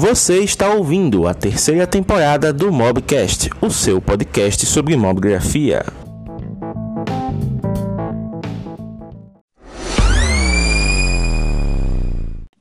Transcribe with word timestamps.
Você 0.00 0.38
está 0.44 0.72
ouvindo 0.72 1.26
a 1.26 1.34
terceira 1.34 1.84
temporada 1.84 2.52
do 2.52 2.70
Mobcast, 2.70 3.50
o 3.60 3.68
seu 3.68 4.00
podcast 4.00 4.64
sobre 4.64 4.96
mobgrafia. 4.96 5.84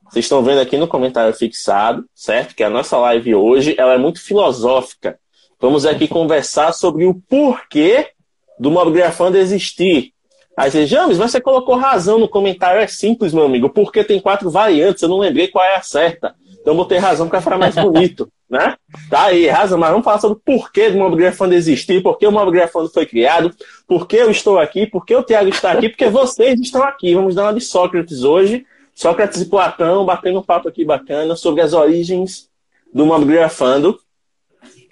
Vocês 0.05 0.25
estão 0.25 0.41
vendo 0.41 0.61
aqui 0.61 0.77
no 0.77 0.87
comentário 0.87 1.31
fixado, 1.31 2.05
certo? 2.15 2.55
Que 2.55 2.63
a 2.63 2.71
nossa 2.71 2.97
live 2.97 3.35
hoje 3.35 3.75
ela 3.77 3.93
é 3.93 3.99
muito 3.99 4.19
filosófica. 4.19 5.19
Vamos 5.61 5.85
aqui 5.85 6.07
conversar 6.07 6.73
sobre 6.73 7.05
o 7.05 7.13
porquê 7.13 8.13
do 8.59 8.71
Mobgrafando 8.71 9.37
existir. 9.37 10.11
Aí 10.57 10.71
você, 10.71 10.87
James, 10.87 11.19
mas 11.19 11.29
você 11.29 11.39
colocou 11.39 11.75
razão 11.75 12.17
no 12.17 12.27
comentário. 12.27 12.81
É 12.81 12.87
simples, 12.87 13.31
meu 13.31 13.45
amigo. 13.45 13.69
Porque 13.69 14.03
tem 14.03 14.19
quatro 14.19 14.49
variantes, 14.49 15.03
eu 15.03 15.09
não 15.09 15.19
lembrei 15.19 15.49
qual 15.49 15.63
é 15.63 15.75
a 15.75 15.83
certa. 15.83 16.33
Então 16.67 16.75
eu 16.75 16.83
botei 16.83 16.97
razão 16.97 17.29
para 17.29 17.39
ficar 17.39 17.57
mais 17.57 17.75
bonito, 17.75 18.29
né? 18.49 18.75
Tá 19.09 19.27
aí, 19.27 19.47
razão. 19.47 19.77
Mas 19.77 19.89
vamos 19.89 20.03
falar 20.03 20.19
sobre 20.19 20.37
o 20.37 20.41
porquê 20.41 20.89
do 20.89 20.97
Mobgrafando 20.97 21.53
existir, 21.53 22.03
por 22.03 22.17
que 22.17 22.27
o 22.27 22.31
Mobgrafando 22.31 22.89
foi 22.89 23.05
criado, 23.05 23.55
por 23.87 24.05
que 24.05 24.17
eu 24.17 24.29
estou 24.29 24.59
aqui, 24.59 24.85
por 24.85 25.05
que 25.05 25.15
o 25.15 25.23
Thiago 25.23 25.47
está 25.47 25.71
aqui, 25.71 25.87
porque 25.87 26.09
vocês 26.09 26.59
estão 26.59 26.83
aqui. 26.83 27.15
Vamos 27.15 27.35
dar 27.35 27.43
uma 27.43 27.53
de 27.53 27.61
Sócrates 27.61 28.23
hoje. 28.23 28.65
Sócrates 28.93 29.39
e 29.39 29.45
Platão 29.45 30.03
batendo 30.03 30.39
um 30.39 30.43
papo 30.43 30.67
aqui 30.67 30.83
bacana 30.83 31.37
sobre 31.37 31.61
as 31.61 31.71
origens 31.71 32.49
do 32.93 33.05
Mobgrafando. 33.05 33.97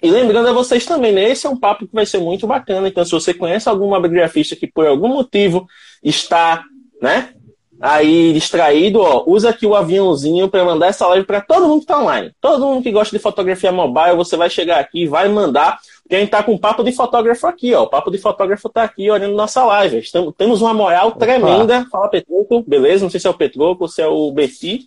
E 0.02 0.10
lembrando 0.10 0.48
a 0.48 0.52
vocês 0.54 0.86
também, 0.86 1.12
né? 1.12 1.28
Esse 1.28 1.46
é 1.46 1.50
um 1.50 1.60
papo 1.60 1.86
que 1.86 1.94
vai 1.94 2.06
ser 2.06 2.20
muito 2.20 2.46
bacana. 2.46 2.88
Então, 2.88 3.04
se 3.04 3.10
você 3.10 3.34
conhece 3.34 3.68
algum 3.68 3.90
mobigrafista 3.90 4.56
que 4.56 4.66
por 4.66 4.86
algum 4.86 5.08
motivo 5.08 5.68
está, 6.02 6.64
né? 7.02 7.34
Aí 7.80 8.32
distraído, 8.32 9.00
ó, 9.00 9.24
usa 9.26 9.50
aqui 9.50 9.66
o 9.66 9.74
aviãozinho 9.74 10.48
para 10.48 10.64
mandar 10.64 10.88
essa 10.88 11.06
live 11.08 11.26
para 11.26 11.40
todo 11.40 11.68
mundo 11.68 11.78
que 11.78 11.84
está 11.84 12.00
online. 12.00 12.32
Todo 12.40 12.64
mundo 12.66 12.82
que 12.82 12.90
gosta 12.90 13.14
de 13.14 13.22
fotografia 13.22 13.70
mobile, 13.70 14.16
você 14.16 14.36
vai 14.36 14.48
chegar 14.48 14.80
aqui 14.80 15.02
e 15.02 15.06
vai 15.06 15.28
mandar. 15.28 15.78
Porque 16.02 16.16
a 16.16 16.20
gente 16.20 16.30
tá 16.30 16.42
com 16.42 16.52
um 16.52 16.58
papo 16.58 16.82
de 16.82 16.92
fotógrafo 16.92 17.46
aqui, 17.46 17.74
ó. 17.74 17.82
O 17.82 17.88
papo 17.88 18.10
de 18.10 18.18
fotógrafo 18.18 18.68
tá 18.68 18.84
aqui 18.84 19.10
olhando 19.10 19.34
nossa 19.34 19.64
live. 19.64 19.98
Estamos, 19.98 20.32
temos 20.36 20.62
uma 20.62 20.72
moral 20.72 21.08
Opa. 21.08 21.18
tremenda. 21.18 21.86
Fala, 21.90 22.08
Petroco, 22.08 22.62
beleza? 22.62 23.02
Não 23.02 23.10
sei 23.10 23.20
se 23.20 23.26
é 23.26 23.30
o 23.30 23.34
Petroco 23.34 23.84
ou 23.84 23.88
se 23.88 24.00
é 24.00 24.06
o 24.06 24.32
Beti. 24.32 24.86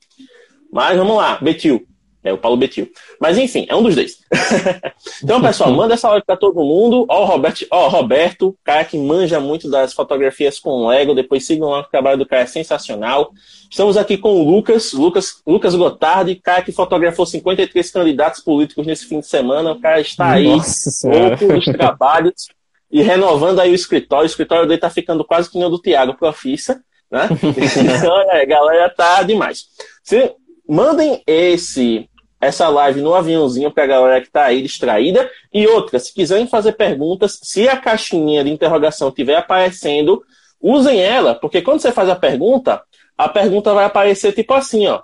Mas 0.72 0.98
vamos 0.98 1.18
lá, 1.18 1.38
Betil. 1.42 1.86
É 2.22 2.34
o 2.34 2.38
Paulo 2.38 2.58
Betil. 2.58 2.90
Mas 3.20 3.38
enfim, 3.38 3.66
é 3.70 3.76
um 3.76 3.82
dos 3.82 3.96
dois. 3.96 4.20
então, 5.24 5.42
pessoal, 5.42 5.72
manda 5.72 5.94
essa 5.94 6.10
live 6.10 6.26
para 6.26 6.36
todo 6.36 6.64
mundo. 6.64 7.06
Ó, 7.08 7.24
o 7.24 7.26
Roberto, 7.26 7.66
ó, 7.72 7.88
Roberto, 7.88 8.58
cara 8.64 8.84
que 8.84 8.98
manja 8.98 9.40
muito 9.40 9.70
das 9.70 9.94
fotografias 9.94 10.60
com 10.60 10.88
Lego. 10.88 11.16
Depois 11.16 11.46
sigam 11.46 11.70
lá, 11.70 11.80
o 11.80 11.84
trabalho 11.84 12.18
do 12.18 12.26
cara 12.26 12.44
é 12.44 12.46
sensacional. 12.46 13.32
Estamos 13.72 13.96
aqui 13.96 14.18
com 14.18 14.34
o 14.34 14.44
Lucas, 14.44 14.92
Lucas, 14.92 15.42
Lucas 15.48 15.76
Gotardi, 15.76 16.36
cara 16.36 16.62
que 16.62 16.74
fotografou 16.74 17.26
53 17.26 17.90
candidatos 17.92 18.42
políticos 18.42 18.86
nesse 18.86 19.06
fim 19.06 19.22
de 19.22 19.28
semana. 19.28 19.72
O 19.72 19.80
cara 19.80 20.02
está 20.02 20.32
aí, 20.32 20.46
louco 20.46 21.48
dos 21.48 21.66
trabalhos 21.66 22.50
e 22.92 23.02
renovando 23.02 23.60
aí 23.60 23.72
o 23.72 23.76
escritório. 23.76 24.24
O 24.24 24.30
escritório 24.30 24.68
dele 24.68 24.82
tá 24.82 24.90
ficando 24.90 25.24
quase 25.24 25.50
que 25.50 25.58
nem 25.58 25.68
o 25.68 25.70
do 25.70 25.80
Tiago 25.80 26.16
Profissa, 26.16 26.82
né? 27.10 27.30
então, 27.98 28.22
é, 28.32 28.42
a 28.42 28.46
galera 28.46 28.90
tá 28.90 29.24
demais. 29.24 29.66
Se, 30.04 30.34
mandem 30.70 31.24
esse 31.26 32.08
essa 32.40 32.70
live 32.70 33.02
no 33.02 33.14
aviãozinho 33.14 33.70
para 33.70 33.84
a 33.84 33.88
galera 33.88 34.22
que 34.22 34.28
está 34.28 34.46
aí 34.46 34.62
distraída. 34.62 35.30
E 35.54 35.68
outra, 35.68 36.00
se 36.00 36.14
quiserem 36.14 36.48
fazer 36.48 36.74
perguntas, 36.74 37.38
se 37.44 37.68
a 37.68 37.76
caixinha 37.76 38.44
de 38.44 38.50
interrogação 38.50 39.10
estiver 39.10 39.36
aparecendo, 39.36 40.24
usem 40.62 41.02
ela, 41.02 41.36
porque 41.36 41.62
quando 41.62 41.82
você 41.82 41.92
faz 41.92 42.08
a 42.08 42.16
pergunta, 42.16 42.82
a 43.18 43.28
pergunta 43.28 43.74
vai 43.74 43.84
aparecer 43.84 44.32
tipo 44.32 44.54
assim, 44.54 44.88
ó. 44.88 45.02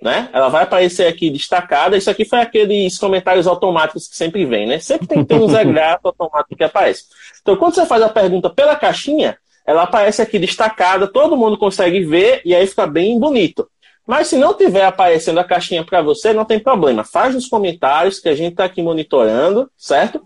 Né? 0.00 0.30
Ela 0.32 0.48
vai 0.48 0.62
aparecer 0.62 1.08
aqui 1.08 1.28
destacada. 1.28 1.96
Isso 1.96 2.08
aqui 2.08 2.24
foi 2.24 2.40
aqueles 2.40 2.96
comentários 2.96 3.48
automáticos 3.48 4.06
que 4.06 4.16
sempre 4.16 4.46
vem, 4.46 4.66
né? 4.66 4.78
Sempre 4.78 5.08
tem 5.08 5.18
que 5.18 5.24
ter 5.24 5.34
um 5.34 5.48
Zé 5.48 5.64
Grato 5.66 6.06
automático 6.06 6.56
que 6.56 6.62
aparece. 6.62 7.02
Então, 7.42 7.56
quando 7.56 7.74
você 7.74 7.84
faz 7.84 8.00
a 8.02 8.08
pergunta 8.08 8.48
pela 8.48 8.76
caixinha, 8.76 9.36
ela 9.66 9.82
aparece 9.82 10.22
aqui 10.22 10.38
destacada, 10.38 11.08
todo 11.08 11.36
mundo 11.36 11.58
consegue 11.58 12.04
ver 12.04 12.40
e 12.44 12.54
aí 12.54 12.64
fica 12.66 12.86
bem 12.86 13.18
bonito. 13.18 13.68
Mas 14.08 14.28
se 14.28 14.38
não 14.38 14.54
tiver 14.54 14.86
aparecendo 14.86 15.36
a 15.36 15.44
caixinha 15.44 15.84
para 15.84 16.00
você, 16.00 16.32
não 16.32 16.46
tem 16.46 16.58
problema. 16.58 17.04
Faz 17.04 17.34
nos 17.34 17.46
comentários 17.46 18.18
que 18.18 18.30
a 18.30 18.34
gente 18.34 18.52
está 18.52 18.64
aqui 18.64 18.80
monitorando, 18.80 19.70
certo? 19.76 20.22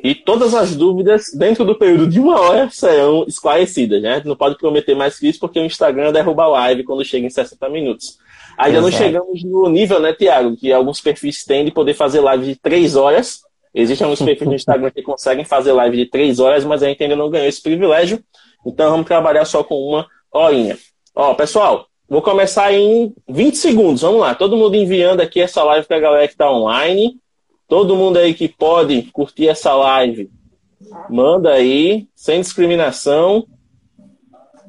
E 0.00 0.14
todas 0.14 0.54
as 0.54 0.76
dúvidas, 0.76 1.32
dentro 1.36 1.64
do 1.64 1.74
período 1.74 2.06
de 2.06 2.20
uma 2.20 2.40
hora, 2.40 2.70
serão 2.70 3.24
esclarecidas, 3.26 4.00
né? 4.00 4.22
Não 4.24 4.36
pode 4.36 4.56
prometer 4.56 4.94
mais 4.94 5.18
que 5.18 5.26
isso, 5.28 5.40
porque 5.40 5.58
o 5.58 5.64
Instagram 5.64 6.12
derruba 6.12 6.44
a 6.44 6.46
live 6.46 6.84
quando 6.84 7.04
chega 7.04 7.26
em 7.26 7.30
60 7.30 7.68
minutos. 7.70 8.18
Ainda 8.56 8.78
Exato. 8.78 8.92
não 8.92 8.98
chegamos 8.98 9.42
no 9.42 9.68
nível, 9.68 9.98
né, 9.98 10.12
Tiago, 10.12 10.56
que 10.56 10.72
alguns 10.72 11.00
perfis 11.00 11.44
têm 11.44 11.64
de 11.64 11.72
poder 11.72 11.94
fazer 11.94 12.20
live 12.20 12.46
de 12.46 12.54
3 12.54 12.94
horas. 12.94 13.40
Existem 13.74 14.04
alguns 14.04 14.22
perfis 14.22 14.46
no 14.46 14.54
Instagram 14.54 14.92
que 14.92 15.02
conseguem 15.02 15.44
fazer 15.44 15.72
live 15.72 15.96
de 15.96 16.06
3 16.06 16.38
horas, 16.38 16.64
mas 16.64 16.84
a 16.84 16.86
gente 16.86 17.02
ainda 17.02 17.16
não 17.16 17.28
ganhou 17.28 17.48
esse 17.48 17.60
privilégio. 17.60 18.22
Então 18.64 18.92
vamos 18.92 19.06
trabalhar 19.06 19.44
só 19.44 19.64
com 19.64 19.74
uma 19.74 20.06
horinha. 20.32 20.78
Ó, 21.16 21.34
pessoal, 21.34 21.88
Vou 22.14 22.22
começar 22.22 22.72
em 22.72 23.12
20 23.28 23.56
segundos. 23.56 24.02
Vamos 24.02 24.20
lá. 24.20 24.36
Todo 24.36 24.56
mundo 24.56 24.76
enviando 24.76 25.20
aqui 25.20 25.40
essa 25.40 25.64
live 25.64 25.84
para 25.84 25.96
a 25.96 26.00
galera 26.00 26.28
que 26.28 26.34
está 26.34 26.48
online. 26.48 27.16
Todo 27.66 27.96
mundo 27.96 28.18
aí 28.18 28.32
que 28.34 28.46
pode 28.46 29.02
curtir 29.12 29.48
essa 29.48 29.74
live, 29.74 30.30
manda 31.10 31.50
aí, 31.50 32.06
sem 32.14 32.40
discriminação. 32.40 33.44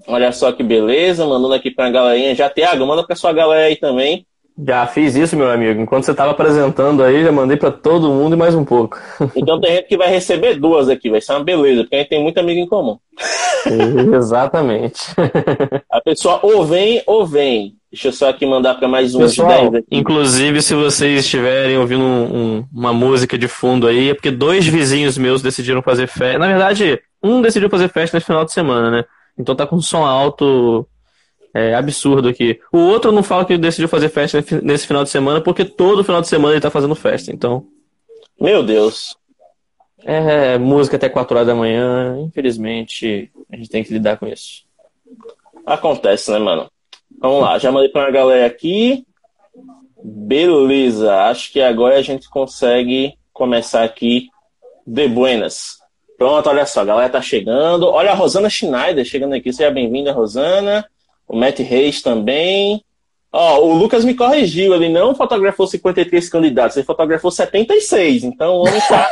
Olha 0.08 0.32
só 0.32 0.52
que 0.52 0.64
beleza, 0.64 1.24
mandando 1.24 1.54
aqui 1.54 1.70
para 1.70 1.86
a 1.86 1.92
galerinha. 1.92 2.34
Já, 2.34 2.50
Tiago, 2.50 2.84
manda 2.84 3.06
para 3.06 3.16
sua 3.16 3.32
galera 3.32 3.68
aí 3.68 3.76
também. 3.76 4.26
Já 4.58 4.88
fiz 4.88 5.16
isso, 5.16 5.38
meu 5.38 5.52
amigo. 5.52 5.80
Enquanto 5.80 6.06
você 6.06 6.12
estava 6.12 6.32
apresentando 6.32 7.04
aí, 7.04 7.24
já 7.24 7.32
mandei 7.32 7.58
para 7.58 7.72
todo 7.72 8.10
mundo 8.10 8.34
e 8.34 8.40
mais 8.40 8.56
um 8.56 8.66
pouco. 8.66 8.98
Então 9.36 9.62
tem 9.62 9.76
gente 9.76 9.88
que 9.88 9.98
vai 9.98 10.08
receber 10.08 10.56
duas 10.56 10.90
aqui, 10.90 11.12
vai 11.12 11.22
ser 11.22 11.34
uma 11.34 11.44
beleza, 11.44 11.84
porque 11.84 11.96
a 11.96 12.00
gente 12.00 12.10
tem 12.10 12.24
muito 12.24 12.40
amigo 12.40 12.60
em 12.60 12.68
comum. 12.68 12.98
Exatamente. 14.16 15.14
Pessoa 16.06 16.40
ou 16.44 16.64
vem 16.64 17.02
ou 17.08 17.26
vem. 17.26 17.78
Deixa 17.92 18.10
eu 18.10 18.14
só 18.14 18.30
aqui 18.30 18.46
mandar 18.46 18.76
para 18.76 18.88
mais 18.88 19.16
um 19.16 19.20
Pessoal, 19.20 19.72
Inclusive, 19.90 20.62
se 20.62 20.76
vocês 20.76 21.22
estiverem 21.22 21.80
ouvindo 21.80 22.04
um, 22.04 22.58
um, 22.58 22.68
uma 22.72 22.94
música 22.94 23.36
de 23.40 23.48
fundo 23.48 23.88
aí, 23.88 24.10
é 24.10 24.14
porque 24.14 24.30
dois 24.30 24.68
vizinhos 24.68 25.18
meus 25.18 25.42
decidiram 25.42 25.82
fazer 25.82 26.06
festa. 26.06 26.38
Na 26.38 26.46
verdade, 26.46 27.02
um 27.24 27.42
decidiu 27.42 27.72
fazer 27.72 27.90
festa 27.90 28.16
nesse 28.18 28.28
final 28.28 28.46
de 28.46 28.52
semana, 28.52 28.92
né? 28.92 29.06
Então 29.36 29.56
tá 29.56 29.66
com 29.66 29.82
som 29.82 30.06
alto 30.06 30.88
é, 31.56 31.74
absurdo 31.74 32.30
aqui. 32.30 32.60
O 32.72 32.78
outro 32.78 33.12
não 33.12 33.24
fala 33.24 33.44
que 33.44 33.58
decidiu 33.58 33.88
fazer 33.88 34.10
festa 34.10 34.46
nesse 34.62 34.86
final 34.86 35.04
de 35.04 35.10
semana, 35.10 35.42
porque 35.42 35.66
todo 35.66 36.04
final 36.04 36.22
de 36.22 36.28
semana 36.28 36.54
ele 36.54 36.62
tá 36.62 36.70
fazendo 36.70 36.94
festa, 36.94 37.32
então. 37.32 37.66
Meu 38.40 38.62
Deus. 38.62 39.18
É, 40.04 40.60
música 40.60 40.98
até 40.98 41.10
4 41.10 41.36
horas 41.36 41.48
da 41.48 41.56
manhã, 41.56 42.16
infelizmente, 42.20 43.32
a 43.52 43.56
gente 43.56 43.70
tem 43.70 43.84
que 43.84 43.92
lidar 43.92 44.18
com 44.18 44.28
isso. 44.28 44.65
Acontece, 45.66 46.32
né, 46.32 46.40
mano? 46.40 46.70
Vamos 47.20 47.42
lá, 47.42 47.58
já 47.58 47.72
mandei 47.72 47.90
pra 47.90 48.04
uma 48.04 48.12
galera 48.12 48.46
aqui. 48.46 49.06
Beleza, 50.04 51.16
acho 51.24 51.52
que 51.52 51.62
agora 51.62 51.96
a 51.96 52.02
gente 52.02 52.30
consegue 52.30 53.18
começar 53.34 53.84
aqui 53.84 54.30
de 54.86 55.08
buenas. 55.08 55.80
Pronto, 56.18 56.48
olha 56.48 56.66
só, 56.66 56.82
a 56.82 56.86
galera 56.86 57.10
tá 57.10 57.22
chegando. 57.22 57.88
Olha 57.88 58.12
a 58.12 58.16
Rosana 58.16 58.50
Schneider 58.50 59.04
chegando 59.04 59.34
aqui. 59.34 59.52
Seja 59.52 59.72
bem-vinda, 59.72 60.12
Rosana. 60.14 60.86
O 61.28 61.36
Matt 61.36 61.60
Reis 61.60 62.02
também. 62.02 62.84
Ó, 63.32 63.60
o 63.60 63.74
Lucas 63.74 64.06
me 64.06 64.14
corrigiu, 64.14 64.74
ele 64.74 64.88
não 64.88 65.14
fotografou 65.14 65.68
53 65.68 66.30
candidatos, 66.30 66.78
ele 66.78 66.86
fotografou 66.86 67.30
76. 67.30 68.24
Então 68.24 68.56
o 68.56 68.60
homem 68.62 68.80
tá 68.88 69.12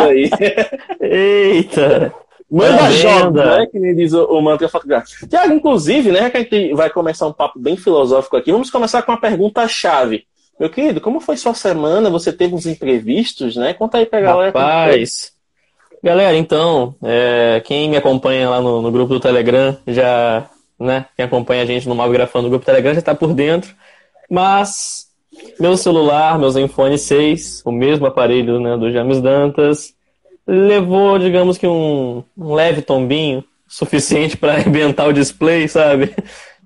aí. 0.08 0.30
Eita! 1.02 2.14
Manda 2.50 2.78
tá 2.78 2.90
joga, 2.90 3.58
né? 3.58 3.66
Que 3.66 3.78
nem 3.78 3.94
diz 3.94 4.12
o, 4.12 4.24
o 4.24 4.42
mantra 4.42 4.68
fotográfico. 4.68 5.26
Tiago, 5.26 5.52
inclusive, 5.52 6.10
né? 6.10 6.30
Que 6.30 6.36
a 6.36 6.40
gente 6.40 6.74
vai 6.74 6.90
começar 6.90 7.26
um 7.26 7.32
papo 7.32 7.58
bem 7.58 7.76
filosófico 7.76 8.36
aqui. 8.36 8.50
Vamos 8.50 8.70
começar 8.70 9.02
com 9.02 9.12
uma 9.12 9.20
pergunta-chave. 9.20 10.24
Meu 10.58 10.68
querido, 10.68 11.00
como 11.00 11.20
foi 11.20 11.36
sua 11.36 11.54
semana? 11.54 12.10
Você 12.10 12.32
teve 12.32 12.54
uns 12.54 12.66
imprevistos, 12.66 13.56
né? 13.56 13.72
Conta 13.72 13.98
aí 13.98 14.06
pra 14.06 14.20
galera. 14.20 14.46
Rapaz, 14.46 15.32
galera, 16.02 16.36
então, 16.36 16.94
é, 17.02 17.62
quem 17.64 17.88
me 17.88 17.96
acompanha 17.96 18.50
lá 18.50 18.60
no, 18.60 18.82
no 18.82 18.90
grupo 18.90 19.14
do 19.14 19.20
Telegram 19.20 19.76
já 19.86 20.50
né? 20.80 21.06
Quem 21.14 21.26
acompanha 21.26 21.62
a 21.62 21.66
gente 21.66 21.86
no 21.86 21.94
Malgrafando 21.94 22.44
no 22.44 22.50
grupo 22.50 22.64
Telegram 22.64 22.94
já 22.94 23.00
está 23.00 23.14
por 23.14 23.34
dentro. 23.34 23.74
Mas 24.30 25.10
meu 25.58 25.76
celular, 25.76 26.38
meu 26.38 26.50
Zenfone 26.50 26.98
6, 26.98 27.62
o 27.64 27.70
mesmo 27.70 28.06
aparelho 28.06 28.58
né, 28.58 28.76
do 28.76 28.90
James 28.90 29.20
Dantas, 29.20 29.94
levou, 30.50 31.16
digamos 31.16 31.56
que 31.56 31.66
um, 31.66 32.24
um 32.36 32.54
leve 32.54 32.82
tombinho, 32.82 33.44
suficiente 33.68 34.36
para 34.36 34.54
arrebentar 34.54 35.06
o 35.06 35.12
display, 35.12 35.68
sabe? 35.68 36.14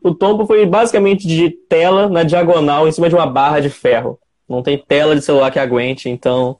O 0.02 0.14
tombo 0.14 0.46
foi 0.46 0.64
basicamente 0.64 1.26
de 1.26 1.50
tela 1.50 2.08
na 2.08 2.22
diagonal 2.22 2.88
em 2.88 2.92
cima 2.92 3.08
de 3.08 3.14
uma 3.14 3.26
barra 3.26 3.60
de 3.60 3.68
ferro. 3.68 4.18
Não 4.48 4.62
tem 4.62 4.78
tela 4.78 5.14
de 5.14 5.22
celular 5.22 5.50
que 5.50 5.58
aguente, 5.58 6.08
então. 6.08 6.56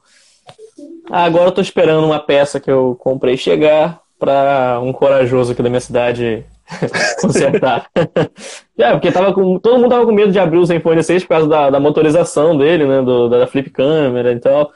Agora 1.09 1.47
eu 1.49 1.51
tô 1.51 1.61
esperando 1.61 2.05
uma 2.05 2.19
peça 2.19 2.59
que 2.59 2.69
eu 2.69 2.95
comprei 2.99 3.37
chegar 3.37 4.01
para 4.19 4.79
um 4.81 4.91
corajoso 4.93 5.51
aqui 5.51 5.61
da 5.61 5.69
minha 5.69 5.81
cidade 5.81 6.45
consertar. 7.21 7.87
é, 8.77 8.91
porque 8.91 9.11
tava 9.11 9.33
com, 9.33 9.59
todo 9.59 9.77
mundo 9.77 9.89
tava 9.89 10.05
com 10.05 10.11
medo 10.11 10.31
de 10.31 10.39
abrir 10.39 10.57
o 10.57 10.65
Zenfone 10.65 11.03
6 11.03 11.23
por 11.23 11.29
causa 11.29 11.47
da, 11.47 11.69
da 11.71 11.79
motorização 11.79 12.57
dele, 12.57 12.85
né? 12.85 13.01
Do, 13.01 13.29
da 13.29 13.47
flip 13.47 13.69
câmera 13.69 14.31
e 14.31 14.39
tal. 14.39 14.71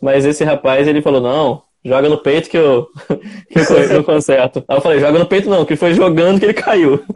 Mas 0.00 0.24
esse 0.24 0.44
rapaz, 0.44 0.86
ele 0.88 1.02
falou, 1.02 1.20
não, 1.20 1.62
joga 1.84 2.08
no 2.08 2.18
peito 2.18 2.48
que 2.48 2.56
eu, 2.56 2.88
que 3.48 3.94
eu, 3.94 4.04
conserto. 4.04 4.64
Aí 4.68 4.76
eu 4.76 4.80
falei, 4.80 5.00
joga 5.00 5.18
no 5.18 5.26
peito 5.26 5.48
não, 5.48 5.64
que 5.64 5.76
foi 5.76 5.94
jogando 5.94 6.38
que 6.38 6.46
ele 6.46 6.54
caiu. 6.54 7.02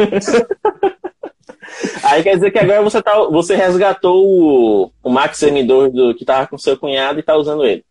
Aí 2.05 2.23
quer 2.23 2.35
dizer 2.35 2.51
que 2.51 2.59
agora 2.59 2.83
você, 2.83 3.03
tá, 3.03 3.19
você 3.25 3.57
resgatou 3.57 4.25
o, 4.25 4.91
o 5.03 5.11
Max 5.11 5.41
M2 5.41 5.91
do, 5.91 6.15
que 6.15 6.25
tava 6.25 6.47
com 6.47 6.59
seu 6.59 6.77
cunhado 6.77 7.19
e 7.19 7.23
tá 7.23 7.37
usando 7.37 7.65
ele. 7.65 7.85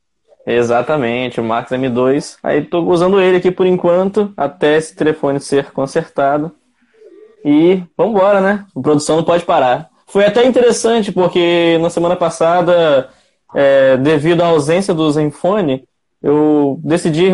Exatamente, 0.46 1.40
o 1.40 1.44
Max 1.44 1.72
M2. 1.72 2.38
Aí 2.44 2.64
tô 2.64 2.82
usando 2.82 3.20
ele 3.20 3.38
aqui 3.38 3.52
por 3.52 3.66
enquanto, 3.66 4.34
até 4.36 4.78
esse 4.78 4.96
telefone 4.96 5.40
ser 5.40 5.72
consertado. 5.72 6.52
E 7.46 7.84
vamos 7.98 8.16
embora, 8.16 8.40
né? 8.40 8.66
A 8.76 8.82
produção 8.82 9.18
não 9.18 9.24
pode 9.24 9.46
parar. 9.46 9.90
Foi 10.08 10.26
até 10.26 10.46
interessante, 10.46 11.12
porque 11.12 11.78
na 11.82 11.90
semana 11.90 12.16
passada, 12.16 13.10
é, 13.56 13.98
devido 13.98 14.42
à 14.42 14.48
ausência 14.48 14.94
do 14.94 15.10
Zenfone, 15.12 15.86
eu 16.24 16.80
decidi 16.82 17.32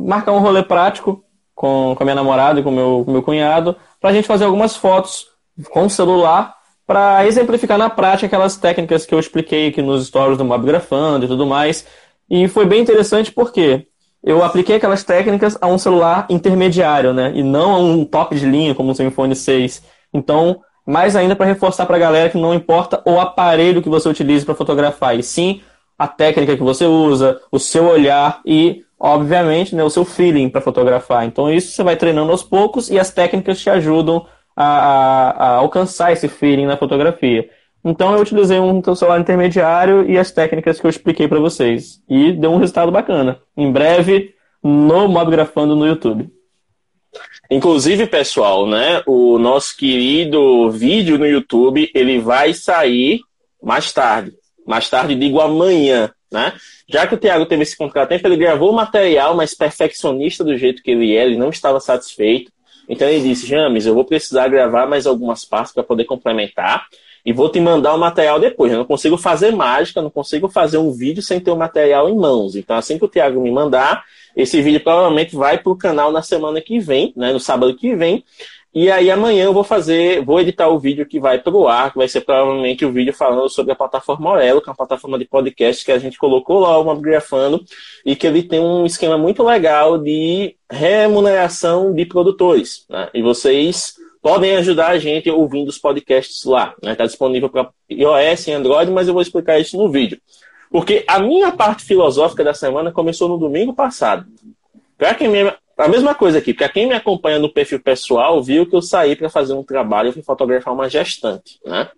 marcar 0.00 0.32
um 0.32 0.38
rolê 0.38 0.62
prático 0.62 1.22
com, 1.54 1.94
com 1.94 2.02
a 2.02 2.06
minha 2.06 2.14
namorada 2.14 2.58
e 2.58 2.62
com 2.62 2.70
meu, 2.70 3.04
o 3.06 3.10
meu 3.10 3.22
cunhado, 3.22 3.76
para 4.00 4.08
a 4.08 4.12
gente 4.14 4.26
fazer 4.26 4.46
algumas 4.46 4.74
fotos 4.74 5.26
com 5.70 5.84
o 5.84 5.90
celular, 5.90 6.54
para 6.86 7.26
exemplificar 7.26 7.76
na 7.76 7.90
prática 7.90 8.26
aquelas 8.26 8.56
técnicas 8.56 9.04
que 9.04 9.14
eu 9.14 9.20
expliquei 9.20 9.68
aqui 9.68 9.82
nos 9.82 10.06
stories 10.06 10.38
do 10.38 10.44
Mob 10.44 10.66
e 10.68 11.28
tudo 11.28 11.46
mais. 11.46 11.86
E 12.30 12.48
foi 12.48 12.64
bem 12.64 12.80
interessante 12.80 13.30
porque 13.30 13.86
eu 14.24 14.42
apliquei 14.42 14.76
aquelas 14.76 15.04
técnicas 15.04 15.58
a 15.60 15.66
um 15.66 15.76
celular 15.76 16.26
intermediário, 16.30 17.12
né? 17.12 17.32
E 17.34 17.42
não 17.42 17.74
a 17.74 17.78
um 17.78 18.04
top 18.04 18.34
de 18.34 18.46
linha 18.46 18.74
como 18.74 18.92
o 18.92 19.02
iPhone 19.02 19.36
6. 19.36 19.82
Então, 20.12 20.60
mais 20.86 21.14
ainda 21.14 21.36
para 21.36 21.46
reforçar 21.46 21.86
para 21.86 21.96
a 21.96 22.00
galera 22.00 22.30
que 22.30 22.38
não 22.38 22.54
importa 22.54 23.02
o 23.04 23.20
aparelho 23.20 23.82
que 23.82 23.88
você 23.88 24.08
utilize 24.08 24.44
para 24.44 24.54
fotografar, 24.54 25.16
e 25.18 25.22
sim 25.22 25.60
a 26.00 26.08
técnica 26.08 26.56
que 26.56 26.62
você 26.62 26.86
usa, 26.86 27.38
o 27.52 27.58
seu 27.58 27.86
olhar 27.86 28.40
e, 28.46 28.82
obviamente, 28.98 29.76
né, 29.76 29.84
o 29.84 29.90
seu 29.90 30.02
feeling 30.02 30.48
para 30.48 30.62
fotografar. 30.62 31.26
Então, 31.26 31.52
isso 31.52 31.72
você 31.72 31.82
vai 31.82 31.94
treinando 31.94 32.32
aos 32.32 32.42
poucos 32.42 32.88
e 32.88 32.98
as 32.98 33.10
técnicas 33.10 33.60
te 33.60 33.68
ajudam 33.68 34.24
a, 34.56 34.64
a, 34.64 35.30
a 35.30 35.48
alcançar 35.56 36.10
esse 36.10 36.26
feeling 36.26 36.64
na 36.64 36.78
fotografia. 36.78 37.50
Então 37.84 38.14
eu 38.14 38.22
utilizei 38.22 38.58
um 38.58 38.82
celular 38.94 39.20
intermediário 39.20 40.08
e 40.10 40.16
as 40.16 40.30
técnicas 40.30 40.80
que 40.80 40.86
eu 40.86 40.90
expliquei 40.90 41.28
para 41.28 41.38
vocês. 41.38 42.02
E 42.08 42.32
deu 42.32 42.50
um 42.50 42.58
resultado 42.58 42.90
bacana. 42.90 43.38
Em 43.54 43.70
breve, 43.70 44.34
no 44.62 45.06
Mobgrafando 45.06 45.76
no 45.76 45.86
YouTube. 45.86 46.30
Inclusive, 47.50 48.06
pessoal, 48.06 48.66
né, 48.66 49.02
o 49.06 49.38
nosso 49.38 49.76
querido 49.76 50.70
vídeo 50.70 51.18
no 51.18 51.26
YouTube, 51.26 51.90
ele 51.94 52.18
vai 52.20 52.54
sair 52.54 53.20
mais 53.62 53.92
tarde. 53.92 54.39
Mais 54.66 54.88
tarde, 54.88 55.14
digo 55.14 55.40
amanhã, 55.40 56.10
né? 56.30 56.52
Já 56.88 57.06
que 57.06 57.14
o 57.14 57.18
Thiago 57.18 57.46
teve 57.46 57.62
esse 57.62 57.76
contratempo, 57.76 58.26
ele 58.26 58.36
gravou 58.36 58.70
o 58.70 58.74
material, 58.74 59.34
mas 59.34 59.54
perfeccionista 59.54 60.44
do 60.44 60.56
jeito 60.56 60.82
que 60.82 60.90
ele 60.90 61.16
é, 61.16 61.24
ele 61.24 61.36
não 61.36 61.50
estava 61.50 61.80
satisfeito. 61.80 62.52
Então 62.88 63.08
ele 63.08 63.28
disse, 63.28 63.46
James, 63.46 63.86
eu 63.86 63.94
vou 63.94 64.04
precisar 64.04 64.48
gravar 64.48 64.86
mais 64.86 65.06
algumas 65.06 65.44
partes 65.44 65.72
para 65.72 65.82
poder 65.82 66.04
complementar 66.04 66.86
e 67.24 67.32
vou 67.32 67.48
te 67.48 67.60
mandar 67.60 67.94
o 67.94 67.98
material 67.98 68.40
depois. 68.40 68.72
Eu 68.72 68.78
não 68.78 68.84
consigo 68.84 69.16
fazer 69.16 69.52
mágica, 69.52 70.02
não 70.02 70.10
consigo 70.10 70.48
fazer 70.48 70.78
um 70.78 70.90
vídeo 70.90 71.22
sem 71.22 71.38
ter 71.38 71.50
o 71.50 71.56
material 71.56 72.08
em 72.08 72.16
mãos. 72.16 72.56
Então, 72.56 72.76
assim 72.76 72.98
que 72.98 73.04
o 73.04 73.08
Thiago 73.08 73.40
me 73.40 73.50
mandar, 73.50 74.04
esse 74.36 74.60
vídeo 74.62 74.80
provavelmente 74.80 75.36
vai 75.36 75.58
para 75.58 75.72
o 75.72 75.76
canal 75.76 76.10
na 76.10 76.22
semana 76.22 76.60
que 76.60 76.78
vem, 76.78 77.12
né, 77.16 77.32
no 77.32 77.40
sábado 77.40 77.76
que 77.76 77.94
vem. 77.94 78.24
E 78.72 78.88
aí 78.88 79.10
amanhã 79.10 79.44
eu 79.44 79.52
vou 79.52 79.64
fazer, 79.64 80.24
vou 80.24 80.40
editar 80.40 80.68
o 80.68 80.78
vídeo 80.78 81.04
que 81.04 81.18
vai 81.18 81.40
para 81.40 81.52
o 81.52 81.66
ar, 81.66 81.90
que 81.90 81.98
vai 81.98 82.06
ser 82.06 82.20
provavelmente 82.20 82.84
o 82.84 82.92
vídeo 82.92 83.12
falando 83.12 83.48
sobre 83.48 83.72
a 83.72 83.76
plataforma 83.76 84.30
Orelo, 84.30 84.62
que 84.62 84.68
é 84.68 84.70
uma 84.70 84.76
plataforma 84.76 85.18
de 85.18 85.24
podcast 85.24 85.84
que 85.84 85.90
a 85.90 85.98
gente 85.98 86.16
colocou 86.16 86.60
lá 86.60 86.78
o 86.78 86.84
Mobgrafando 86.84 87.64
e 88.06 88.14
que 88.14 88.28
ele 88.28 88.44
tem 88.44 88.60
um 88.60 88.86
esquema 88.86 89.18
muito 89.18 89.42
legal 89.42 89.98
de 89.98 90.54
remuneração 90.70 91.92
de 91.92 92.06
produtores. 92.06 92.86
Né? 92.88 93.08
E 93.12 93.20
vocês 93.22 93.94
podem 94.22 94.56
ajudar 94.56 94.88
a 94.88 94.98
gente 94.98 95.28
ouvindo 95.28 95.68
os 95.68 95.78
podcasts 95.78 96.44
lá. 96.44 96.74
Está 96.76 96.88
né? 96.88 96.94
Tá 96.94 97.06
disponível 97.06 97.48
para 97.48 97.70
iOS 97.90 98.46
e 98.46 98.52
Android, 98.52 98.92
mas 98.92 99.08
eu 99.08 99.14
vou 99.14 99.22
explicar 99.22 99.58
isso 99.58 99.76
no 99.76 99.90
vídeo. 99.90 100.20
Porque 100.70 101.04
a 101.08 101.18
minha 101.18 101.50
parte 101.50 101.84
filosófica 101.84 102.44
da 102.44 102.54
semana 102.54 102.92
começou 102.92 103.28
no 103.28 103.36
domingo 103.36 103.74
passado. 103.74 104.26
Para 104.96 105.14
quem 105.14 105.28
me... 105.28 105.52
A 105.80 105.88
mesma 105.88 106.14
coisa 106.14 106.38
aqui, 106.38 106.52
para 106.52 106.68
quem 106.68 106.86
me 106.86 106.94
acompanha 106.94 107.38
no 107.38 107.52
perfil 107.52 107.80
pessoal, 107.80 108.42
viu 108.42 108.68
que 108.68 108.76
eu 108.76 108.82
saí 108.82 109.16
para 109.16 109.30
fazer 109.30 109.54
um 109.54 109.62
trabalho, 109.62 110.08
eu 110.08 110.12
fui 110.12 110.22
fotografar 110.22 110.74
uma 110.74 110.88
gestante, 110.88 111.58
né? 111.64 111.88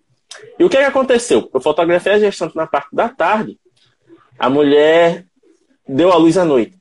E 0.57 0.63
o 0.63 0.69
que, 0.69 0.77
é 0.77 0.81
que 0.81 0.87
aconteceu? 0.87 1.49
Eu 1.53 1.59
fotografei 1.59 2.13
a 2.13 2.19
gestante 2.19 2.55
na 2.55 2.65
parte 2.65 2.95
da 2.95 3.09
tarde, 3.09 3.59
a 4.39 4.49
mulher 4.49 5.25
deu 5.87 6.11
a 6.11 6.15
luz 6.15 6.37
à 6.37 6.45
noite. 6.45 6.77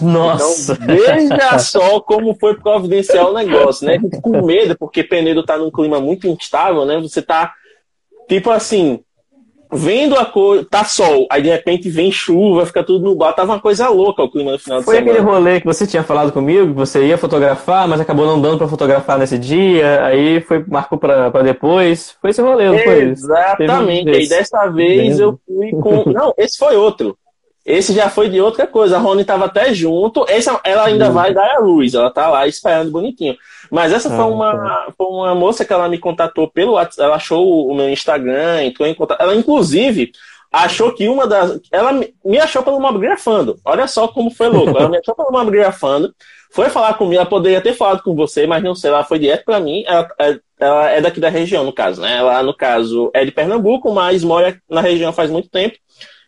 Nossa! 0.00 0.72
Então, 0.74 0.86
veja 0.86 1.58
só 1.58 2.00
como 2.00 2.34
foi 2.34 2.56
providencial 2.56 3.30
o 3.30 3.34
negócio, 3.34 3.86
né? 3.86 3.98
Com 4.22 4.44
medo, 4.44 4.76
porque 4.78 5.02
Penedo 5.02 5.44
tá 5.44 5.58
num 5.58 5.70
clima 5.70 6.00
muito 6.00 6.26
instável, 6.26 6.84
né? 6.84 7.00
Você 7.00 7.20
tá, 7.20 7.52
tipo 8.28 8.50
assim, 8.50 9.04
vendo 9.72 10.16
a 10.16 10.24
cor, 10.24 10.64
tá 10.64 10.84
sol, 10.84 11.26
aí 11.30 11.42
de 11.42 11.48
repente 11.48 11.88
vem 11.88 12.10
chuva, 12.10 12.66
fica 12.66 12.82
tudo 12.82 13.04
nublado, 13.04 13.36
tava 13.36 13.52
uma 13.52 13.60
coisa 13.60 13.88
louca 13.88 14.22
o 14.22 14.30
clima 14.30 14.52
no 14.52 14.58
final 14.58 14.82
foi 14.82 14.98
aquele 14.98 15.18
rolê 15.18 15.60
que 15.60 15.66
você 15.66 15.86
tinha 15.86 16.02
falado 16.02 16.32
comigo, 16.32 16.68
que 16.68 16.72
você 16.72 17.06
ia 17.06 17.18
fotografar, 17.18 17.88
mas 17.88 18.00
acabou 18.00 18.26
não 18.26 18.40
dando 18.40 18.58
para 18.58 18.68
fotografar 18.68 19.18
nesse 19.18 19.38
dia, 19.38 20.04
aí 20.04 20.40
foi 20.40 20.64
marcou 20.66 20.98
para 20.98 21.42
depois. 21.42 22.16
Foi 22.20 22.30
esse 22.30 22.40
rolê, 22.40 22.68
não 22.70 22.78
foi? 22.78 23.02
Exatamente. 23.02 24.10
E 24.10 24.28
dessa 24.28 24.66
vez 24.68 25.18
eu 25.18 25.38
fui 25.46 25.70
com, 25.70 26.10
não, 26.10 26.32
esse 26.36 26.58
foi 26.58 26.76
outro. 26.76 27.16
Esse 27.66 27.92
já 27.92 28.08
foi 28.08 28.28
de 28.28 28.40
outra 28.40 28.64
coisa. 28.64 28.96
A 28.96 29.00
Rony 29.00 29.22
estava 29.22 29.46
até 29.46 29.74
junto. 29.74 30.24
Essa, 30.28 30.60
ela 30.62 30.84
ainda 30.84 31.10
hum. 31.10 31.12
vai 31.12 31.34
dar 31.34 31.56
a 31.56 31.58
luz. 31.58 31.94
Ela 31.94 32.12
tá 32.12 32.30
lá 32.30 32.46
esperando 32.46 32.92
bonitinho. 32.92 33.36
Mas 33.68 33.92
essa 33.92 34.08
ah, 34.08 34.16
foi, 34.16 34.24
uma, 34.32 34.52
tá. 34.52 34.92
foi 34.96 35.06
uma 35.08 35.34
moça 35.34 35.64
que 35.64 35.72
ela 35.72 35.88
me 35.88 35.98
contatou 35.98 36.48
pelo 36.48 36.74
WhatsApp. 36.74 37.02
Ela 37.02 37.16
achou 37.16 37.68
o 37.68 37.74
meu 37.74 37.90
Instagram, 37.90 38.62
entrou 38.62 38.86
em 38.86 38.94
contato. 38.94 39.20
Ela, 39.20 39.34
inclusive, 39.34 40.12
achou 40.52 40.92
que 40.92 41.08
uma 41.08 41.26
das. 41.26 41.60
Ela 41.72 41.92
me 42.24 42.38
achou 42.38 42.62
pelo 42.62 42.78
Mobgrafando. 42.78 43.58
Olha 43.64 43.88
só 43.88 44.06
como 44.06 44.30
foi 44.30 44.46
louco. 44.46 44.78
Ela 44.78 44.88
me 44.88 44.98
achou 44.98 45.16
pelo 45.16 45.32
Mobgrafando. 45.32 46.14
Foi 46.52 46.70
falar 46.70 46.94
comigo. 46.94 47.16
Ela 47.16 47.26
poderia 47.26 47.60
ter 47.60 47.74
falado 47.74 48.00
com 48.00 48.14
você, 48.14 48.46
mas 48.46 48.62
não 48.62 48.76
sei. 48.76 48.90
Ela 48.90 49.02
foi 49.02 49.18
direto 49.18 49.44
para 49.44 49.58
mim. 49.58 49.82
Ela, 49.88 50.08
é, 50.20 50.38
ela 50.60 50.90
é 50.90 51.00
daqui 51.00 51.18
da 51.18 51.28
região, 51.28 51.64
no 51.64 51.72
caso, 51.72 52.00
né? 52.00 52.18
Ela, 52.18 52.44
no 52.44 52.54
caso, 52.54 53.10
é 53.12 53.24
de 53.24 53.32
Pernambuco, 53.32 53.92
mas 53.92 54.22
mora 54.22 54.56
na 54.70 54.80
região 54.80 55.12
faz 55.12 55.32
muito 55.32 55.48
tempo. 55.48 55.76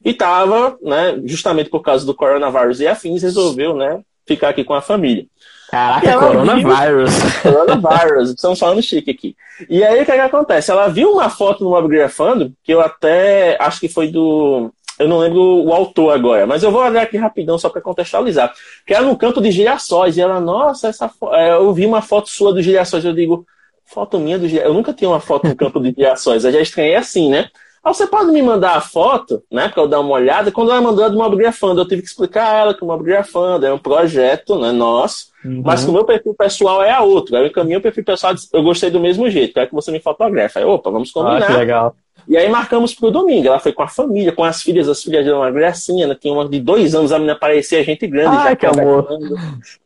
E 0.05 0.11
estava, 0.11 0.78
né, 0.83 1.21
justamente 1.25 1.71
por 1.71 1.81
causa 1.81 2.07
do 2.07 2.14
coronavírus 2.14 2.81
e 2.81 2.87
afins, 2.87 3.23
resolveu, 3.23 3.75
né, 3.75 4.00
ficar 4.26 4.50
aqui 4.50 4.64
com 4.64 4.75
a 4.75 4.81
família. 4.81 5.26
Caraca, 5.71 6.19
coronavírus. 6.19 7.11
Viu... 7.14 7.52
Coronavírus, 7.52 8.31
estamos 8.31 8.59
falando 8.59 8.83
chique 8.83 9.11
aqui. 9.11 9.37
E 9.69 9.85
aí 9.85 10.00
o 10.00 10.05
que, 10.05 10.12
é 10.12 10.14
que 10.14 10.21
acontece? 10.21 10.71
Ela 10.71 10.88
viu 10.88 11.12
uma 11.12 11.28
foto 11.28 11.62
no 11.62 11.71
Mobgrafando, 11.71 12.52
que 12.64 12.73
eu 12.73 12.81
até 12.81 13.57
acho 13.61 13.81
que 13.81 13.88
foi 13.88 14.09
do. 14.09 14.73
Eu 14.99 15.07
não 15.07 15.19
lembro 15.19 15.40
o 15.40 15.73
autor 15.73 16.12
agora, 16.12 16.45
mas 16.45 16.62
eu 16.62 16.73
vou 16.73 16.83
olhar 16.83 17.02
aqui 17.02 17.17
rapidão 17.17 17.57
só 17.57 17.69
para 17.69 17.81
contextualizar. 17.81 18.52
Que 18.85 18.95
era 18.95 19.05
no 19.05 19.17
campo 19.17 19.40
de 19.40 19.50
girassóis. 19.52 20.17
E 20.17 20.21
ela, 20.21 20.40
nossa, 20.40 20.88
essa 20.88 21.09
fo... 21.09 21.33
É, 21.33 21.52
eu 21.52 21.73
vi 21.73 21.87
uma 21.87 22.02
foto 22.02 22.28
sua 22.28 22.52
dos 22.52 22.64
girassóis. 22.64 23.05
Eu 23.05 23.12
digo, 23.12 23.47
foto 23.85 24.19
minha 24.19 24.38
do 24.38 24.49
girassóis. 24.49 24.71
Eu 24.71 24.75
nunca 24.75 24.93
tinha 24.93 25.09
uma 25.09 25.21
foto 25.21 25.47
no 25.47 25.55
campo 25.55 25.81
de 25.81 25.93
girassóis. 25.93 26.45
Eu 26.45 26.50
já 26.50 26.61
estranhei 26.61 26.97
assim, 26.97 27.31
né? 27.31 27.49
Aí 27.88 27.95
você 27.95 28.07
pode 28.07 28.30
me 28.30 28.42
mandar 28.42 28.76
a 28.76 28.83
foto, 28.83 29.42
né, 29.50 29.68
para 29.68 29.83
eu 29.83 29.88
dar 29.88 30.00
uma 30.00 30.11
olhada. 30.11 30.52
Quando 30.52 30.71
ela 30.71 30.80
mandou 30.80 31.04
a 31.04 31.09
do 31.09 31.16
Mobgrafando, 31.16 31.80
eu 31.80 31.88
tive 31.88 32.02
que 32.02 32.09
explicar 32.09 32.47
a 32.47 32.59
ela 32.59 32.75
que 32.75 32.85
o 32.85 32.87
Mobgrafando 32.87 33.64
é 33.64 33.73
um 33.73 33.78
projeto, 33.78 34.59
né, 34.59 34.73
nosso, 34.73 35.28
uhum. 35.42 35.62
mas 35.64 35.85
que 35.85 35.90
o 35.90 35.95
meu 35.95 36.04
perfil 36.04 36.35
pessoal 36.35 36.83
é 36.83 36.90
a 36.90 37.00
outro. 37.00 37.35
Aí 37.35 37.42
eu 37.42 37.47
encaminhei 37.47 37.78
o 37.78 37.80
perfil 37.80 38.04
pessoal, 38.04 38.35
eu 38.52 38.62
gostei 38.62 38.90
do 38.90 39.00
mesmo 39.00 39.30
jeito, 39.30 39.54
quero 39.54 39.68
que 39.68 39.75
você 39.75 39.90
me 39.90 40.00
fotografe. 40.00 40.59
Aí, 40.59 40.66
opa, 40.66 40.90
vamos 40.90 41.11
combinar. 41.11 41.45
Ah, 41.45 41.47
que 41.47 41.52
legal. 41.52 41.97
E 42.28 42.37
aí 42.37 42.47
marcamos 42.50 42.95
pro 42.95 43.11
domingo. 43.11 43.49
Ela 43.49 43.59
foi 43.59 43.73
com 43.73 43.83
a 43.83 43.88
família, 43.88 44.33
com 44.33 44.45
as 44.45 44.61
filhas, 44.61 44.87
as 44.87 45.02
filhas 45.02 45.25
dela 45.25 45.38
uma 45.38 45.50
gracinha, 45.50 46.07
né? 46.07 46.14
Tinha 46.14 46.35
uma 46.35 46.47
de 46.47 46.61
dois 46.61 46.95
anos, 46.95 47.11
a 47.11 47.18
menina 47.18 47.38
parecia 47.38 47.83
gente 47.83 48.07
grande. 48.07 48.37
Ai, 48.37 48.50
já 48.50 48.57
que 48.57 48.66
amor. 48.66 49.09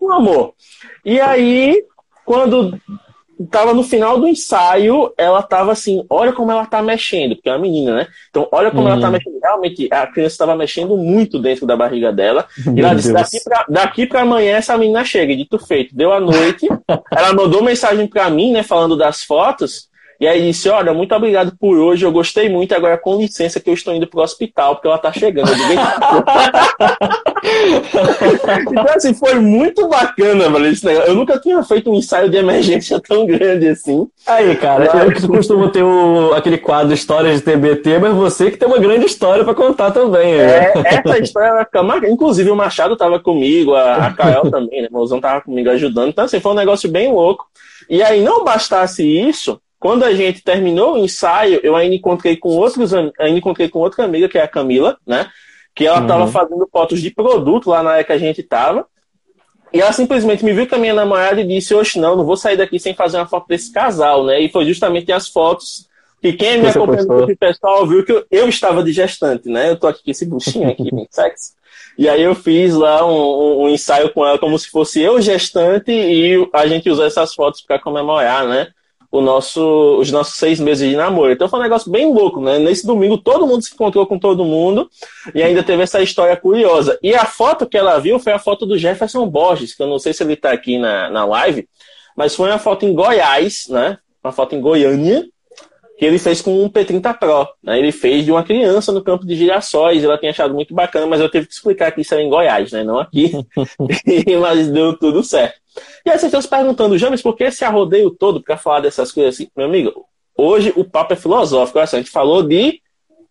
Um 0.01 0.11
amor. 0.11 0.55
E 1.05 1.21
aí, 1.21 1.85
quando 2.25 2.77
tava 3.51 3.75
no 3.75 3.83
final 3.83 4.19
do 4.19 4.29
ensaio, 4.29 5.13
ela 5.17 5.43
tava 5.43 5.73
assim, 5.73 6.05
olha 6.09 6.33
como 6.33 6.51
ela 6.51 6.67
tá 6.67 6.83
mexendo, 6.83 7.35
porque 7.35 7.49
é 7.49 7.53
uma 7.53 7.59
menina, 7.59 7.97
né? 7.97 8.07
Então, 8.31 8.49
olha 8.53 8.71
como 8.71 8.89
ela 8.89 9.01
tá 9.01 9.07
uhum. 9.07 9.13
mexendo. 9.13 9.39
Realmente, 9.43 9.89
a 9.91 10.07
criança 10.07 10.35
estava 10.35 10.57
mexendo 10.57 10.97
muito 10.97 11.39
dentro 11.39 11.67
da 11.67 11.77
barriga 11.77 12.13
dela. 12.13 12.47
e 12.75 12.81
ela 12.81 12.95
disse, 12.95 13.13
daqui 13.13 13.43
pra, 13.43 13.65
daqui 13.69 14.07
pra 14.07 14.23
amanhã 14.23 14.57
essa 14.57 14.77
menina 14.77 15.05
chega. 15.05 15.33
E 15.33 15.37
dito 15.37 15.59
feito, 15.59 15.95
deu 15.95 16.13
a 16.13 16.21
noite. 16.21 16.67
ela 17.11 17.33
mandou 17.33 17.63
mensagem 17.63 18.07
pra 18.07 18.29
mim, 18.31 18.53
né, 18.53 18.63
falando 18.63 18.97
das 18.97 19.23
fotos. 19.23 19.91
E 20.23 20.29
aí 20.29 20.41
disse: 20.41 20.69
Olha, 20.69 20.95
muito 20.95 21.13
obrigado 21.17 21.53
por 21.59 21.77
hoje, 21.77 22.07
eu 22.07 22.13
gostei 22.13 22.49
muito, 22.49 22.73
agora 22.73 22.97
com 22.97 23.19
licença 23.19 23.59
que 23.59 23.69
eu 23.69 23.75
estou 23.75 23.93
indo 23.93 24.07
pro 24.07 24.21
hospital, 24.21 24.77
porque 24.77 24.87
ela 24.87 24.97
tá 24.97 25.13
chegando. 25.13 25.51
Então, 28.71 28.87
assim, 28.95 29.13
foi 29.13 29.35
muito 29.35 29.89
bacana, 29.89 30.49
velho. 30.49 30.75
Eu 31.07 31.15
nunca 31.17 31.41
tinha 31.41 31.61
feito 31.65 31.91
um 31.91 31.95
ensaio 31.95 32.31
de 32.31 32.37
emergência 32.37 33.01
tão 33.01 33.27
grande 33.27 33.67
assim. 33.69 34.07
Aí, 34.27 34.55
cara, 34.57 34.89
mas... 34.93 35.03
eu 35.03 35.13
que 35.13 35.27
costumo 35.27 35.69
ter 35.69 35.83
o, 35.83 36.33
aquele 36.35 36.57
quadro 36.57 36.95
Histórias 36.95 37.41
de 37.41 37.45
TBT, 37.45 37.99
mas 37.99 38.15
você 38.15 38.51
que 38.51 38.57
tem 38.57 38.69
uma 38.69 38.79
grande 38.79 39.07
história 39.07 39.45
para 39.45 39.55
contar 39.55 39.91
também. 39.91 40.37
Né? 40.37 40.45
É, 40.45 40.73
essa 40.85 41.19
história 41.19 41.53
vai 41.53 41.65
ficar 41.65 41.83
marcada. 41.83 42.13
Inclusive, 42.13 42.49
o 42.49 42.57
Machado 42.57 42.97
tava 42.97 43.19
comigo, 43.19 43.75
a, 43.75 44.07
a 44.07 44.13
Kael 44.13 44.49
também, 44.49 44.83
né? 44.83 44.89
O 44.91 44.95
mozão 44.95 45.21
tava 45.21 45.41
comigo 45.41 45.69
ajudando. 45.71 46.11
Então, 46.11 46.25
assim, 46.25 46.39
foi 46.39 46.53
um 46.53 46.57
negócio 46.57 46.89
bem 46.89 47.13
louco. 47.13 47.47
E 47.91 48.03
aí, 48.05 48.23
não 48.23 48.45
bastasse 48.45 49.05
isso, 49.05 49.61
quando 49.83 50.05
a 50.05 50.15
gente 50.15 50.45
terminou 50.45 50.95
o 50.95 50.99
ensaio, 50.99 51.59
eu 51.61 51.75
ainda 51.75 51.97
encontrei 51.97 52.37
com 52.37 52.51
outros, 52.51 52.95
ainda 52.95 53.37
encontrei 53.37 53.69
com 53.69 53.81
outra 53.81 54.05
amiga, 54.05 54.29
que 54.29 54.39
é 54.39 54.43
a 54.43 54.47
Camila, 54.47 54.97
né? 55.05 55.29
Que 55.75 55.89
ela 55.89 56.01
estava 56.01 56.23
uhum. 56.23 56.31
fazendo 56.31 56.69
fotos 56.71 57.01
de 57.01 57.11
produto 57.11 57.69
lá 57.69 57.83
na 57.83 57.91
área 57.91 58.05
que 58.05 58.13
a 58.13 58.19
gente 58.19 58.43
estava. 58.43 58.87
E 59.73 59.81
ela 59.81 59.93
simplesmente 59.93 60.45
me 60.45 60.53
viu 60.53 60.69
com 60.69 60.77
a 60.77 60.79
minha 60.79 60.95
namorada 60.95 61.41
e 61.41 61.45
disse: 61.45 61.75
Oxe, 61.75 61.99
não, 61.99 62.15
não 62.15 62.25
vou 62.25 62.37
sair 62.37 62.57
daqui 62.57 62.79
sem 62.79 62.95
fazer 62.95 63.17
uma 63.17 63.27
foto 63.27 63.49
desse 63.49 63.73
casal, 63.73 64.25
né? 64.25 64.41
E 64.41 64.49
foi 64.49 64.65
justamente 64.67 65.11
as 65.11 65.29
fotos 65.29 65.89
que 66.21 66.33
quem 66.35 66.63
me 66.63 66.69
acompanhou 66.69 67.27
no 67.27 67.37
pessoal 67.37 67.85
viu 67.85 68.05
que 68.05 68.13
eu, 68.13 68.25
eu, 68.31 68.49
estava 68.49 68.85
de 68.85 68.93
gestante, 68.93 69.49
né? 69.49 69.71
Eu 69.71 69.77
tô 69.77 69.89
aqui 69.89 70.05
com 70.05 70.13
esse 70.13 70.25
buchinho 70.25 70.71
aqui, 70.71 70.95
bem 70.95 71.09
sexy. 71.11 71.55
E 71.99 72.09
aí 72.09 72.23
eu 72.23 72.37
fiz 72.37 72.73
lá 72.73 73.05
um, 73.05 73.11
um, 73.11 73.63
um, 73.63 73.69
ensaio 73.69 74.11
com 74.13 74.25
ela 74.25 74.39
como 74.39 74.57
se 74.57 74.71
fosse 74.71 75.03
eu 75.03 75.21
gestante 75.21 75.91
e 75.91 76.49
a 76.53 76.69
gente 76.69 76.89
usou 76.89 77.05
essas 77.05 77.35
fotos 77.35 77.63
para 77.63 77.81
comemorar, 77.81 78.47
né? 78.47 78.69
Nosso, 79.21 79.99
os 79.99 80.11
nossos 80.11 80.37
seis 80.37 80.59
meses 80.59 80.89
de 80.89 80.97
namoro. 80.97 81.33
Então 81.33 81.49
foi 81.49 81.59
um 81.61 81.63
negócio 81.63 81.91
bem 81.91 82.13
louco, 82.13 82.41
né? 82.41 82.59
Nesse 82.59 82.87
domingo 82.87 83.19
todo 83.19 83.47
mundo 83.47 83.63
se 83.63 83.75
encontrou 83.75 84.07
com 84.07 84.19
todo 84.19 84.45
mundo 84.45 84.89
e 85.35 85.43
ainda 85.43 85.63
teve 85.63 85.83
essa 85.83 86.01
história 86.01 86.37
curiosa. 86.37 86.99
E 87.03 87.15
a 87.15 87.27
foto 87.27 87.67
que 87.67 87.77
ela 87.77 87.99
viu 87.99 88.19
foi 88.19 88.33
a 88.33 88.39
foto 88.39 88.65
do 88.65 88.79
Jefferson 88.79 89.27
Borges, 89.29 89.75
que 89.75 89.83
eu 89.83 89.87
não 89.87 89.99
sei 89.99 90.13
se 90.13 90.23
ele 90.23 90.33
está 90.33 90.51
aqui 90.51 90.79
na, 90.79 91.11
na 91.11 91.25
live, 91.27 91.69
mas 92.17 92.35
foi 92.35 92.49
uma 92.49 92.59
foto 92.59 92.87
em 92.87 92.95
Goiás, 92.95 93.67
né? 93.69 93.99
Uma 94.25 94.33
foto 94.33 94.55
em 94.55 94.61
Goiânia, 94.61 95.27
que 96.03 96.07
ele 96.07 96.19
fez 96.19 96.43
com 96.43 96.65
um 96.65 96.69
P30 96.69 97.17
Pro. 97.17 97.49
Né? 97.63 97.79
Ele 97.79 97.93
fez 97.93 98.25
de 98.25 98.33
uma 98.33 98.43
criança 98.43 98.91
no 98.91 99.05
campo 99.05 99.25
de 99.25 99.37
girassóis, 99.37 100.03
ela 100.03 100.19
tinha 100.19 100.33
achado 100.33 100.53
muito 100.53 100.75
bacana, 100.75 101.07
mas 101.07 101.21
eu 101.21 101.31
tive 101.31 101.47
que 101.47 101.53
explicar 101.53 101.93
que 101.93 102.01
isso 102.01 102.13
era 102.13 102.21
em 102.21 102.29
Goiás, 102.29 102.73
né? 102.73 102.83
Não 102.83 102.99
aqui. 102.99 103.31
mas 104.41 104.67
deu 104.67 104.99
tudo 104.99 105.23
certo. 105.23 105.61
E 106.05 106.11
aí 106.11 106.19
vocês 106.19 106.25
estão 106.25 106.43
se 106.43 106.49
perguntando, 106.49 106.99
James, 106.99 107.23
por 107.23 107.37
que 107.37 107.45
esse 107.45 107.65
arrodeio 107.65 108.11
todo 108.11 108.43
para 108.43 108.57
falar 108.57 108.81
dessas 108.81 109.13
coisas 109.13 109.37
assim? 109.37 109.49
Meu 109.57 109.67
amigo, 109.67 110.05
hoje 110.37 110.73
o 110.75 110.85
papo 110.85 111.13
é 111.13 111.17
filosófico. 111.17 111.79
Olha 111.79 111.87
só, 111.87 111.95
a 111.95 112.01
gente 112.01 112.11
falou 112.11 112.43
de 112.43 112.81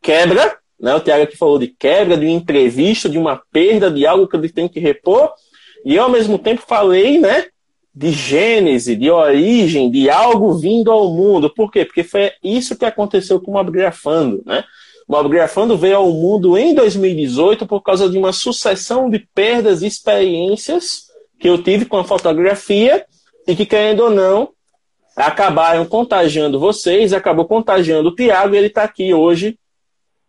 quebra, 0.01 0.57
né? 0.79 0.95
O 0.95 1.01
Tiago 1.01 1.23
aqui 1.23 1.35
falou 1.35 1.59
de 1.59 1.67
quebra, 1.67 2.15
de 2.15 2.25
um 2.25 2.29
imprevisto, 2.29 3.09
de 3.09 3.17
uma 3.17 3.43
perda, 3.51 3.91
de 3.91 4.07
algo 4.07 4.29
que 4.29 4.37
ele 4.37 4.47
tem 4.47 4.69
que 4.69 4.79
repor. 4.79 5.29
E 5.83 5.97
eu, 5.97 6.03
ao 6.03 6.09
mesmo 6.09 6.39
tempo, 6.39 6.63
falei, 6.65 7.19
né? 7.19 7.47
De 7.93 8.11
gênese, 8.11 8.95
de 8.95 9.09
origem, 9.09 9.91
de 9.91 10.09
algo 10.09 10.57
vindo 10.57 10.91
ao 10.91 11.13
mundo. 11.13 11.53
Por 11.53 11.71
quê? 11.71 11.83
Porque 11.83 12.03
foi 12.03 12.31
isso 12.43 12.77
que 12.77 12.85
aconteceu 12.85 13.39
com 13.39 13.51
o 13.51 13.53
Mobgrafando, 13.53 14.41
né? 14.45 14.63
O 15.07 15.11
Mobgrafando 15.11 15.77
veio 15.77 15.97
ao 15.97 16.09
mundo 16.11 16.57
em 16.57 16.73
2018 16.73 17.65
por 17.67 17.81
causa 17.81 18.09
de 18.09 18.17
uma 18.17 18.31
sucessão 18.31 19.09
de 19.09 19.19
perdas 19.19 19.81
e 19.81 19.87
experiências 19.87 21.11
que 21.37 21.49
eu 21.49 21.61
tive 21.61 21.85
com 21.85 21.97
a 21.97 22.03
fotografia 22.03 23.05
e 23.47 23.55
que, 23.55 23.65
querendo 23.65 24.03
ou 24.03 24.09
não, 24.09 24.49
acabaram 25.15 25.85
contagiando 25.85 26.59
vocês, 26.59 27.11
acabou 27.11 27.45
contagiando 27.45 28.09
o 28.09 28.15
Tiago 28.15 28.55
e 28.55 28.57
ele 28.57 28.67
está 28.67 28.83
aqui 28.83 29.13
hoje 29.13 29.57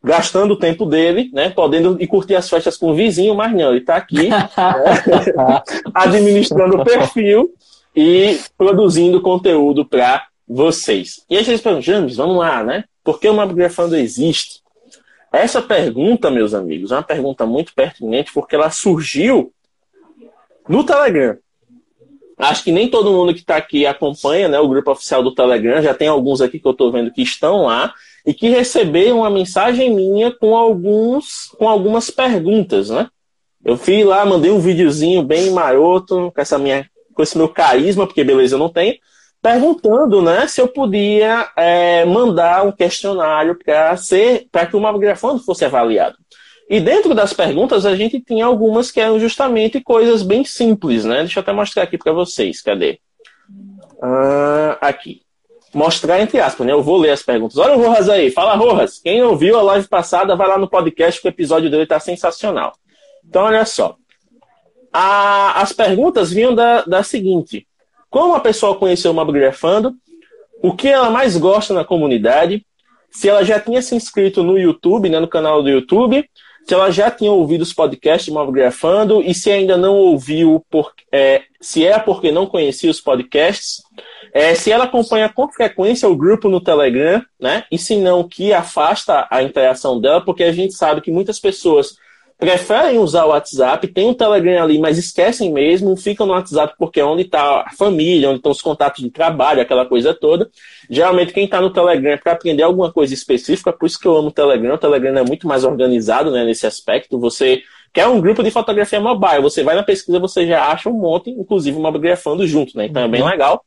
gastando 0.03 0.53
o 0.53 0.59
tempo 0.59 0.85
dele, 0.85 1.31
né, 1.33 1.51
podendo 1.51 2.01
ir 2.01 2.07
curtir 2.07 2.35
as 2.35 2.49
festas 2.49 2.77
com 2.77 2.91
o 2.91 2.95
vizinho, 2.95 3.35
mas 3.35 3.53
não, 3.53 3.71
ele 3.71 3.79
está 3.79 3.97
aqui 3.97 4.29
né, 4.29 4.49
administrando 5.95 6.79
o 6.79 6.85
perfil 6.85 7.55
e 7.95 8.41
produzindo 8.59 9.21
conteúdo 9.21 9.85
para 9.85 10.27
vocês. 10.49 11.25
E 11.31 11.37
aí 11.37 11.45
vocês 11.45 11.61
perguntam, 11.61 11.83
James, 11.83 12.17
vamos 12.17 12.39
lá, 12.39 12.65
né? 12.65 12.85
Por 13.05 13.21
que 13.21 13.29
o 13.29 13.35
Mapgrafando 13.35 13.97
existe? 13.97 14.61
Essa 15.33 15.63
pergunta, 15.63 16.31
meus 16.31 16.53
amigos, 16.53 16.91
é 16.93 16.97
uma 16.97 17.03
pergunta 17.03 17.47
muito 17.47 17.75
pertinente 17.75 18.33
porque 18.33 18.55
ela 18.55 18.71
surgiu 18.71 19.53
no 20.69 20.85
Telegram. 20.85 21.39
Acho 22.37 22.65
que 22.65 22.73
nem 22.73 22.89
todo 22.89 23.13
mundo 23.13 23.33
que 23.33 23.41
está 23.41 23.57
aqui 23.57 23.87
acompanha 23.87 24.49
né, 24.49 24.59
o 24.59 24.69
grupo 24.69 24.91
oficial 24.91 25.23
do 25.23 25.35
Telegram. 25.35 25.81
Já 25.81 25.95
tem 25.95 26.09
alguns 26.09 26.41
aqui 26.41 26.59
que 26.59 26.67
eu 26.67 26.73
estou 26.73 26.91
vendo 26.91 27.13
que 27.13 27.23
estão 27.23 27.63
lá 27.63 27.95
e 28.25 28.33
que 28.33 28.49
receberam 28.49 29.19
uma 29.19 29.31
mensagem 29.31 29.95
minha 29.95 30.31
com 30.31 30.57
alguns 30.57 31.49
com 31.59 31.69
algumas 31.69 32.11
perguntas, 32.11 32.91
né? 32.91 33.09
Eu 33.65 33.77
fui 33.77 34.03
lá, 34.03 34.25
mandei 34.25 34.51
um 34.51 34.59
videozinho 34.59 35.23
bem 35.23 35.51
maroto, 35.51 36.33
com 36.35 36.41
essa 36.41 36.59
minha 36.59 36.89
com 37.15 37.23
esse 37.23 37.37
meu 37.37 37.49
carisma, 37.49 38.07
porque 38.07 38.25
beleza 38.25 38.55
eu 38.55 38.59
não 38.59 38.71
tenho, 38.71 38.95
perguntando, 39.43 40.23
né, 40.23 40.47
se 40.47 40.61
eu 40.63 40.69
podia 40.69 41.47
é, 41.57 42.07
mandar 42.07 42.65
um 42.65 42.73
questionário 42.73 43.59
para 43.63 43.95
ser 43.97 44.47
para 44.51 44.67
que 44.67 44.77
o 44.77 44.81
Mavgrafando 44.81 45.43
fosse 45.43 45.65
avaliado. 45.65 46.17
E 46.71 46.81
dentro 46.81 47.15
das 47.15 47.33
perguntas, 47.33 47.85
a 47.85 47.95
gente 47.95 48.21
tinha 48.21 48.47
algumas 48.47 48.91
que 48.91 49.01
eram 49.01 49.19
justamente 49.19 49.81
coisas 49.81 50.23
bem 50.23 50.45
simples, 50.45 51.05
né? 51.05 51.19
Deixa 51.19 51.39
eu 51.39 51.43
até 51.43 51.53
mostrar 51.53 51.83
aqui 51.83 51.99
para 51.99 52.13
vocês. 52.13 52.63
Cadê? 52.63 52.99
Ah, 54.01 54.79
aqui. 54.81 55.22
Mostrar 55.75 56.21
entre 56.21 56.39
aspas, 56.39 56.67
né? 56.67 56.73
Eu 56.73 56.83
vou 56.83 56.99
ler 56.99 57.11
as 57.11 57.23
perguntas. 57.23 57.57
Olha 57.57 57.77
o 57.77 57.83
Rojas 57.83 58.09
aí. 58.09 58.31
Fala, 58.31 58.55
Rojas. 58.55 58.99
Quem 58.99 59.21
não 59.21 59.37
viu 59.37 59.59
a 59.59 59.63
live 59.63 59.89
passada, 59.89 60.37
vai 60.37 60.47
lá 60.47 60.59
no 60.59 60.69
podcast, 60.69 61.21
que 61.21 61.27
o 61.27 61.31
episódio 61.31 61.71
dele 61.71 61.85
está 61.85 61.99
sensacional. 61.99 62.73
Então, 63.27 63.45
olha 63.45 63.65
só. 63.65 63.97
A, 64.93 65.63
as 65.63 65.73
perguntas 65.73 66.31
vinham 66.31 66.55
da, 66.55 66.83
da 66.83 67.03
seguinte. 67.03 67.67
Como 68.11 68.35
a 68.35 68.41
pessoa 68.41 68.77
conheceu 68.77 69.11
o 69.11 69.15
Mobgrafando? 69.15 69.95
O 70.63 70.75
que 70.75 70.89
ela 70.89 71.11
mais 71.11 71.37
gosta 71.37 71.73
na 71.73 71.85
comunidade? 71.85 72.65
Se 73.11 73.29
ela 73.29 73.43
já 73.43 73.59
tinha 73.59 73.81
se 73.81 73.95
inscrito 73.95 74.43
no 74.43 74.59
YouTube, 74.59 75.09
né, 75.09 75.19
no 75.19 75.29
canal 75.29 75.63
do 75.63 75.71
YouTube, 75.71 76.29
se 76.65 76.75
ela 76.75 76.91
já 76.91 77.11
tinha 77.11 77.33
ouvido 77.33 77.63
os 77.63 77.73
podcasts 77.73 78.27
de 78.27 78.31
Mobgrafando 78.31 79.21
e 79.21 79.35
se 79.35 79.51
ainda 79.51 79.77
não 79.77 79.97
ouviu, 79.97 80.65
por, 80.71 80.93
é, 81.11 81.43
se 81.61 81.85
é 81.87 81.99
porque 81.99 82.31
não 82.31 82.47
conhecia 82.47 82.91
os 82.91 83.01
podcasts, 83.01 83.83
é, 84.33 84.55
se 84.55 84.71
ela 84.71 84.85
acompanha 84.85 85.29
com 85.29 85.49
frequência 85.49 86.09
o 86.09 86.17
grupo 86.17 86.49
no 86.49 86.61
Telegram, 86.61 87.23
né? 87.39 87.65
E 87.71 87.79
se 87.79 87.97
não, 87.97 88.27
que 88.27 88.53
afasta 88.53 89.27
a 89.31 89.43
interação 89.43 90.01
dela, 90.01 90.25
porque 90.25 90.45
a 90.45 90.53
gente 90.53 90.75
sabe 90.75 91.01
que 91.01 91.11
muitas 91.11 91.39
pessoas 91.39 91.97
preferem 92.43 92.99
usar 92.99 93.25
o 93.25 93.29
WhatsApp, 93.29 93.87
tem 93.87 94.09
um 94.09 94.15
Telegram 94.15 94.65
ali, 94.65 94.77
mas 94.77 94.99
esquecem 94.99 95.53
mesmo, 95.53 95.97
ficam 95.97 96.27
no 96.27 96.33
WhatsApp 96.33 96.75
porque 96.77 96.99
é 96.99 97.05
onde 97.05 97.23
está 97.23 97.61
a 97.61 97.71
família, 97.71 98.29
onde 98.29 98.39
estão 98.39 98.51
os 98.51 98.61
contatos 98.61 99.01
de 99.01 99.11
trabalho, 99.11 99.63
aquela 99.63 99.87
coisa 99.87 100.13
toda. 100.13 100.51
Geralmente 100.91 101.33
quem 101.33 101.45
está 101.45 101.61
no 101.61 101.73
Telegram 101.73 102.11
é 102.11 102.17
para 102.17 102.33
aprender 102.33 102.65
alguma 102.65 102.93
coisa 102.93 103.15
específica, 103.15 103.73
por 103.73 103.87
isso 103.87 103.97
que 103.97 104.09
eu 104.09 104.17
amo 104.17 104.27
o 104.27 104.33
Telegram. 104.33 104.75
O 104.75 104.79
Telegram 104.79 105.19
é 105.19 105.23
muito 105.23 105.47
mais 105.47 105.63
organizado 105.63 106.33
né, 106.33 106.45
nesse 106.45 106.67
aspecto. 106.67 107.17
Você 107.21 107.63
quer 107.93 108.09
um 108.09 108.21
grupo 108.21 108.43
de 108.43 108.51
fotografia 108.51 108.99
mobile, 108.99 109.41
você 109.41 109.63
vai 109.63 109.77
na 109.77 109.85
pesquisa, 109.85 110.19
você 110.19 110.45
já 110.45 110.67
acha 110.67 110.91
um 110.91 110.95
monte, 110.95 111.31
inclusive 111.31 111.79
mobgrafando 111.79 112.45
junto, 112.45 112.77
né? 112.77 112.87
Então 112.87 113.05
é 113.05 113.09
bem 113.09 113.23
uhum. 113.23 113.29
legal. 113.29 113.65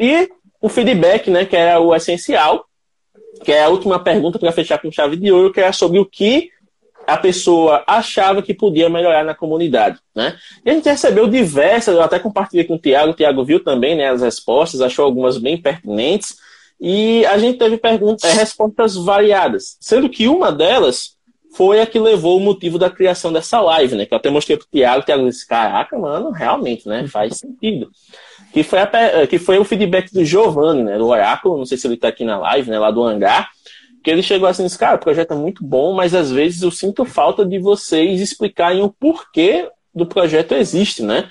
E 0.00 0.30
o 0.62 0.70
feedback, 0.70 1.28
né, 1.30 1.44
que 1.44 1.56
é 1.56 1.78
o 1.78 1.94
essencial, 1.94 2.64
que 3.44 3.52
é 3.52 3.64
a 3.64 3.68
última 3.68 4.02
pergunta 4.02 4.38
para 4.38 4.50
fechar 4.50 4.78
com 4.78 4.90
chave 4.90 5.16
de 5.16 5.30
ouro, 5.30 5.52
que 5.52 5.60
é 5.60 5.70
sobre 5.72 5.98
o 5.98 6.06
que 6.06 6.50
a 7.08 7.16
pessoa 7.16 7.82
achava 7.86 8.42
que 8.42 8.52
podia 8.52 8.90
melhorar 8.90 9.24
na 9.24 9.34
comunidade. 9.34 9.98
Né? 10.14 10.36
E 10.64 10.70
a 10.70 10.74
gente 10.74 10.88
recebeu 10.88 11.26
diversas, 11.26 11.94
eu 11.94 12.02
até 12.02 12.18
compartilhei 12.18 12.66
com 12.66 12.74
o 12.74 12.78
Tiago, 12.78 13.12
o 13.12 13.14
Tiago 13.14 13.42
viu 13.44 13.64
também 13.64 13.96
né, 13.96 14.10
as 14.10 14.20
respostas, 14.20 14.82
achou 14.82 15.06
algumas 15.06 15.38
bem 15.38 15.56
pertinentes, 15.56 16.36
e 16.78 17.24
a 17.24 17.38
gente 17.38 17.58
teve 17.58 17.78
perguntas, 17.78 18.28
é, 18.28 18.34
respostas 18.34 18.94
variadas, 18.94 19.78
sendo 19.80 20.08
que 20.10 20.28
uma 20.28 20.52
delas 20.52 21.16
foi 21.56 21.80
a 21.80 21.86
que 21.86 21.98
levou 21.98 22.36
o 22.36 22.40
motivo 22.40 22.78
da 22.78 22.90
criação 22.90 23.32
dessa 23.32 23.58
live, 23.60 23.96
né? 23.96 24.06
Que 24.06 24.14
eu 24.14 24.18
até 24.18 24.30
mostrei 24.30 24.56
pro 24.56 24.66
Tiago, 24.70 25.00
o 25.00 25.04
Tiago 25.04 25.24
disse, 25.24 25.48
caraca, 25.48 25.98
mano, 25.98 26.30
realmente, 26.30 26.86
né? 26.86 27.08
Faz 27.08 27.38
sentido. 27.38 27.90
Que 28.52 28.62
foi, 28.62 28.78
a, 28.78 29.26
que 29.26 29.38
foi 29.40 29.58
o 29.58 29.64
feedback 29.64 30.12
do 30.12 30.24
Giovanni, 30.24 30.84
né? 30.84 30.98
Do 30.98 31.08
Oráculo, 31.08 31.58
não 31.58 31.64
sei 31.64 31.76
se 31.76 31.86
ele 31.86 31.94
está 31.94 32.08
aqui 32.08 32.22
na 32.22 32.38
live, 32.38 32.70
né? 32.70 32.78
Lá 32.78 32.92
do 32.92 33.02
hangar 33.02 33.50
que 34.02 34.10
ele 34.10 34.22
chegou 34.22 34.48
assim, 34.48 34.64
disse, 34.64 34.78
cara, 34.78 34.96
o 34.96 35.00
projeto 35.00 35.32
é 35.32 35.36
muito 35.36 35.64
bom, 35.64 35.92
mas 35.92 36.14
às 36.14 36.30
vezes 36.30 36.62
eu 36.62 36.70
sinto 36.70 37.04
falta 37.04 37.44
de 37.44 37.58
vocês 37.58 38.20
explicarem 38.20 38.82
o 38.82 38.90
porquê 38.90 39.68
do 39.94 40.06
projeto 40.06 40.52
existe, 40.54 41.02
né? 41.02 41.28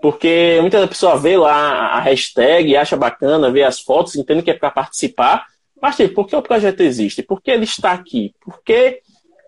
Porque 0.00 0.58
muita 0.60 0.86
pessoa 0.86 1.16
vê 1.16 1.36
lá 1.36 1.88
a 1.88 2.00
hashtag, 2.00 2.76
acha 2.76 2.96
bacana, 2.96 3.50
vê 3.50 3.62
as 3.62 3.80
fotos, 3.80 4.16
entende 4.16 4.42
que 4.42 4.50
é 4.50 4.54
para 4.54 4.70
participar, 4.70 5.46
mas 5.80 5.96
tipo, 5.96 6.14
por 6.14 6.26
que 6.26 6.36
o 6.36 6.42
projeto 6.42 6.80
existe? 6.80 7.22
Por 7.22 7.40
que 7.40 7.50
ele 7.50 7.64
está 7.64 7.92
aqui? 7.92 8.34
Por 8.40 8.62
que 8.62 9.00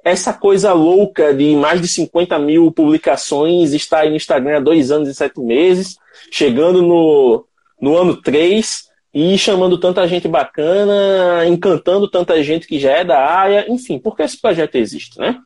essa 0.05 0.33
coisa 0.33 0.73
louca 0.73 1.35
de 1.35 1.55
mais 1.55 1.81
de 1.81 1.89
50 1.89 2.39
mil 2.39 2.73
publicações 2.73 3.73
está 3.73 4.01
aí 4.01 4.11
no 4.11 4.17
Instagram 4.17 4.57
há 4.57 4.61
dois 4.61 4.91
anos 4.91 5.09
e 5.09 5.15
sete 5.15 5.41
meses, 5.41 5.97
chegando 6.31 6.83
no, 6.83 7.45
no 7.81 7.97
ano 7.97 8.17
3, 8.17 8.90
e 9.13 9.37
chamando 9.37 9.79
tanta 9.79 10.07
gente 10.07 10.29
bacana, 10.29 11.47
encantando 11.47 12.09
tanta 12.09 12.43
gente 12.43 12.67
que 12.67 12.79
já 12.79 12.93
é 12.93 13.05
da 13.05 13.19
área, 13.19 13.67
enfim, 13.69 13.99
porque 13.99 14.23
esse 14.23 14.41
projeto 14.41 14.77
existe, 14.77 15.19
né? 15.19 15.37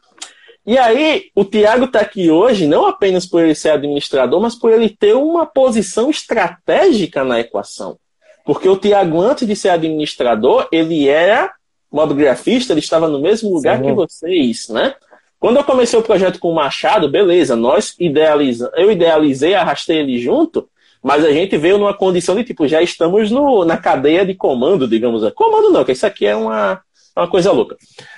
E 0.66 0.78
aí, 0.78 1.24
o 1.34 1.44
Tiago 1.44 1.84
está 1.84 2.00
aqui 2.00 2.30
hoje 2.30 2.66
não 2.66 2.86
apenas 2.86 3.26
por 3.26 3.42
ele 3.42 3.54
ser 3.54 3.70
administrador, 3.70 4.40
mas 4.40 4.54
por 4.54 4.72
ele 4.72 4.88
ter 4.88 5.14
uma 5.14 5.44
posição 5.44 6.08
estratégica 6.08 7.22
na 7.22 7.40
equação. 7.40 7.98
Porque 8.46 8.68
o 8.68 8.76
Tiago, 8.76 9.20
antes 9.20 9.46
de 9.46 9.54
ser 9.54 9.70
administrador, 9.70 10.66
ele 10.72 11.08
era 11.08 11.52
mobigrafista, 11.92 12.72
ele 12.72 12.80
estava 12.80 13.08
no 13.08 13.20
mesmo 13.20 13.52
lugar 13.54 13.78
Sim. 13.78 13.84
que 13.84 13.92
vocês, 13.92 14.68
né? 14.68 14.94
Quando 15.38 15.58
eu 15.58 15.64
comecei 15.64 15.98
o 15.98 16.02
projeto 16.02 16.38
com 16.38 16.50
o 16.50 16.54
Machado, 16.54 17.10
beleza, 17.10 17.54
nós 17.54 17.94
idealizamos, 17.98 18.72
eu 18.76 18.90
idealizei, 18.90 19.54
arrastei 19.54 19.98
ele 19.98 20.18
junto, 20.18 20.66
mas 21.04 21.22
a 21.22 21.30
gente 21.30 21.58
veio 21.58 21.76
numa 21.76 21.92
condição 21.92 22.34
de 22.34 22.44
tipo, 22.44 22.66
já 22.66 22.80
estamos 22.80 23.30
no, 23.30 23.62
na 23.62 23.76
cadeia 23.76 24.24
de 24.24 24.34
comando, 24.34 24.88
digamos. 24.88 25.30
Comando 25.34 25.70
não, 25.70 25.84
que 25.84 25.92
isso 25.92 26.06
aqui 26.06 26.24
é 26.24 26.34
uma, 26.34 26.80
uma 27.14 27.28
coisa 27.28 27.52
louca. 27.52 27.76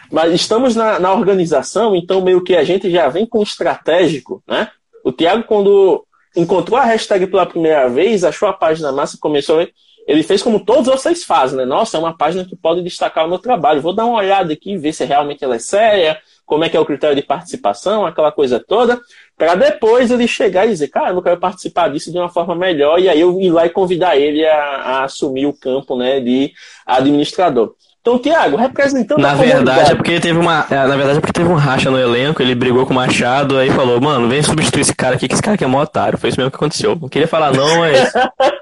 Mas 0.08 0.32
estamos 0.32 0.76
na, 0.76 1.00
na 1.00 1.12
organização, 1.12 1.96
então 1.96 2.20
meio 2.20 2.44
que 2.44 2.54
a 2.54 2.62
gente 2.62 2.88
já 2.88 3.08
vem 3.08 3.26
com 3.26 3.42
estratégico, 3.42 4.40
né? 4.46 4.70
O 5.02 5.10
Thiago, 5.10 5.42
quando 5.42 6.06
encontrou 6.36 6.78
a 6.78 6.84
hashtag 6.84 7.26
pela 7.26 7.44
primeira 7.44 7.88
vez, 7.88 8.22
achou 8.22 8.48
a 8.48 8.52
página 8.52 8.92
massa, 8.92 9.18
começou. 9.20 9.66
Ele 10.06 10.22
fez 10.22 10.40
como 10.40 10.64
todos 10.64 10.86
vocês 10.86 11.24
fazem, 11.24 11.58
né? 11.58 11.64
Nossa, 11.64 11.96
é 11.96 12.00
uma 12.00 12.16
página 12.16 12.44
que 12.44 12.54
pode 12.54 12.82
destacar 12.82 13.26
o 13.26 13.28
meu 13.28 13.40
trabalho. 13.40 13.82
Vou 13.82 13.92
dar 13.92 14.04
uma 14.04 14.18
olhada 14.18 14.52
aqui, 14.52 14.76
ver 14.76 14.92
se 14.92 15.04
realmente 15.04 15.42
ela 15.42 15.56
é 15.56 15.58
séria, 15.58 16.20
como 16.46 16.64
é 16.64 16.68
que 16.68 16.76
é 16.76 16.80
o 16.80 16.86
critério 16.86 17.16
de 17.16 17.22
participação, 17.22 18.06
aquela 18.06 18.30
coisa 18.30 18.58
toda, 18.58 19.00
para 19.36 19.56
depois 19.56 20.10
ele 20.10 20.28
chegar 20.28 20.64
e 20.64 20.70
dizer, 20.70 20.88
cara, 20.88 21.10
eu 21.10 21.20
quero 21.20 21.38
participar 21.38 21.88
disso 21.88 22.12
de 22.12 22.18
uma 22.18 22.28
forma 22.28 22.54
melhor, 22.54 23.00
e 23.00 23.08
aí 23.08 23.20
eu 23.20 23.38
ir 23.40 23.50
lá 23.50 23.66
e 23.66 23.70
convidar 23.70 24.16
ele 24.16 24.46
a, 24.46 24.56
a 24.56 25.04
assumir 25.04 25.46
o 25.46 25.52
campo 25.52 25.96
né, 25.96 26.20
de 26.20 26.52
administrador. 26.86 27.74
Então, 28.06 28.20
Tiago, 28.20 28.56
representando 28.56 29.20
na 29.20 29.34
verdade 29.34 29.90
é 29.90 29.94
porque 29.96 30.20
teve 30.20 30.38
uma 30.38 30.64
é, 30.70 30.76
Na 30.76 30.96
verdade 30.96 31.18
é 31.18 31.20
porque 31.20 31.32
teve 31.32 31.48
um 31.48 31.56
racha 31.56 31.90
no 31.90 31.98
elenco, 31.98 32.40
ele 32.40 32.54
brigou 32.54 32.86
com 32.86 32.92
o 32.92 32.94
Machado, 32.94 33.58
aí 33.58 33.68
falou, 33.68 34.00
mano, 34.00 34.28
vem 34.28 34.40
substituir 34.44 34.82
esse 34.82 34.94
cara 34.94 35.16
aqui, 35.16 35.26
que 35.26 35.34
esse 35.34 35.42
cara 35.42 35.56
aqui 35.56 35.64
é 35.64 35.66
mó 35.66 35.82
otário. 35.82 36.16
Foi 36.16 36.30
isso 36.30 36.38
mesmo 36.38 36.52
que 36.52 36.56
aconteceu. 36.56 36.94
Não 36.94 37.08
queria 37.08 37.26
falar 37.26 37.52
não, 37.52 37.80
mas. 37.80 38.12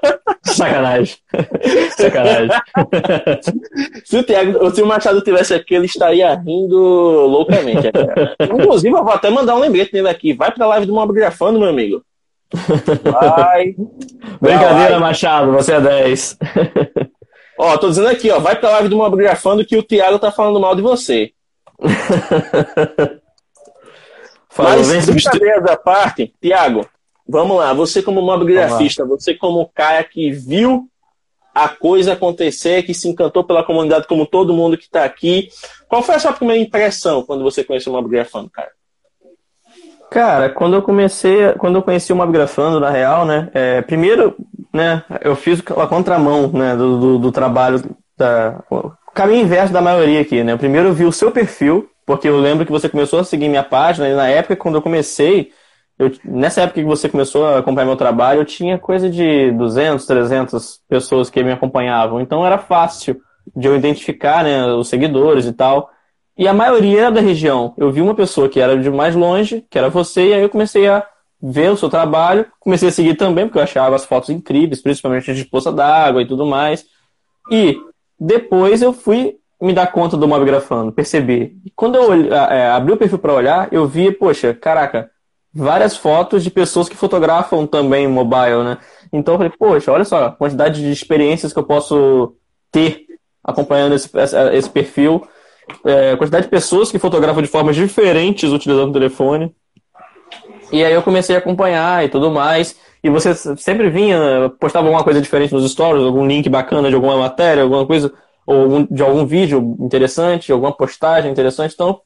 Sacanagem. 0.41 1.15
Sacanagem. 1.95 2.49
se 4.03 4.17
o 4.17 4.23
Thiago, 4.23 4.71
se 4.71 4.81
o 4.81 4.87
Machado 4.87 5.21
tivesse 5.21 5.53
aqui, 5.53 5.75
ele 5.75 5.85
estaria 5.85 6.33
rindo 6.33 6.75
loucamente. 6.75 7.91
Inclusive, 8.41 8.95
eu 8.95 9.03
vou 9.03 9.13
até 9.13 9.29
mandar 9.29 9.55
um 9.55 9.59
lembrete 9.59 9.93
nele 9.93 10.09
aqui. 10.09 10.33
Vai 10.33 10.49
pra 10.49 10.65
live 10.65 10.87
do 10.87 10.93
Mobgrafando, 10.93 11.59
meu 11.59 11.69
amigo. 11.69 12.01
Vai. 12.51 13.75
Brincadeira, 14.41 14.91
vai. 14.91 14.99
Machado, 14.99 15.51
você 15.51 15.73
é 15.73 15.81
10. 15.81 16.39
Ó, 17.57 17.77
tô 17.77 17.89
dizendo 17.89 18.09
aqui, 18.09 18.29
ó, 18.29 18.39
vai 18.39 18.59
pra 18.59 18.71
live 18.71 18.89
do 18.89 18.97
Mobgrafando 18.97 19.65
que 19.65 19.77
o 19.77 19.83
Thiago 19.83 20.19
tá 20.19 20.31
falando 20.31 20.59
mal 20.59 20.75
de 20.75 20.81
você. 20.81 21.31
Falou, 24.49 24.85
Mas, 24.85 25.05
brincadeiras 25.05 25.65
à 25.65 25.75
parte, 25.75 26.33
Thiago, 26.39 26.87
vamos 27.27 27.57
lá. 27.57 27.73
Você 27.73 28.01
como 28.01 28.21
mobgrafista, 28.21 29.03
você 29.05 29.33
como 29.33 29.69
cara 29.73 30.01
que 30.01 30.31
viu 30.31 30.87
a 31.53 31.67
coisa 31.67 32.13
acontecer, 32.13 32.83
que 32.83 32.93
se 32.93 33.09
encantou 33.09 33.43
pela 33.43 33.65
comunidade 33.65 34.07
como 34.07 34.25
todo 34.25 34.53
mundo 34.53 34.77
que 34.77 34.85
está 34.85 35.03
aqui. 35.03 35.49
Qual 35.89 36.01
foi 36.01 36.15
a 36.15 36.19
sua 36.19 36.31
primeira 36.31 36.61
impressão 36.61 37.23
quando 37.23 37.43
você 37.43 37.65
conheceu 37.65 37.91
o 37.91 37.95
Mobgrafando, 37.97 38.49
cara? 38.49 38.71
Cara, 40.09 40.49
quando 40.49 40.75
eu 40.75 40.81
comecei, 40.81 41.51
quando 41.57 41.75
eu 41.75 41.81
conheci 41.81 42.13
o 42.13 42.15
Mobgrafando, 42.15 42.79
na 42.79 42.89
real, 42.89 43.25
né, 43.25 43.49
é, 43.53 43.81
primeiro, 43.81 44.37
né, 44.75 45.03
eu 45.21 45.35
fiz 45.35 45.59
a 45.59 45.87
contramão, 45.87 46.49
né, 46.49 46.75
do, 46.75 46.99
do, 46.99 47.19
do 47.19 47.31
trabalho, 47.31 47.81
da, 48.17 48.61
o 48.69 48.91
caminho 49.13 49.43
inverso 49.43 49.71
da 49.71 49.81
maioria 49.81 50.21
aqui, 50.21 50.43
né, 50.43 50.55
primeiro 50.57 50.89
eu 50.89 50.93
vi 50.93 51.05
o 51.05 51.11
seu 51.11 51.31
perfil, 51.31 51.89
porque 52.05 52.27
eu 52.27 52.37
lembro 52.37 52.65
que 52.65 52.71
você 52.71 52.89
começou 52.89 53.19
a 53.19 53.23
seguir 53.23 53.47
minha 53.47 53.63
página, 53.63 54.07
e 54.09 54.13
na 54.13 54.27
época, 54.27 54.55
quando 54.55 54.75
eu 54.75 54.81
comecei, 54.81 55.51
eu, 55.97 56.11
nessa 56.25 56.61
época 56.61 56.81
que 56.81 56.85
você 56.85 57.07
começou 57.07 57.45
a 57.45 57.59
acompanhar 57.59 57.87
meu 57.87 57.95
trabalho, 57.95 58.41
eu 58.41 58.45
tinha 58.45 58.77
coisa 58.77 59.09
de 59.09 59.51
200, 59.53 60.05
300 60.05 60.81
pessoas 60.89 61.29
que 61.29 61.41
me 61.41 61.53
acompanhavam, 61.53 62.19
então 62.19 62.45
era 62.45 62.57
fácil 62.57 63.19
de 63.55 63.67
eu 63.67 63.75
identificar, 63.75 64.43
né, 64.43 64.65
os 64.73 64.89
seguidores 64.89 65.45
e 65.45 65.53
tal, 65.53 65.89
e 66.37 66.49
a 66.49 66.53
maioria 66.53 67.03
era 67.03 67.11
da 67.11 67.21
região. 67.21 67.73
Eu 67.77 67.89
vi 67.91 68.01
uma 68.01 68.13
pessoa 68.13 68.49
que 68.49 68.59
era 68.59 68.77
de 68.77 68.89
mais 68.89 69.15
longe, 69.15 69.65
que 69.69 69.77
era 69.77 69.89
você, 69.89 70.27
e 70.29 70.33
aí 70.33 70.41
eu 70.41 70.49
comecei 70.49 70.85
a 70.85 71.05
ver 71.51 71.71
o 71.71 71.77
seu 71.77 71.89
trabalho, 71.89 72.45
comecei 72.59 72.89
a 72.89 72.91
seguir 72.91 73.15
também, 73.15 73.45
porque 73.45 73.59
eu 73.59 73.63
achava 73.63 73.95
as 73.95 74.05
fotos 74.05 74.29
incríveis, 74.29 74.81
principalmente 74.81 75.33
de 75.33 75.45
poça 75.45 75.71
d'água 75.71 76.21
e 76.21 76.27
tudo 76.27 76.45
mais. 76.45 76.85
E 77.51 77.77
depois 78.19 78.81
eu 78.81 78.93
fui 78.93 79.35
me 79.61 79.73
dar 79.73 79.91
conta 79.91 80.17
do 80.17 80.27
Mobgrafando, 80.27 80.91
percebi. 80.91 81.57
E 81.63 81.71
quando 81.75 81.95
eu 81.95 82.33
é, 82.33 82.69
abri 82.69 82.93
o 82.93 82.97
perfil 82.97 83.19
para 83.19 83.33
olhar, 83.33 83.67
eu 83.71 83.87
vi, 83.87 84.11
poxa, 84.11 84.53
caraca, 84.53 85.09
várias 85.53 85.95
fotos 85.95 86.43
de 86.43 86.49
pessoas 86.49 86.89
que 86.89 86.95
fotografam 86.95 87.65
também 87.67 88.07
mobile, 88.07 88.63
né? 88.63 88.77
Então 89.13 89.35
eu 89.35 89.37
falei, 89.37 89.53
poxa, 89.57 89.91
olha 89.91 90.03
só 90.03 90.25
a 90.25 90.31
quantidade 90.31 90.81
de 90.81 90.91
experiências 90.91 91.53
que 91.53 91.59
eu 91.59 91.63
posso 91.63 92.35
ter 92.71 93.05
acompanhando 93.43 93.95
esse, 93.95 94.09
esse 94.53 94.69
perfil 94.69 95.25
é, 95.83 96.15
quantidade 96.15 96.45
de 96.45 96.49
pessoas 96.49 96.91
que 96.91 96.99
fotografam 96.99 97.41
de 97.41 97.47
formas 97.47 97.75
diferentes 97.75 98.51
utilizando 98.51 98.89
o 98.89 98.93
telefone. 98.93 99.53
E 100.71 100.83
aí 100.83 100.93
eu 100.93 101.01
comecei 101.01 101.35
a 101.35 101.39
acompanhar 101.39 102.03
e 102.03 102.09
tudo 102.09 102.31
mais. 102.31 102.75
E 103.03 103.09
você 103.09 103.35
sempre 103.57 103.89
vinha, 103.89 104.51
postava 104.59 104.87
alguma 104.87 105.03
coisa 105.03 105.21
diferente 105.21 105.53
nos 105.53 105.69
stories, 105.71 106.03
algum 106.03 106.25
link 106.25 106.49
bacana 106.49 106.89
de 106.89 106.95
alguma 106.95 107.17
matéria, 107.17 107.63
alguma 107.63 107.85
coisa, 107.85 108.11
ou 108.45 108.87
de 108.89 109.03
algum 109.03 109.25
vídeo 109.25 109.75
interessante, 109.79 110.51
alguma 110.51 110.71
postagem 110.71 111.31
interessante. 111.31 111.73
Então 111.73 112.01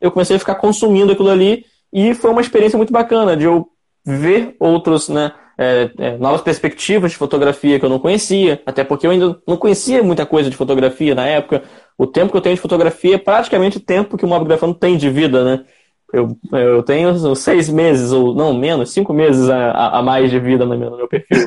eu 0.00 0.10
comecei 0.10 0.36
a 0.36 0.38
ficar 0.38 0.54
consumindo 0.54 1.12
aquilo 1.12 1.30
ali 1.30 1.64
e 1.92 2.14
foi 2.14 2.30
uma 2.30 2.40
experiência 2.40 2.76
muito 2.76 2.92
bacana 2.92 3.36
de 3.36 3.44
eu 3.44 3.68
ver 4.04 4.56
outros, 4.58 5.08
né, 5.08 5.32
é, 5.58 5.90
é, 5.98 6.16
novas 6.16 6.40
perspectivas 6.40 7.10
de 7.10 7.16
fotografia 7.16 7.78
que 7.78 7.84
eu 7.84 7.90
não 7.90 7.98
conhecia, 7.98 8.62
até 8.64 8.84
porque 8.84 9.06
eu 9.06 9.10
ainda 9.10 9.38
não 9.46 9.56
conhecia 9.56 10.02
muita 10.02 10.24
coisa 10.24 10.48
de 10.48 10.56
fotografia 10.56 11.14
na 11.14 11.26
época. 11.26 11.64
O 11.98 12.06
tempo 12.06 12.30
que 12.30 12.36
eu 12.36 12.40
tenho 12.40 12.54
de 12.54 12.60
fotografia 12.60 13.16
é 13.16 13.18
praticamente 13.18 13.78
o 13.78 13.80
tempo 13.80 14.16
que 14.16 14.24
o 14.24 14.28
mobgrafando 14.28 14.74
tem 14.74 14.96
de 14.96 15.10
vida, 15.10 15.44
né? 15.44 15.64
Eu, 16.12 16.36
eu 16.52 16.82
tenho 16.82 17.34
seis 17.36 17.68
meses, 17.68 18.12
ou 18.12 18.34
não, 18.34 18.54
menos, 18.54 18.90
cinco 18.90 19.12
meses 19.12 19.48
a, 19.50 19.98
a 19.98 20.02
mais 20.02 20.30
de 20.30 20.40
vida 20.40 20.64
no 20.64 20.76
meu, 20.76 20.90
no 20.90 20.96
meu 20.96 21.08
perfil. 21.08 21.38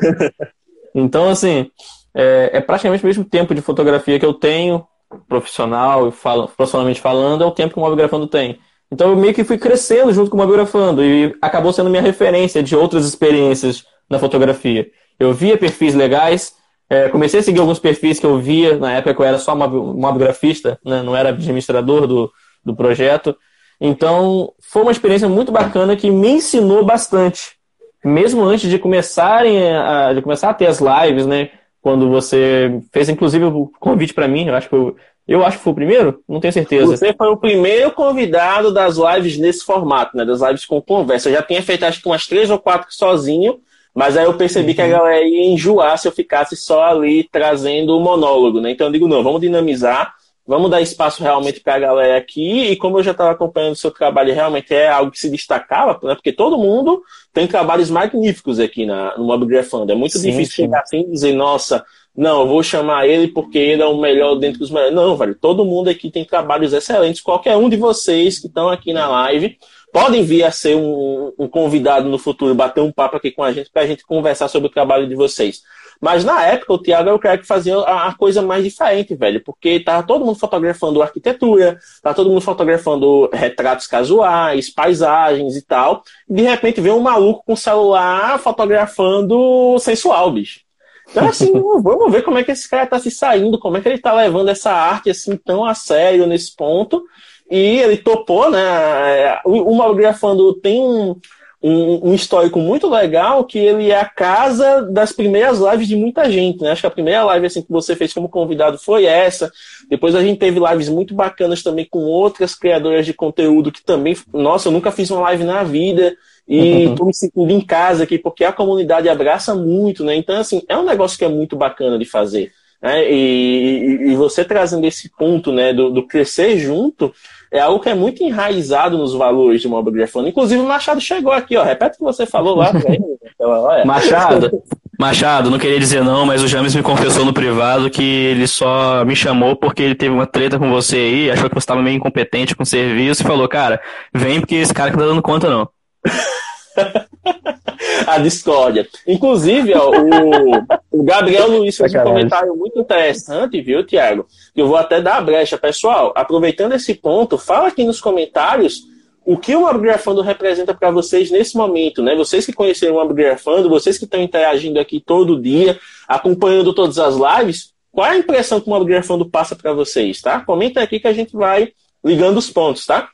então, 0.94 1.28
assim, 1.28 1.68
é, 2.14 2.50
é, 2.54 2.60
praticamente 2.60 3.02
o 3.02 3.06
mesmo 3.06 3.24
tempo 3.24 3.54
de 3.54 3.60
fotografia 3.60 4.18
que 4.18 4.26
eu 4.26 4.34
tenho, 4.34 4.86
profissional 5.28 6.10
falo, 6.10 6.48
profissionalmente 6.48 7.00
falando, 7.00 7.42
é 7.42 7.46
o 7.46 7.50
tempo 7.50 7.74
que 7.74 7.80
o 7.80 7.82
mobgrafando 7.82 8.26
tem. 8.26 8.58
Então 8.90 9.10
eu 9.10 9.16
meio 9.16 9.32
que 9.32 9.42
fui 9.42 9.56
crescendo 9.56 10.12
junto 10.12 10.30
com 10.30 10.36
o 10.36 10.40
mobgrafando 10.40 11.02
e 11.02 11.34
acabou 11.40 11.72
sendo 11.72 11.88
minha 11.88 12.02
referência 12.02 12.62
de 12.62 12.76
outras 12.76 13.06
experiências 13.06 13.84
na 14.08 14.18
fotografia. 14.18 14.86
Eu 15.18 15.32
via 15.32 15.56
perfis 15.56 15.94
legais, 15.94 16.54
é, 16.90 17.08
comecei 17.08 17.40
a 17.40 17.42
seguir 17.42 17.60
alguns 17.60 17.78
perfis 17.78 18.20
que 18.20 18.26
eu 18.26 18.38
via, 18.38 18.76
na 18.76 18.92
época 18.92 19.22
eu 19.22 19.26
era 19.26 19.38
só 19.38 19.56
mobigrafista, 19.56 20.78
né, 20.84 21.02
não 21.02 21.16
era 21.16 21.30
administrador 21.30 22.06
do, 22.06 22.30
do 22.62 22.76
projeto. 22.76 23.34
Então, 23.84 24.52
foi 24.60 24.82
uma 24.82 24.92
experiência 24.92 25.28
muito 25.28 25.50
bacana 25.50 25.96
que 25.96 26.08
me 26.08 26.28
ensinou 26.28 26.84
bastante. 26.84 27.56
Mesmo 28.04 28.44
antes 28.44 28.70
de 28.70 28.78
começarem 28.78 29.74
a, 29.74 30.12
de 30.12 30.22
começar 30.22 30.50
a 30.50 30.54
ter 30.54 30.66
as 30.66 30.78
lives, 30.78 31.26
né? 31.26 31.50
Quando 31.80 32.08
você 32.08 32.80
fez, 32.92 33.08
inclusive, 33.08 33.44
o 33.46 33.72
convite 33.80 34.14
para 34.14 34.28
mim, 34.28 34.46
eu 34.46 34.54
acho 34.54 34.68
que 34.68 34.74
eu, 34.76 34.96
eu 35.26 35.44
acho 35.44 35.58
que 35.58 35.64
foi 35.64 35.72
o 35.72 35.74
primeiro, 35.76 36.22
não 36.28 36.38
tenho 36.38 36.52
certeza. 36.52 36.96
Você 36.96 37.12
foi 37.12 37.26
o 37.26 37.36
primeiro 37.36 37.90
convidado 37.90 38.72
das 38.72 38.98
lives 38.98 39.36
nesse 39.36 39.64
formato, 39.64 40.16
né? 40.16 40.24
Das 40.24 40.40
lives 40.40 40.64
com 40.64 40.80
conversa. 40.80 41.28
Eu 41.28 41.34
já 41.34 41.42
tinha 41.42 41.60
feito 41.60 41.84
acho 41.84 42.00
que 42.00 42.08
umas 42.08 42.24
três 42.28 42.50
ou 42.50 42.60
quatro 42.60 42.86
sozinho, 42.88 43.58
mas 43.92 44.16
aí 44.16 44.26
eu 44.26 44.34
percebi 44.34 44.68
uhum. 44.68 44.74
que 44.76 44.82
a 44.82 44.84
uhum. 44.84 44.90
galera 44.92 45.24
ia 45.24 45.52
enjoar 45.52 45.98
se 45.98 46.06
eu 46.06 46.12
ficasse 46.12 46.56
só 46.56 46.84
ali 46.84 47.24
trazendo 47.24 47.96
o 47.96 48.00
monólogo, 48.00 48.60
né? 48.60 48.70
Então 48.70 48.86
eu 48.86 48.92
digo, 48.92 49.08
não, 49.08 49.24
vamos 49.24 49.40
dinamizar, 49.40 50.14
vamos 50.46 50.70
dar 50.70 50.80
espaço 50.80 51.22
realmente 51.22 51.60
para 51.60 51.74
a 51.74 51.78
galera 51.78 52.16
aqui. 52.16 52.70
E 52.70 52.76
como 52.76 52.98
eu 52.98 53.02
já 53.02 53.12
estava 53.12 53.30
acompanhando 53.30 53.72
o 53.72 53.76
seu 53.76 53.90
trabalho, 53.90 54.34
realmente 54.34 54.74
é 54.74 54.88
algo 54.88 55.10
que 55.10 55.20
se 55.20 55.30
destacava, 55.30 55.98
né? 56.02 56.14
Porque 56.14 56.32
todo 56.32 56.58
mundo 56.58 57.02
tem 57.32 57.46
trabalhos 57.46 57.90
magníficos 57.90 58.58
aqui 58.58 58.84
na, 58.84 59.16
no 59.16 59.24
Mobgrafando. 59.24 59.92
É 59.92 59.94
muito 59.94 60.18
sim, 60.18 60.30
difícil 60.30 60.54
sim. 60.54 60.62
chegar 60.62 60.80
assim 60.80 61.00
e 61.00 61.10
dizer, 61.12 61.32
nossa, 61.32 61.84
não, 62.14 62.42
eu 62.42 62.48
vou 62.48 62.62
chamar 62.62 63.06
ele 63.06 63.28
porque 63.28 63.58
ele 63.58 63.82
é 63.82 63.86
o 63.86 63.98
melhor 63.98 64.34
dentro 64.34 64.58
dos 64.58 64.70
melhores. 64.70 64.94
Não, 64.94 65.16
velho, 65.16 65.34
todo 65.34 65.64
mundo 65.64 65.88
aqui 65.88 66.10
tem 66.10 66.24
trabalhos 66.24 66.72
excelentes. 66.72 67.22
Qualquer 67.22 67.56
um 67.56 67.68
de 67.68 67.76
vocês 67.76 68.38
que 68.38 68.48
estão 68.48 68.68
aqui 68.68 68.92
na 68.92 69.08
live 69.08 69.56
podem 69.92 70.24
vir 70.24 70.42
a 70.42 70.50
ser 70.50 70.74
um, 70.74 71.32
um, 71.38 71.46
convidado 71.46 72.08
no 72.08 72.18
futuro, 72.18 72.54
bater 72.54 72.80
um 72.80 72.90
papo 72.90 73.16
aqui 73.16 73.30
com 73.30 73.44
a 73.44 73.52
gente, 73.52 73.70
para 73.70 73.82
a 73.82 73.86
gente 73.86 74.04
conversar 74.04 74.48
sobre 74.48 74.68
o 74.68 74.72
trabalho 74.72 75.06
de 75.06 75.14
vocês. 75.14 75.60
Mas 76.00 76.24
na 76.24 76.44
época, 76.44 76.72
o 76.72 76.78
Thiago 76.78 77.08
era 77.10 77.14
o 77.14 77.18
cara 77.18 77.38
que 77.38 77.46
fazia 77.46 77.76
a, 77.76 78.08
a, 78.08 78.14
coisa 78.14 78.42
mais 78.42 78.64
diferente, 78.64 79.14
velho, 79.14 79.40
porque 79.44 79.78
tava 79.78 80.04
todo 80.04 80.24
mundo 80.24 80.38
fotografando 80.38 81.00
arquitetura, 81.02 81.78
tava 82.02 82.16
todo 82.16 82.30
mundo 82.30 82.40
fotografando 82.40 83.28
retratos 83.32 83.86
casuais, 83.86 84.68
paisagens 84.68 85.56
e 85.56 85.62
tal, 85.62 86.02
e 86.28 86.34
de 86.34 86.42
repente 86.42 86.80
vem 86.80 86.90
um 86.90 86.98
maluco 86.98 87.44
com 87.46 87.54
celular 87.54 88.38
fotografando 88.40 89.78
sensual, 89.78 90.32
bicho. 90.32 90.60
Então, 91.08 91.28
assim, 91.28 91.52
vamos 91.82 92.10
ver 92.10 92.22
como 92.22 92.38
é 92.38 92.42
que 92.42 92.50
esse 92.50 92.68
cara 92.68 92.86
tá 92.86 92.98
se 92.98 93.10
saindo, 93.10 93.58
como 93.58 93.76
é 93.76 93.80
que 93.80 93.88
ele 93.88 93.98
tá 93.98 94.12
levando 94.12 94.48
essa 94.48 94.72
arte 94.72 95.10
assim 95.10 95.36
tão 95.36 95.64
a 95.64 95.74
sério 95.74 96.26
nesse 96.26 96.56
ponto. 96.56 97.04
E 97.50 97.80
ele 97.80 97.96
topou, 97.96 98.50
né? 98.50 99.40
O, 99.44 99.72
o 99.72 99.76
Malgrafando 99.76 100.54
tem 100.54 100.80
um, 100.80 101.16
um, 101.62 102.10
um, 102.10 102.14
histórico 102.14 102.58
muito 102.58 102.88
legal 102.88 103.44
que 103.44 103.58
ele 103.58 103.90
é 103.90 104.00
a 104.00 104.04
casa 104.04 104.82
das 104.82 105.12
primeiras 105.12 105.60
lives 105.60 105.86
de 105.86 105.94
muita 105.94 106.30
gente, 106.30 106.60
né? 106.62 106.72
Acho 106.72 106.80
que 106.80 106.86
a 106.86 106.90
primeira 106.90 107.22
live 107.24 107.46
assim, 107.46 107.62
que 107.62 107.70
você 107.70 107.94
fez 107.94 108.12
como 108.12 108.28
convidado 108.28 108.78
foi 108.78 109.04
essa. 109.04 109.50
Depois 109.88 110.14
a 110.14 110.22
gente 110.22 110.38
teve 110.38 110.58
lives 110.58 110.88
muito 110.88 111.14
bacanas 111.14 111.62
também 111.62 111.86
com 111.88 112.00
outras 112.00 112.54
criadoras 112.54 113.06
de 113.06 113.14
conteúdo 113.14 113.70
que 113.70 113.84
também. 113.84 114.16
Nossa, 114.32 114.68
eu 114.68 114.72
nunca 114.72 114.90
fiz 114.90 115.10
uma 115.10 115.20
live 115.20 115.44
na 115.44 115.62
vida 115.62 116.16
e 116.48 116.86
uhum. 116.86 116.94
tô 116.96 117.04
me 117.04 117.14
sentindo 117.14 117.50
em 117.52 117.60
casa 117.60 118.02
aqui 118.02 118.18
porque 118.18 118.44
a 118.44 118.52
comunidade 118.52 119.08
abraça 119.08 119.54
muito, 119.54 120.04
né? 120.04 120.16
Então, 120.16 120.36
assim, 120.36 120.62
é 120.68 120.76
um 120.76 120.84
negócio 120.84 121.16
que 121.16 121.24
é 121.24 121.28
muito 121.28 121.54
bacana 121.54 121.96
de 121.96 122.04
fazer. 122.04 122.52
Né? 122.82 123.10
E, 123.10 124.10
e, 124.10 124.16
você 124.16 124.44
trazendo 124.44 124.84
esse 124.86 125.08
ponto 125.16 125.52
né, 125.52 125.72
do, 125.72 125.88
do 125.88 126.02
crescer 126.02 126.58
junto, 126.58 127.14
é 127.50 127.60
algo 127.60 127.78
que 127.78 127.88
é 127.88 127.94
muito 127.94 128.24
enraizado 128.24 128.98
nos 128.98 129.14
valores 129.14 129.60
de 129.60 129.68
uma 129.68 129.82
grafando. 129.82 130.28
Inclusive, 130.28 130.60
o 130.60 130.66
Machado 130.66 131.00
chegou 131.00 131.32
aqui, 131.32 131.56
ó. 131.56 131.62
Repete 131.62 131.94
o 131.94 131.98
que 131.98 132.04
você 132.04 132.26
falou 132.26 132.56
lá. 132.56 132.72
Machado, 133.84 134.62
Machado, 134.98 135.50
não 135.50 135.58
queria 135.58 135.78
dizer 135.78 136.02
não, 136.02 136.24
mas 136.24 136.42
o 136.42 136.48
James 136.48 136.74
me 136.74 136.82
confessou 136.82 137.24
no 137.24 137.32
privado 137.32 137.90
que 137.90 138.02
ele 138.02 138.46
só 138.46 139.04
me 139.04 139.16
chamou 139.16 139.56
porque 139.56 139.82
ele 139.82 139.94
teve 139.94 140.14
uma 140.14 140.26
treta 140.26 140.58
com 140.58 140.70
você 140.70 140.96
aí, 140.96 141.30
achou 141.30 141.48
que 141.48 141.54
você 141.54 141.64
estava 141.64 141.82
meio 141.82 141.96
incompetente 141.96 142.54
com 142.54 142.62
o 142.62 142.66
serviço 142.66 143.22
e 143.22 143.26
falou, 143.26 143.48
cara, 143.48 143.80
vem 144.14 144.40
porque 144.40 144.54
esse 144.54 144.72
cara 144.72 144.90
que 144.90 144.96
tá 144.96 145.04
dando 145.04 145.22
conta 145.22 145.50
não. 145.50 145.68
a 148.06 148.18
discórdia. 148.18 148.88
Inclusive, 149.06 149.74
ó, 149.74 149.90
o, 149.90 151.00
o, 151.00 151.02
Gabriel 151.04 151.48
Luiz 151.48 151.76
fez 151.76 151.94
um 151.94 152.02
comentário 152.02 152.54
muito 152.56 152.78
interessante, 152.78 153.60
viu, 153.60 153.84
Tiago? 153.84 154.26
Eu 154.54 154.68
vou 154.68 154.76
até 154.76 155.00
dar 155.00 155.16
a 155.16 155.20
brecha. 155.20 155.58
Pessoal, 155.58 156.12
aproveitando 156.14 156.72
esse 156.72 156.94
ponto, 156.94 157.38
fala 157.38 157.68
aqui 157.68 157.84
nos 157.84 158.00
comentários 158.00 158.82
o 159.24 159.36
que 159.36 159.54
o 159.54 159.68
Upgrafando 159.68 160.20
representa 160.20 160.74
para 160.74 160.90
vocês 160.90 161.30
nesse 161.30 161.56
momento, 161.56 162.02
né? 162.02 162.14
Vocês 162.14 162.44
que 162.44 162.52
conheceram 162.52 162.96
o 162.96 163.02
Upgrafando, 163.02 163.68
vocês 163.68 163.96
que 163.96 164.04
estão 164.04 164.20
interagindo 164.20 164.80
aqui 164.80 165.00
todo 165.00 165.40
dia, 165.40 165.78
acompanhando 166.08 166.74
todas 166.74 166.98
as 166.98 167.14
lives, 167.14 167.72
qual 167.90 168.06
é 168.06 168.10
a 168.10 168.16
impressão 168.16 168.60
que 168.60 168.68
o 168.68 168.76
Upgrafando 168.76 169.28
passa 169.28 169.54
para 169.54 169.72
vocês, 169.72 170.20
tá? 170.20 170.40
Comenta 170.40 170.82
aqui 170.82 170.98
que 170.98 171.06
a 171.06 171.12
gente 171.12 171.32
vai 171.34 171.72
ligando 172.04 172.38
os 172.38 172.50
pontos, 172.50 172.84
tá? 172.84 173.10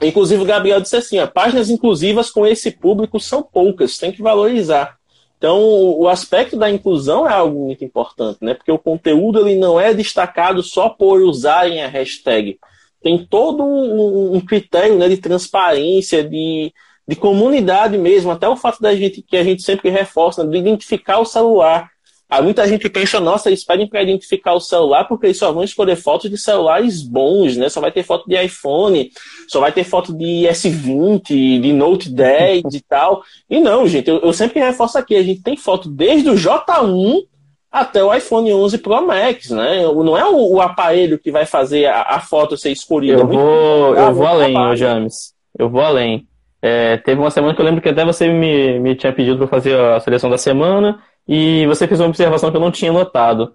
Inclusive, 0.00 0.42
o 0.42 0.46
Gabriel 0.46 0.80
disse 0.80 0.96
assim: 0.96 1.18
ó, 1.18 1.26
páginas 1.26 1.70
inclusivas 1.70 2.30
com 2.30 2.46
esse 2.46 2.70
público 2.70 3.18
são 3.20 3.42
poucas, 3.42 3.98
tem 3.98 4.12
que 4.12 4.22
valorizar. 4.22 4.96
Então, 5.36 5.60
o 5.60 6.08
aspecto 6.08 6.56
da 6.56 6.70
inclusão 6.70 7.28
é 7.28 7.32
algo 7.32 7.66
muito 7.66 7.84
importante, 7.84 8.38
né? 8.40 8.54
Porque 8.54 8.72
o 8.72 8.78
conteúdo 8.78 9.46
ele 9.46 9.58
não 9.58 9.78
é 9.78 9.92
destacado 9.92 10.62
só 10.62 10.88
por 10.88 11.20
usarem 11.20 11.82
a 11.82 11.88
hashtag. 11.88 12.58
Tem 13.02 13.26
todo 13.26 13.62
um, 13.62 14.36
um 14.36 14.40
critério 14.40 14.96
né, 14.96 15.06
de 15.06 15.18
transparência, 15.18 16.24
de, 16.24 16.72
de 17.06 17.14
comunidade 17.14 17.98
mesmo, 17.98 18.30
até 18.30 18.48
o 18.48 18.56
fato 18.56 18.80
da 18.80 18.94
gente 18.94 19.20
que 19.20 19.36
a 19.36 19.44
gente 19.44 19.62
sempre 19.62 19.90
reforça, 19.90 20.42
né, 20.42 20.50
de 20.50 20.56
identificar 20.56 21.18
o 21.18 21.26
celular. 21.26 21.90
Há 22.34 22.42
muita 22.42 22.66
gente 22.66 22.80
que 22.80 22.90
pensa, 22.90 23.20
nossa, 23.20 23.48
eles 23.48 23.62
pedem 23.62 23.86
para 23.86 24.02
identificar 24.02 24.54
o 24.54 24.60
celular 24.60 25.04
porque 25.04 25.26
eles 25.26 25.38
só 25.38 25.52
vão 25.52 25.62
escolher 25.62 25.94
fotos 25.94 26.28
de 26.28 26.36
celulares 26.36 27.00
bons, 27.00 27.56
né? 27.56 27.68
Só 27.68 27.80
vai 27.80 27.92
ter 27.92 28.02
foto 28.02 28.28
de 28.28 28.36
iPhone, 28.42 29.08
só 29.46 29.60
vai 29.60 29.70
ter 29.70 29.84
foto 29.84 30.12
de 30.12 30.48
S20, 30.48 31.60
de 31.60 31.72
Note 31.72 32.10
10 32.10 32.64
e 32.74 32.80
tal. 32.80 33.22
E 33.48 33.60
não, 33.60 33.86
gente, 33.86 34.10
eu, 34.10 34.18
eu 34.18 34.32
sempre 34.32 34.58
reforço 34.58 34.98
aqui, 34.98 35.14
a 35.14 35.22
gente 35.22 35.42
tem 35.42 35.56
foto 35.56 35.88
desde 35.88 36.28
o 36.28 36.34
J1 36.34 37.22
até 37.70 38.02
o 38.02 38.12
iPhone 38.12 38.52
11 38.52 38.78
Pro 38.78 39.06
Max, 39.06 39.50
né? 39.50 39.82
Não 39.82 40.18
é 40.18 40.24
o, 40.24 40.54
o 40.54 40.60
aparelho 40.60 41.20
que 41.20 41.30
vai 41.30 41.46
fazer 41.46 41.86
a, 41.86 42.02
a 42.02 42.20
foto 42.20 42.56
ser 42.56 42.72
escolhida. 42.72 43.20
Eu 43.20 43.28
vou, 43.28 43.94
eu 43.94 44.12
vou 44.12 44.26
além, 44.26 44.58
ô 44.58 44.74
James. 44.74 45.34
Eu 45.56 45.68
vou 45.68 45.82
além. 45.82 46.26
É, 46.60 46.96
teve 46.96 47.20
uma 47.20 47.30
semana 47.30 47.54
que 47.54 47.60
eu 47.60 47.64
lembro 47.64 47.82
que 47.82 47.90
até 47.90 48.04
você 48.04 48.26
me, 48.26 48.80
me 48.80 48.96
tinha 48.96 49.12
pedido 49.12 49.38
para 49.38 49.46
fazer 49.46 49.78
a 49.78 50.00
seleção 50.00 50.30
da 50.30 50.38
semana. 50.38 50.98
E 51.26 51.66
você 51.66 51.86
fez 51.86 52.00
uma 52.00 52.08
observação 52.08 52.50
que 52.50 52.56
eu 52.56 52.60
não 52.60 52.70
tinha 52.70 52.92
notado. 52.92 53.54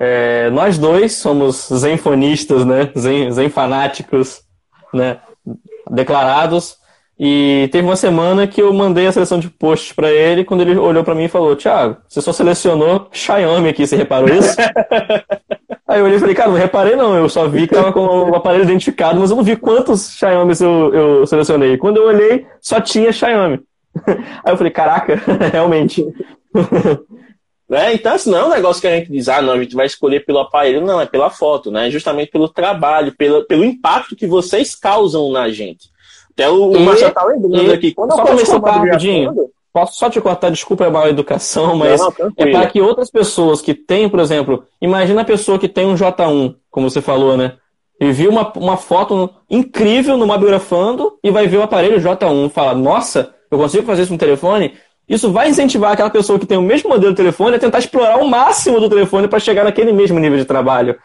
É, 0.00 0.50
nós 0.50 0.76
dois 0.76 1.14
somos 1.14 1.68
zenfonistas, 1.72 2.64
né? 2.64 2.90
Zen, 2.98 3.30
zen 3.30 3.48
fanáticos, 3.48 4.42
né? 4.92 5.18
Declarados. 5.90 6.76
E 7.18 7.68
teve 7.70 7.86
uma 7.86 7.94
semana 7.94 8.46
que 8.46 8.60
eu 8.60 8.72
mandei 8.72 9.06
a 9.06 9.12
seleção 9.12 9.38
de 9.38 9.48
posts 9.48 9.92
para 9.92 10.10
ele, 10.10 10.44
quando 10.44 10.62
ele 10.62 10.76
olhou 10.76 11.04
para 11.04 11.14
mim 11.14 11.24
e 11.24 11.28
falou: 11.28 11.54
Thiago, 11.54 11.96
você 12.08 12.20
só 12.20 12.32
selecionou 12.32 13.08
Xiaomi 13.12 13.68
aqui, 13.68 13.86
você 13.86 13.94
reparou 13.94 14.28
isso? 14.28 14.56
Aí 15.86 16.00
eu 16.00 16.06
olhei 16.06 16.16
e 16.16 16.20
falei, 16.20 16.34
cara, 16.34 16.50
não 16.50 16.56
reparei 16.56 16.96
não, 16.96 17.14
eu 17.14 17.28
só 17.28 17.46
vi 17.46 17.68
que 17.68 17.74
tava 17.74 17.92
com 17.92 18.00
o 18.00 18.34
aparelho 18.34 18.64
identificado, 18.64 19.20
mas 19.20 19.30
eu 19.30 19.36
não 19.36 19.44
vi 19.44 19.54
quantos 19.54 20.16
Xiaomi 20.16 20.54
eu, 20.60 20.94
eu 20.94 21.26
selecionei. 21.26 21.76
Quando 21.76 21.98
eu 21.98 22.06
olhei, 22.06 22.46
só 22.60 22.80
tinha 22.80 23.12
Xiaomi. 23.12 23.60
Aí 24.44 24.52
eu 24.52 24.56
falei, 24.56 24.72
caraca, 24.72 25.20
realmente. 25.52 26.04
né? 27.68 27.94
Então, 27.94 28.14
assim, 28.14 28.30
não 28.30 28.38
é 28.38 28.44
um 28.44 28.50
negócio 28.50 28.80
que 28.80 28.86
a 28.86 28.96
gente 28.96 29.10
diz, 29.10 29.28
ah, 29.28 29.42
não, 29.42 29.54
a 29.54 29.62
gente 29.62 29.74
vai 29.74 29.86
escolher 29.86 30.24
pelo 30.24 30.38
aparelho, 30.38 30.80
não, 30.80 31.00
é 31.00 31.06
pela 31.06 31.30
foto, 31.30 31.70
né? 31.70 31.90
Justamente 31.90 32.30
pelo 32.30 32.48
trabalho, 32.48 33.14
pelo, 33.16 33.44
pelo 33.44 33.64
impacto 33.64 34.16
que 34.16 34.26
vocês 34.26 34.74
causam 34.74 35.30
na 35.30 35.50
gente. 35.50 35.90
Até 36.32 36.48
o, 36.48 36.72
o 36.72 36.80
Marcelo 36.80 37.12
tá 37.12 37.24
lembrando 37.24 37.72
aqui, 37.72 37.92
quando 37.92 38.12
eu 38.12 38.24
comecei 38.24 38.58
rapidinho, 38.58 39.50
Posso 39.74 39.98
só 39.98 40.08
te 40.08 40.20
cortar, 40.20 40.50
desculpa 40.50 40.86
a 40.86 40.90
mal 40.90 41.08
educação, 41.08 41.74
mas 41.74 42.00
não, 42.00 42.14
não, 42.16 42.32
é 42.36 42.52
para 42.52 42.68
que 42.68 42.80
outras 42.80 43.10
pessoas 43.10 43.60
que 43.60 43.74
têm, 43.74 44.08
por 44.08 44.20
exemplo, 44.20 44.64
imagina 44.80 45.22
a 45.22 45.24
pessoa 45.24 45.58
que 45.58 45.68
tem 45.68 45.84
um 45.84 45.96
J1, 45.96 46.54
como 46.70 46.88
você 46.88 47.02
falou, 47.02 47.36
né? 47.36 47.56
E 48.00 48.12
viu 48.12 48.30
uma, 48.30 48.52
uma 48.52 48.76
foto 48.76 49.28
incrível 49.50 50.16
no 50.16 50.28
Mabiografando 50.28 51.18
e 51.24 51.30
vai 51.32 51.48
ver 51.48 51.56
o 51.56 51.62
aparelho 51.62 52.00
J1 52.00 52.46
e 52.46 52.50
fala, 52.50 52.72
nossa, 52.72 53.34
eu 53.50 53.58
consigo 53.58 53.84
fazer 53.84 54.02
isso 54.02 54.12
no 54.12 54.18
telefone? 54.18 54.74
Isso 55.08 55.30
vai 55.30 55.50
incentivar 55.50 55.92
aquela 55.92 56.10
pessoa 56.10 56.38
que 56.38 56.46
tem 56.46 56.56
o 56.56 56.62
mesmo 56.62 56.88
modelo 56.88 57.12
de 57.12 57.16
telefone 57.16 57.56
a 57.56 57.58
tentar 57.58 57.78
explorar 57.78 58.18
o 58.18 58.28
máximo 58.28 58.80
do 58.80 58.88
telefone 58.88 59.28
para 59.28 59.38
chegar 59.38 59.64
naquele 59.64 59.92
mesmo 59.92 60.18
nível 60.18 60.38
de 60.38 60.44
trabalho. 60.44 60.98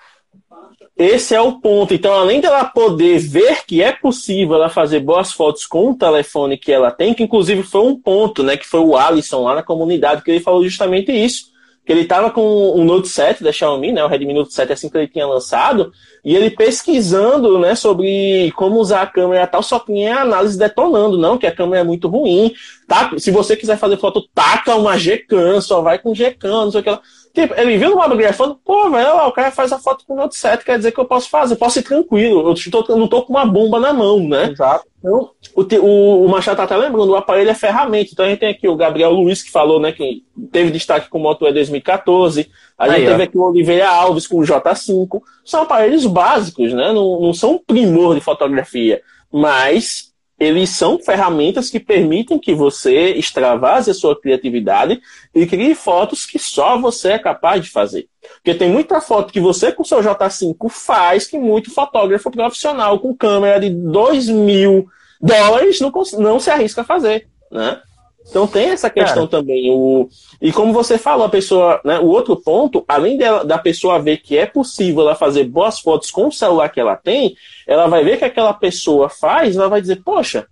Esse 0.97 1.33
é 1.33 1.39
o 1.39 1.59
ponto. 1.59 1.93
Então, 1.93 2.13
além 2.13 2.41
dela 2.41 2.65
poder 2.65 3.19
ver 3.19 3.65
que 3.65 3.81
é 3.81 3.91
possível 3.91 4.55
ela 4.55 4.69
fazer 4.69 4.99
boas 4.99 5.31
fotos 5.31 5.65
com 5.65 5.91
o 5.91 5.95
telefone 5.95 6.57
que 6.57 6.71
ela 6.71 6.91
tem, 6.91 7.13
que 7.13 7.23
inclusive 7.23 7.63
foi 7.63 7.81
um 7.81 7.97
ponto, 7.97 8.43
né, 8.43 8.57
que 8.57 8.67
foi 8.67 8.81
o 8.81 8.97
Alisson 8.97 9.43
lá 9.43 9.55
na 9.55 9.63
comunidade 9.63 10.21
que 10.21 10.31
ele 10.31 10.41
falou 10.41 10.63
justamente 10.63 11.11
isso 11.11 11.48
que 11.89 11.93
ele 11.93 12.01
estava 12.01 12.29
com 12.29 12.79
um 12.79 12.85
Note 12.85 13.07
7 13.07 13.43
da 13.43 13.51
Xiaomi, 13.51 13.91
né, 13.91 14.03
o 14.03 14.07
Redmi 14.07 14.31
Note 14.31 14.53
7 14.53 14.71
assim 14.71 14.89
que 14.89 14.95
ele 14.95 15.07
tinha 15.07 15.25
lançado, 15.25 15.91
e 16.23 16.35
ele 16.35 16.51
pesquisando, 16.51 17.57
né, 17.57 17.73
sobre 17.73 18.51
como 18.55 18.75
usar 18.75 19.01
a 19.01 19.07
câmera 19.07 19.47
tal, 19.47 19.63
só 19.63 19.79
tinha 19.79 20.19
análise 20.19 20.55
detonando, 20.55 21.17
não, 21.17 21.35
que 21.35 21.47
a 21.47 21.51
câmera 21.51 21.81
é 21.81 21.83
muito 21.83 22.07
ruim, 22.07 22.53
tá? 22.87 23.09
Se 23.17 23.31
você 23.31 23.55
quiser 23.55 23.75
fazer 23.75 23.97
foto, 23.97 24.23
taca 24.35 24.75
uma 24.75 24.97
Gcam, 24.97 25.59
só 25.61 25.81
vai 25.81 25.97
com 25.97 26.13
Gcam, 26.13 26.65
não 26.65 26.71
sei 26.71 26.81
o 26.81 26.83
que 26.83 26.91
lá. 26.91 27.01
Tipo, 27.41 27.59
ele 27.59 27.77
viu 27.77 27.89
no 27.89 27.95
Mobile 27.95 28.33
falando, 28.33 28.59
pô, 28.63 28.89
velho, 28.89 29.27
o 29.27 29.31
cara 29.31 29.51
faz 29.51 29.71
a 29.71 29.79
foto 29.79 30.03
com 30.05 30.13
o 30.13 30.17
Note 30.17 30.35
7, 30.37 30.63
quer 30.63 30.77
dizer 30.77 30.91
que 30.91 30.99
eu 30.99 31.05
posso 31.05 31.29
fazer, 31.29 31.53
eu 31.53 31.57
posso 31.57 31.79
ir 31.79 31.83
tranquilo, 31.83 32.41
eu, 32.41 32.55
eu 32.89 32.97
não 32.97 33.07
tô 33.07 33.23
com 33.23 33.33
uma 33.33 33.45
bomba 33.45 33.79
na 33.79 33.93
mão, 33.93 34.27
né? 34.27 34.51
Exato. 34.51 34.85
Então, 34.99 35.31
o, 35.55 35.61
o, 35.61 36.25
o 36.25 36.29
Machado 36.29 36.57
tá 36.57 36.63
até 36.63 36.75
lembrando, 36.75 37.11
o 37.11 37.15
aparelho 37.15 37.49
é 37.49 37.53
ferramenta. 37.53 38.09
Então 38.11 38.25
a 38.25 38.29
gente 38.29 38.39
tem 38.39 38.49
aqui 38.49 38.67
o 38.67 38.75
Gabriel 38.75 39.11
Luiz, 39.11 39.41
que 39.41 39.49
falou, 39.49 39.79
né, 39.79 39.91
que 39.91 40.23
teve 40.51 40.71
destaque 40.71 41.09
com 41.09 41.17
o 41.17 41.21
Moto 41.21 41.47
E 41.47 41.53
2014. 41.53 42.49
A 42.77 42.89
gente 42.89 42.97
Aí, 42.97 43.05
teve 43.05 43.21
ó. 43.21 43.23
aqui 43.23 43.37
o 43.37 43.43
Oliveira 43.43 43.89
Alves 43.89 44.27
com 44.27 44.39
o 44.39 44.43
J5. 44.43 45.21
São 45.45 45.61
aparelhos 45.61 46.05
básicos, 46.05 46.73
né? 46.73 46.91
Não, 46.91 47.21
não 47.21 47.33
são 47.33 47.53
um 47.53 47.57
primor 47.57 48.13
de 48.13 48.21
fotografia. 48.21 49.01
Mas 49.31 50.08
eles 50.39 50.69
são 50.69 50.97
ferramentas 50.97 51.69
que 51.69 51.79
permitem 51.79 52.39
que 52.39 52.53
você 52.53 53.11
extravase 53.13 53.91
a 53.91 53.93
sua 53.93 54.19
criatividade 54.19 55.01
e 55.35 55.45
crie 55.45 55.75
fotos 55.75 56.25
que 56.25 56.39
só 56.39 56.79
você 56.79 57.13
é 57.13 57.19
capaz 57.19 57.63
de 57.63 57.69
fazer. 57.69 58.07
Porque 58.35 58.53
tem 58.53 58.69
muita 58.69 59.01
foto 59.01 59.33
que 59.33 59.39
você 59.39 59.71
com 59.71 59.83
seu 59.83 59.99
J5 59.99 60.69
faz 60.69 61.27
que 61.27 61.37
muito 61.37 61.71
fotógrafo 61.71 62.31
profissional 62.31 62.99
com 62.99 63.15
câmera 63.15 63.59
de 63.59 63.69
2 63.69 64.29
mil 64.29 64.87
dólares 65.21 65.81
não, 65.81 65.91
não 66.17 66.39
se 66.39 66.49
arrisca 66.49 66.81
a 66.81 66.85
fazer, 66.85 67.27
né? 67.51 67.81
Então 68.29 68.45
tem 68.45 68.69
essa 68.69 68.89
questão 68.89 69.27
Cara. 69.27 69.41
também. 69.41 69.71
O, 69.71 70.07
e 70.41 70.51
como 70.51 70.71
você 70.71 70.97
falou, 70.97 71.25
a 71.25 71.29
pessoa, 71.29 71.81
né, 71.83 71.99
o 71.99 72.07
outro 72.07 72.35
ponto, 72.35 72.85
além 72.87 73.17
dela, 73.17 73.43
da 73.43 73.57
pessoa 73.57 73.99
ver 73.99 74.17
que 74.17 74.37
é 74.37 74.45
possível 74.45 75.01
ela 75.01 75.15
fazer 75.15 75.45
boas 75.45 75.79
fotos 75.79 76.11
com 76.11 76.27
o 76.27 76.31
celular 76.31 76.69
que 76.69 76.79
ela 76.79 76.95
tem, 76.95 77.35
ela 77.67 77.87
vai 77.87 78.03
ver 78.03 78.17
que 78.17 78.25
aquela 78.25 78.53
pessoa 78.53 79.09
faz, 79.09 79.55
ela 79.55 79.67
vai 79.67 79.81
dizer, 79.81 80.01
poxa, 80.03 80.47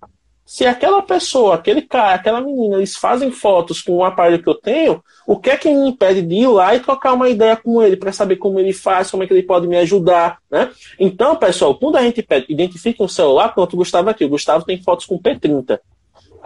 se 0.48 0.66
aquela 0.66 1.02
pessoa, 1.02 1.56
aquele 1.56 1.82
cara, 1.82 2.16
aquela 2.16 2.40
menina, 2.40 2.78
eles 2.78 2.96
fazem 2.96 3.30
fotos 3.32 3.82
com 3.82 3.98
o 3.98 4.06
aparelho 4.06 4.42
que 4.42 4.48
eu 4.48 4.56
tenho, 4.56 5.04
o 5.28 5.38
que 5.38 5.50
é 5.50 5.58
que 5.58 5.70
me 5.70 5.90
impede 5.90 6.22
de 6.22 6.36
ir 6.36 6.48
lá 6.48 6.74
e 6.74 6.80
trocar 6.80 7.13
uma 7.13 7.28
ideia 7.28 7.58
com 7.58 7.84
ele 7.84 7.98
para 7.98 8.13
saber 8.13 8.38
como 8.38 8.58
ele 8.58 8.72
faz, 8.72 9.12
como 9.12 9.24
é 9.24 9.28
que 9.28 9.34
ele 9.34 9.44
pode 9.44 9.68
me 9.68 9.76
ajudar, 9.76 10.38
né? 10.50 10.72
Então, 10.98 11.36
pessoal, 11.36 11.76
quando 11.76 11.98
a 11.98 12.02
gente 12.02 12.24
pede, 12.24 12.46
identifica 12.48 13.04
um 13.04 13.10
celular, 13.10 13.54
pronto, 13.54 13.74
o 13.74 13.78
Gustavo 13.78 14.10
aqui, 14.10 14.24
o 14.24 14.30
Gustavo 14.30 14.63
tem 14.63 14.82
fotos 14.82 15.06
com 15.06 15.20
P30. 15.20 15.80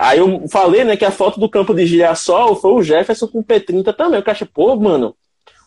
Aí 0.01 0.17
eu 0.17 0.47
falei, 0.49 0.83
né, 0.83 0.97
que 0.97 1.05
a 1.05 1.11
foto 1.11 1.39
do 1.39 1.47
campo 1.47 1.75
de 1.75 1.85
girassol 1.85 2.55
foi 2.55 2.71
o 2.71 2.81
Jefferson 2.81 3.27
com 3.27 3.37
o 3.37 3.43
P30 3.43 3.93
também. 3.95 4.19
O 4.19 4.23
cara, 4.23 4.49
pô, 4.51 4.75
mano, 4.75 5.15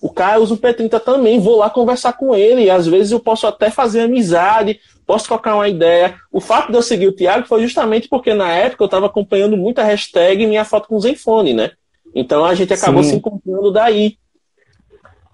o 0.02 0.10
cara 0.10 0.40
usa 0.40 0.54
o 0.54 0.58
P30 0.58 0.98
também, 0.98 1.38
vou 1.38 1.56
lá 1.58 1.70
conversar 1.70 2.14
com 2.14 2.34
ele. 2.34 2.68
Às 2.68 2.84
vezes 2.84 3.12
eu 3.12 3.20
posso 3.20 3.46
até 3.46 3.70
fazer 3.70 4.00
amizade, 4.00 4.80
posso 5.06 5.26
trocar 5.26 5.54
uma 5.54 5.68
ideia. 5.68 6.16
O 6.32 6.40
fato 6.40 6.72
de 6.72 6.76
eu 6.76 6.82
seguir 6.82 7.06
o 7.06 7.12
Thiago 7.12 7.46
foi 7.46 7.62
justamente 7.62 8.08
porque 8.08 8.34
na 8.34 8.52
época 8.52 8.82
eu 8.82 8.86
estava 8.86 9.06
acompanhando 9.06 9.56
muita 9.56 9.84
hashtag 9.84 10.48
minha 10.48 10.64
foto 10.64 10.88
com 10.88 10.96
o 10.96 11.00
Zenfone, 11.00 11.54
né? 11.54 11.70
Então 12.12 12.44
a 12.44 12.56
gente 12.56 12.74
acabou 12.74 13.04
Sim. 13.04 13.10
se 13.10 13.14
encontrando 13.14 13.70
daí. 13.70 14.18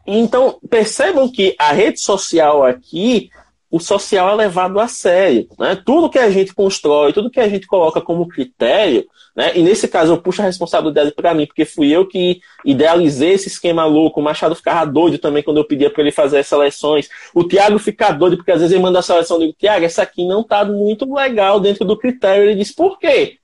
Então, 0.06 0.58
percebam 0.68 1.26
que 1.32 1.56
a 1.58 1.72
rede 1.72 2.00
social 2.00 2.66
aqui 2.66 3.30
o 3.70 3.78
social 3.78 4.28
é 4.30 4.34
levado 4.34 4.80
a 4.80 4.88
sério. 4.88 5.46
Né? 5.58 5.80
Tudo 5.84 6.10
que 6.10 6.18
a 6.18 6.28
gente 6.28 6.52
constrói, 6.52 7.12
tudo 7.12 7.30
que 7.30 7.38
a 7.38 7.48
gente 7.48 7.66
coloca 7.66 8.00
como 8.00 8.26
critério, 8.26 9.06
né? 9.36 9.52
e 9.54 9.62
nesse 9.62 9.86
caso 9.86 10.12
eu 10.12 10.20
puxo 10.20 10.42
a 10.42 10.44
responsabilidade 10.44 11.12
para 11.12 11.32
mim, 11.32 11.46
porque 11.46 11.64
fui 11.64 11.88
eu 11.88 12.06
que 12.06 12.40
idealizei 12.64 13.32
esse 13.32 13.46
esquema 13.46 13.84
louco. 13.84 14.20
O 14.20 14.22
Machado 14.22 14.56
ficava 14.56 14.84
doido 14.84 15.18
também 15.18 15.42
quando 15.42 15.58
eu 15.58 15.64
pedia 15.64 15.88
para 15.88 16.02
ele 16.02 16.10
fazer 16.10 16.38
as 16.38 16.48
seleções. 16.48 17.08
O 17.32 17.44
Thiago 17.44 17.78
fica 17.78 18.10
doido, 18.10 18.36
porque 18.36 18.50
às 18.50 18.58
vezes 18.58 18.72
ele 18.72 18.82
manda 18.82 18.98
a 18.98 19.02
seleção 19.02 19.36
e 19.36 19.46
digo, 19.46 19.58
Thiago, 19.58 19.84
essa 19.84 20.02
aqui 20.02 20.26
não 20.26 20.40
está 20.40 20.64
muito 20.64 21.12
legal 21.14 21.60
dentro 21.60 21.84
do 21.84 21.96
critério. 21.96 22.44
Ele 22.44 22.56
diz, 22.56 22.72
por 22.72 22.98
quê? 22.98 23.36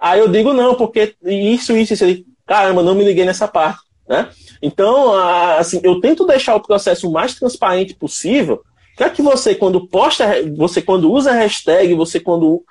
Aí 0.00 0.20
eu 0.20 0.28
digo, 0.28 0.52
não, 0.52 0.74
porque 0.76 1.14
isso, 1.24 1.76
isso, 1.76 1.94
isso. 1.94 2.04
Ele, 2.04 2.24
caramba, 2.46 2.82
não 2.82 2.94
me 2.94 3.04
liguei 3.04 3.24
nessa 3.24 3.48
parte. 3.48 3.80
Né? 4.08 4.28
Então, 4.62 5.14
assim, 5.58 5.80
eu 5.82 6.00
tento 6.00 6.26
deixar 6.26 6.54
o 6.54 6.62
processo 6.62 7.08
o 7.08 7.12
mais 7.12 7.34
transparente 7.34 7.94
possível, 7.94 8.62
Quer 8.96 9.12
que 9.12 9.22
você, 9.22 9.54
quando 9.54 9.86
posta, 9.86 10.26
você 10.56 10.80
quando 10.80 11.10
usa 11.10 11.32
hashtag, 11.32 11.94
você 11.94 12.20
quando 12.20 12.62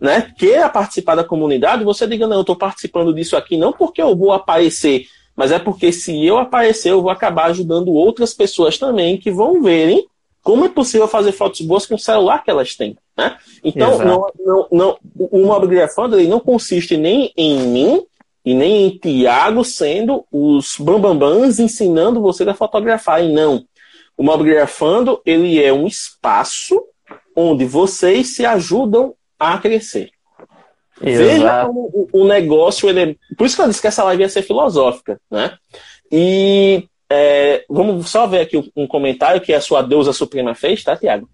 né, 0.00 0.32
queira 0.36 0.68
participar 0.68 1.14
da 1.14 1.24
comunidade, 1.24 1.84
você 1.84 2.06
diga, 2.06 2.26
não, 2.26 2.36
eu 2.36 2.40
estou 2.42 2.56
participando 2.56 3.14
disso 3.14 3.36
aqui 3.36 3.56
não 3.56 3.72
porque 3.72 4.00
eu 4.00 4.16
vou 4.16 4.32
aparecer, 4.32 5.06
mas 5.36 5.52
é 5.52 5.58
porque 5.58 5.92
se 5.92 6.24
eu 6.24 6.38
aparecer, 6.38 6.90
eu 6.90 7.02
vou 7.02 7.10
acabar 7.10 7.46
ajudando 7.46 7.92
outras 7.92 8.34
pessoas 8.34 8.78
também 8.78 9.16
que 9.16 9.30
vão 9.30 9.62
verem 9.62 10.06
como 10.42 10.64
é 10.64 10.68
possível 10.68 11.06
fazer 11.06 11.32
fotos 11.32 11.60
boas 11.60 11.86
com 11.86 11.94
o 11.94 11.98
celular 11.98 12.42
que 12.42 12.50
elas 12.50 12.74
têm. 12.74 12.96
Né? 13.16 13.36
Então, 13.62 13.98
não, 13.98 14.26
não, 14.38 14.68
não, 14.72 14.98
o 15.14 15.44
Mobigrafando 15.44 16.18
ele 16.18 16.28
não 16.28 16.40
consiste 16.40 16.96
nem 16.96 17.32
em 17.36 17.58
mim 17.58 18.02
e 18.44 18.54
nem 18.54 18.86
em 18.86 18.98
Tiago 18.98 19.62
sendo 19.64 20.24
os 20.32 20.76
bambambãs 20.78 21.58
ensinando 21.58 22.22
você 22.22 22.48
a 22.48 22.54
fotografar. 22.54 23.22
E 23.22 23.30
não. 23.30 23.64
O 24.20 24.22
Mobgrafando, 24.22 25.22
ele 25.24 25.64
é 25.64 25.72
um 25.72 25.86
espaço 25.86 26.78
onde 27.34 27.64
vocês 27.64 28.36
se 28.36 28.44
ajudam 28.44 29.14
a 29.38 29.56
crescer. 29.56 30.10
Exato. 31.00 31.26
Veja 31.26 31.64
como 31.64 31.90
o, 31.90 32.08
o 32.12 32.28
negócio, 32.28 32.86
ele 32.90 33.00
é... 33.00 33.16
por 33.34 33.46
isso 33.46 33.56
que 33.56 33.62
eu 33.62 33.68
disse 33.68 33.80
que 33.80 33.86
essa 33.86 34.04
live 34.04 34.22
ia 34.22 34.28
ser 34.28 34.42
filosófica, 34.42 35.18
né? 35.30 35.56
E 36.12 36.86
é, 37.08 37.64
vamos 37.66 38.10
só 38.10 38.26
ver 38.26 38.42
aqui 38.42 38.62
um 38.76 38.86
comentário 38.86 39.40
que 39.40 39.54
a 39.54 39.60
sua 39.62 39.80
deusa 39.80 40.12
suprema 40.12 40.54
fez, 40.54 40.84
tá, 40.84 40.94
Tiago? 40.94 41.26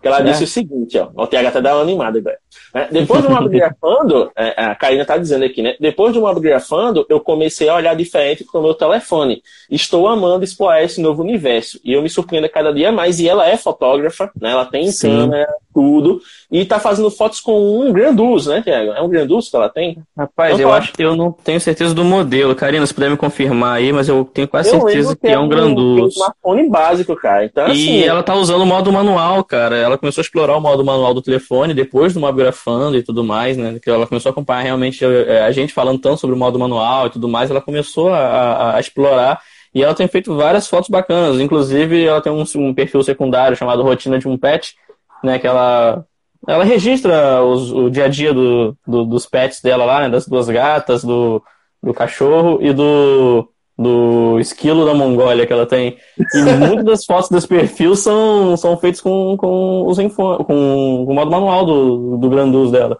Que 0.00 0.08
ela 0.08 0.20
é. 0.20 0.22
disse 0.22 0.44
o 0.44 0.46
seguinte, 0.46 0.98
ó. 0.98 1.08
O 1.14 1.22
até 1.22 1.60
dá 1.60 1.74
uma 1.74 1.82
animada 1.82 2.18
agora. 2.18 2.38
É, 2.74 2.86
depois 2.88 3.22
de 3.22 3.28
um 3.28 3.36
upgrafando, 3.36 4.30
é, 4.36 4.62
a 4.62 4.74
Karina 4.74 5.02
está 5.02 5.16
dizendo 5.16 5.44
aqui, 5.44 5.62
né? 5.62 5.74
Depois 5.80 6.12
de 6.12 6.18
um 6.18 6.28
upgrafando, 6.28 7.06
eu 7.08 7.18
comecei 7.18 7.68
a 7.68 7.74
olhar 7.74 7.96
diferente 7.96 8.44
com 8.44 8.58
o 8.58 8.62
meu 8.62 8.74
telefone. 8.74 9.42
Estou 9.70 10.06
amando 10.06 10.44
explorar 10.44 10.82
esse 10.82 11.00
novo 11.00 11.22
universo. 11.22 11.80
E 11.84 11.92
eu 11.92 12.02
me 12.02 12.08
surpreendo 12.10 12.48
cada 12.48 12.72
dia 12.72 12.92
mais. 12.92 13.18
E 13.20 13.28
ela 13.28 13.48
é 13.48 13.56
fotógrafa, 13.56 14.30
né? 14.40 14.52
Ela 14.52 14.66
tem 14.66 14.90
Sim. 14.90 15.08
câmera, 15.08 15.48
tudo. 15.72 16.20
E 16.50 16.60
está 16.60 16.78
fazendo 16.78 17.10
fotos 17.10 17.40
com 17.40 17.80
um 17.80 17.92
Granduz, 17.92 18.46
né, 18.46 18.62
Tiago? 18.62 18.92
É 18.92 19.00
um 19.00 19.08
Granduz 19.08 19.48
que 19.48 19.56
ela 19.56 19.68
tem? 19.68 19.98
Rapaz, 20.16 20.54
então, 20.54 20.66
eu 20.66 20.70
tá. 20.70 20.78
acho 20.78 20.92
que 20.92 21.02
eu 21.02 21.16
não 21.16 21.32
tenho 21.32 21.60
certeza 21.60 21.94
do 21.94 22.04
modelo. 22.04 22.54
Karina, 22.54 22.86
se 22.86 22.94
puder 22.94 23.10
me 23.10 23.16
confirmar 23.16 23.76
aí, 23.76 23.92
mas 23.92 24.08
eu 24.08 24.24
tenho 24.24 24.48
quase 24.48 24.70
eu 24.70 24.80
certeza 24.80 25.14
que, 25.14 25.22
que, 25.22 25.28
é 25.28 25.38
um, 25.38 25.44
um 25.44 25.48
Granduz. 25.48 26.04
Um 26.04 26.08
smartphone 26.08 26.68
básico, 26.68 27.16
cara. 27.16 27.44
Então, 27.44 27.68
e 27.68 27.72
assim, 27.72 28.02
ela 28.02 28.22
tá 28.22 28.34
usando 28.34 28.62
o 28.62 28.66
modo 28.66 28.92
manual, 28.92 29.42
cara. 29.44 29.87
Ela 29.88 29.98
começou 29.98 30.20
a 30.20 30.24
explorar 30.24 30.56
o 30.56 30.60
modo 30.60 30.84
manual 30.84 31.12
do 31.12 31.22
telefone 31.22 31.74
depois 31.74 32.14
do 32.14 32.24
upgrafando 32.24 32.96
e 32.96 33.02
tudo 33.02 33.24
mais, 33.24 33.56
né? 33.56 33.78
Que 33.82 33.90
ela 33.90 34.06
começou 34.06 34.30
a 34.30 34.32
acompanhar 34.32 34.62
realmente 34.62 35.04
é, 35.04 35.42
a 35.42 35.50
gente 35.50 35.72
falando 35.72 35.98
tanto 35.98 36.20
sobre 36.20 36.36
o 36.36 36.38
modo 36.38 36.58
manual 36.58 37.06
e 37.06 37.10
tudo 37.10 37.28
mais, 37.28 37.50
ela 37.50 37.60
começou 37.60 38.08
a, 38.08 38.18
a, 38.18 38.76
a 38.76 38.80
explorar 38.80 39.40
e 39.74 39.82
ela 39.82 39.94
tem 39.94 40.08
feito 40.08 40.34
várias 40.36 40.68
fotos 40.68 40.88
bacanas. 40.88 41.40
Inclusive, 41.40 42.04
ela 42.04 42.20
tem 42.20 42.32
um, 42.32 42.44
um, 42.56 42.74
perfil 42.74 43.02
secundário 43.02 43.56
chamado 43.56 43.82
Rotina 43.82 44.18
de 44.18 44.28
um 44.28 44.36
Pet, 44.38 44.74
né? 45.22 45.38
Que 45.38 45.46
ela, 45.46 46.04
ela 46.46 46.64
registra 46.64 47.42
os, 47.42 47.72
o 47.72 47.90
dia 47.90 48.04
a 48.04 48.08
dia 48.08 48.32
do, 48.32 48.76
do, 48.86 49.04
dos 49.04 49.26
pets 49.26 49.60
dela 49.60 49.84
lá, 49.84 50.00
né? 50.00 50.08
Das 50.08 50.26
duas 50.26 50.48
gatas, 50.48 51.04
do, 51.04 51.42
do 51.82 51.92
cachorro 51.92 52.58
e 52.60 52.72
do, 52.72 53.48
do 53.78 54.40
esquilo 54.40 54.84
da 54.84 54.92
Mongólia 54.92 55.46
que 55.46 55.52
ela 55.52 55.66
tem. 55.66 55.96
E 56.34 56.42
muitas 56.58 56.84
das 56.84 57.04
fotos 57.04 57.30
desse 57.30 57.46
perfil 57.46 57.94
são, 57.94 58.56
são 58.56 58.76
feitas 58.76 59.00
com, 59.00 59.36
com, 59.36 59.86
os 59.86 59.98
com, 59.98 60.44
com 60.44 61.04
o 61.04 61.14
modo 61.14 61.30
manual 61.30 61.64
do, 61.64 62.16
do 62.16 62.28
Granduz 62.28 62.72
dela. 62.72 62.98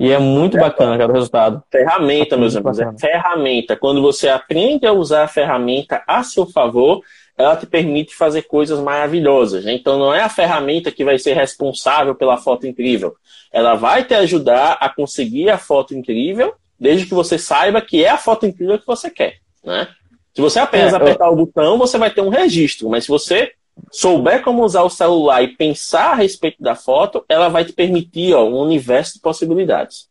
E 0.00 0.10
é 0.10 0.18
muito 0.18 0.56
bacana, 0.56 0.98
cara, 0.98 1.12
o 1.12 1.14
resultado. 1.14 1.62
Ferramenta, 1.70 2.36
meus 2.36 2.56
amigos, 2.56 2.80
é 2.80 2.92
ferramenta. 2.98 3.76
Quando 3.76 4.02
você 4.02 4.28
aprende 4.28 4.84
a 4.84 4.92
usar 4.92 5.24
a 5.24 5.28
ferramenta 5.28 6.02
a 6.08 6.24
seu 6.24 6.44
favor, 6.46 7.02
ela 7.38 7.56
te 7.56 7.66
permite 7.66 8.14
fazer 8.14 8.42
coisas 8.42 8.80
maravilhosas. 8.80 9.64
Né? 9.64 9.74
Então 9.74 9.98
não 9.98 10.12
é 10.12 10.20
a 10.22 10.28
ferramenta 10.28 10.90
que 10.90 11.04
vai 11.04 11.18
ser 11.18 11.34
responsável 11.34 12.16
pela 12.16 12.36
foto 12.36 12.66
incrível. 12.66 13.14
Ela 13.52 13.74
vai 13.76 14.04
te 14.04 14.14
ajudar 14.14 14.78
a 14.80 14.88
conseguir 14.88 15.50
a 15.50 15.58
foto 15.58 15.94
incrível, 15.94 16.54
desde 16.80 17.06
que 17.06 17.14
você 17.14 17.38
saiba 17.38 17.80
que 17.80 18.04
é 18.04 18.08
a 18.08 18.18
foto 18.18 18.44
incrível 18.44 18.78
que 18.80 18.86
você 18.86 19.08
quer. 19.08 19.41
Né? 19.64 19.88
Se 20.34 20.40
você 20.40 20.58
apenas 20.58 20.92
é, 20.92 20.96
apertar 20.96 21.26
eu... 21.26 21.32
o 21.32 21.36
botão, 21.36 21.78
você 21.78 21.98
vai 21.98 22.10
ter 22.10 22.20
um 22.20 22.28
registro, 22.28 22.88
mas 22.88 23.04
se 23.04 23.10
você 23.10 23.52
souber 23.90 24.42
como 24.42 24.64
usar 24.64 24.82
o 24.82 24.90
celular 24.90 25.42
e 25.42 25.56
pensar 25.56 26.12
a 26.12 26.14
respeito 26.14 26.62
da 26.62 26.74
foto, 26.74 27.24
ela 27.28 27.48
vai 27.48 27.64
te 27.64 27.72
permitir 27.72 28.34
ó, 28.34 28.44
um 28.44 28.58
universo 28.58 29.14
de 29.14 29.20
possibilidades. 29.20 30.10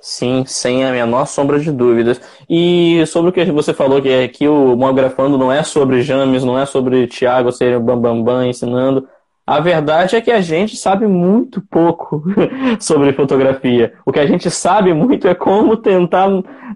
Sim, 0.00 0.44
sem 0.46 0.84
a 0.84 0.92
menor 0.92 1.26
sombra 1.26 1.58
de 1.58 1.72
dúvidas. 1.72 2.20
E 2.48 3.02
sobre 3.06 3.30
o 3.30 3.32
que 3.32 3.42
você 3.46 3.72
falou, 3.72 4.02
que 4.02 4.12
aqui 4.12 4.46
o 4.46 4.76
Monografando 4.76 5.38
não 5.38 5.50
é 5.50 5.62
sobre 5.62 6.02
James, 6.02 6.44
não 6.44 6.58
é 6.58 6.66
sobre 6.66 7.06
Thiago 7.06 7.50
ser 7.50 7.74
o 7.76 7.80
Bambambam 7.80 8.22
Bam 8.22 8.40
Bam 8.40 8.46
ensinando. 8.46 9.08
A 9.46 9.60
verdade 9.60 10.16
é 10.16 10.20
que 10.22 10.30
a 10.30 10.40
gente 10.40 10.74
sabe 10.74 11.06
muito 11.06 11.60
pouco 11.60 12.24
sobre 12.80 13.12
fotografia. 13.12 13.92
O 14.04 14.10
que 14.10 14.18
a 14.18 14.26
gente 14.26 14.50
sabe 14.50 14.94
muito 14.94 15.28
é 15.28 15.34
como 15.34 15.76
tentar 15.76 16.28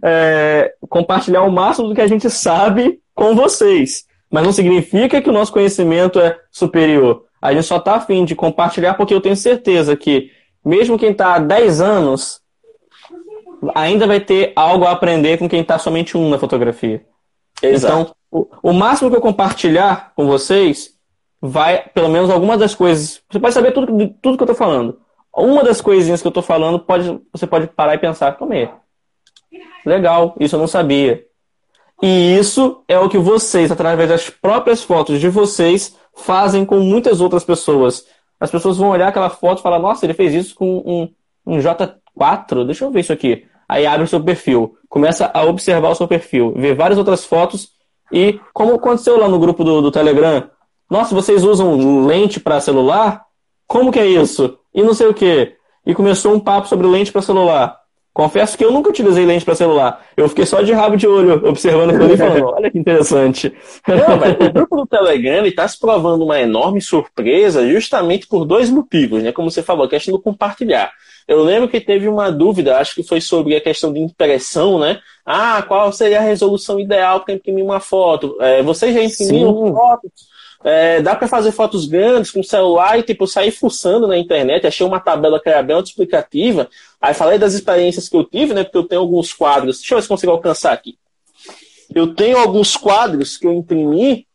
é, 0.03 0.75
compartilhar 0.89 1.43
o 1.45 1.51
máximo 1.51 1.89
do 1.89 1.95
que 1.95 2.01
a 2.01 2.07
gente 2.07 2.29
sabe 2.29 3.01
com 3.15 3.35
vocês. 3.35 4.07
Mas 4.31 4.45
não 4.45 4.53
significa 4.53 5.23
que 5.23 5.31
o 5.31 5.33
nosso 5.33 5.53
conhecimento 5.53 6.21
é 6.21 6.39
superior. 6.51 7.25
A 7.41 7.55
gente 7.55 7.65
só 7.65 7.79
está 7.79 7.95
afim 7.95 8.25
de 8.27 8.35
compartilhar 8.35 8.95
porque 8.95 9.15
eu 9.15 9.21
tenho 9.21 9.37
certeza 9.37 9.97
que, 9.97 10.31
mesmo 10.63 10.99
quem 10.99 11.13
está 11.13 11.37
há 11.37 11.39
10 11.39 11.81
anos, 11.81 12.43
ainda 13.75 14.07
vai 14.07 14.21
ter 14.21 14.53
algo 14.55 14.85
a 14.85 14.91
aprender 14.91 15.39
com 15.39 15.49
quem 15.49 15.63
está 15.63 15.79
somente 15.79 16.19
um 16.19 16.29
na 16.29 16.39
fotografia. 16.39 17.03
Exato. 17.63 17.95
Então, 17.95 18.15
o, 18.31 18.47
o 18.63 18.73
máximo 18.75 19.11
que 19.11 19.17
eu 19.17 19.23
compartilhar 19.23 20.13
com 20.15 20.27
vocês 20.27 20.98
vai, 21.41 21.89
pelo 21.89 22.09
menos 22.09 22.31
alguma 22.31 22.57
das 22.57 22.75
coisas. 22.75 23.21
Você 23.31 23.39
pode 23.39 23.55
saber 23.55 23.73
tudo, 23.73 23.87
tudo 24.21 24.37
que 24.37 24.43
eu 24.43 24.53
estou 24.53 24.55
falando. 24.55 25.01
Uma 25.35 25.63
das 25.63 25.81
coisinhas 25.81 26.21
que 26.21 26.27
eu 26.27 26.31
estou 26.31 26.43
falando, 26.43 26.79
pode, 26.81 27.21
você 27.33 27.47
pode 27.47 27.69
parar 27.69 27.95
e 27.95 27.99
pensar, 27.99 28.37
comer. 28.37 28.73
Legal, 29.87 30.35
isso 30.41 30.57
eu 30.57 30.61
não 30.61 30.67
sabia. 30.67 31.25
E 32.03 32.37
isso 32.37 32.83
é 32.87 32.99
o 32.99 33.09
que 33.09 33.19
vocês, 33.19 33.71
através 33.71 34.09
das 34.09 34.31
próprias 34.31 34.83
fotos 34.83 35.21
de 35.21 35.29
vocês, 35.29 35.97
fazem 36.15 36.65
com 36.65 36.79
muitas 36.79 37.21
outras 37.21 37.45
pessoas. 37.45 38.05
As 38.41 38.51
pessoas 38.51 38.77
vão 38.77 38.91
olhar 38.91 39.09
aquela 39.09 39.31
foto 39.31 39.59
e 39.59 39.63
falar, 39.63 39.79
nossa, 39.79 40.07
ele 40.07 40.15
fez 40.15 40.33
isso 40.33 40.55
com 40.55 40.79
um, 40.79 41.09
um 41.47 41.59
J4, 41.59 42.65
deixa 42.67 42.85
eu 42.85 42.91
ver 42.91 43.01
isso 43.01 43.13
aqui. 43.13 43.47
Aí 43.69 43.87
abre 43.87 44.05
o 44.05 44.09
seu 44.09 44.23
perfil, 44.23 44.77
começa 44.89 45.31
a 45.35 45.45
observar 45.45 45.91
o 45.91 45.95
seu 45.95 46.09
perfil, 46.09 46.55
vê 46.57 46.73
várias 46.73 46.99
outras 46.99 47.25
fotos 47.25 47.71
e, 48.11 48.41
como 48.55 48.75
aconteceu 48.75 49.19
lá 49.19 49.29
no 49.29 49.39
grupo 49.39 49.63
do, 49.63 49.83
do 49.83 49.91
Telegram, 49.91 50.49
nossa, 50.91 51.15
vocês 51.15 51.45
usam 51.45 52.07
lente 52.07 52.41
para 52.41 52.61
celular? 52.61 53.25
Como 53.67 53.93
que 53.93 53.99
é 53.99 54.07
isso? 54.07 54.59
E 54.75 54.83
não 54.83 54.95
sei 54.95 55.07
o 55.07 55.15
que. 55.15 55.55
E 55.85 55.95
começou 55.95 56.35
um 56.35 56.41
papo 56.41 56.69
sobre 56.69 56.87
lente 56.87 57.13
para 57.13 57.23
celular. 57.23 57.79
Confesso 58.19 58.59
que 58.59 58.65
eu 58.65 58.73
nunca 58.73 58.91
utilizei 58.91 59.25
lente 59.25 59.45
para 59.45 59.55
celular. 59.55 60.05
Eu 60.17 60.29
fiquei 60.29 60.45
só 60.45 60.61
de 60.61 60.73
rabo 60.73 60.97
de 60.97 61.07
olho, 61.07 61.47
observando 61.47 61.91
aquilo 61.91 62.15
e 62.15 62.17
falando, 62.17 62.47
olha 62.51 62.69
que 62.69 62.77
interessante. 62.77 63.53
Não, 63.87 64.17
mas 64.17 64.35
o 64.35 64.53
grupo 64.53 64.77
do 64.77 64.87
Telegram 64.87 65.47
está 65.47 65.69
se 65.69 65.79
provando 65.79 66.25
uma 66.25 66.41
enorme 66.41 66.81
surpresa 66.81 67.65
justamente 67.71 68.27
por 68.27 68.45
dois 68.45 68.71
motivos, 68.71 69.23
né? 69.23 69.31
Como 69.31 69.49
você 69.49 69.63
falou, 69.63 69.85
a 69.85 69.89
questão 69.89 70.13
do 70.13 70.21
compartilhar. 70.21 70.91
Eu 71.29 71.45
lembro 71.45 71.69
que 71.69 71.81
teve 71.81 72.09
uma 72.09 72.33
dúvida, 72.33 72.79
acho 72.79 72.97
que 72.97 73.03
foi 73.05 73.21
sobre 73.21 73.55
a 73.55 73.61
questão 73.61 73.93
de 73.93 74.01
impressão, 74.01 74.81
né? 74.81 74.99
Ah, 75.25 75.63
qual 75.63 75.93
seria 75.93 76.19
a 76.19 76.23
resolução 76.23 76.81
ideal 76.81 77.21
para 77.21 77.35
imprimir 77.35 77.65
uma 77.65 77.79
foto? 77.79 78.37
É, 78.41 78.63
você 78.65 78.93
já 78.93 79.03
imprimiu 79.03 79.75
fotos? 79.75 80.38
É, 80.65 81.01
dá 81.01 81.15
para 81.15 81.29
fazer 81.29 81.53
fotos 81.53 81.87
grandes 81.87 82.31
com 82.31 82.43
celular 82.43 82.99
e 82.99 83.03
tipo 83.03 83.27
sair 83.27 83.51
fuçando 83.51 84.07
na 84.09 84.19
internet. 84.19 84.67
Achei 84.67 84.85
uma 84.85 84.99
tabela 84.99 85.41
que 85.41 85.49
era 85.49 85.63
bem 85.63 85.77
autoexplicativa. 85.77 86.69
Aí 87.01 87.15
falei 87.15 87.39
das 87.39 87.55
experiências 87.55 88.09
que 88.09 88.17
eu 88.17 88.25
tive, 88.25 88.55
né? 88.55 88.65
Porque 88.65 88.79
eu 88.79 88.85
tenho 88.85 89.01
alguns 89.01 89.33
quadros. 89.33 89.79
Deixa 89.79 89.95
eu 89.95 89.99
ver 89.99 90.03
se 90.03 90.09
consigo 90.09 90.33
alcançar 90.33 90.73
aqui. 90.73 90.99
Eu 91.95 92.15
tenho 92.15 92.39
alguns 92.39 92.77
quadros 92.77 93.37
que 93.37 93.47
eu 93.47 93.53
imprimi 93.53 94.27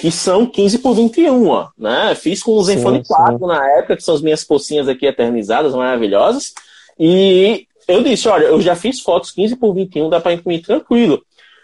que 0.00 0.10
são 0.10 0.46
15 0.46 0.78
por 0.78 0.94
21, 0.94 1.48
ó, 1.48 1.68
né? 1.76 2.14
Fiz 2.14 2.42
com 2.42 2.52
o 2.52 2.64
Zenfone 2.64 3.04
4 3.04 3.46
na 3.46 3.66
época, 3.78 3.96
que 3.96 4.02
são 4.02 4.14
as 4.14 4.22
minhas 4.22 4.42
pocinhas 4.42 4.88
aqui 4.88 5.06
eternizadas, 5.06 5.74
maravilhosas. 5.74 6.54
E 6.98 7.66
eu 7.86 8.02
disse, 8.02 8.28
olha, 8.28 8.44
eu 8.44 8.60
já 8.60 8.74
fiz 8.74 9.00
fotos 9.00 9.30
15 9.30 9.56
por 9.56 9.74
21, 9.74 10.08
dá 10.08 10.20
para 10.20 10.32
imprimir 10.32 10.62
tranquilo. 10.62 11.22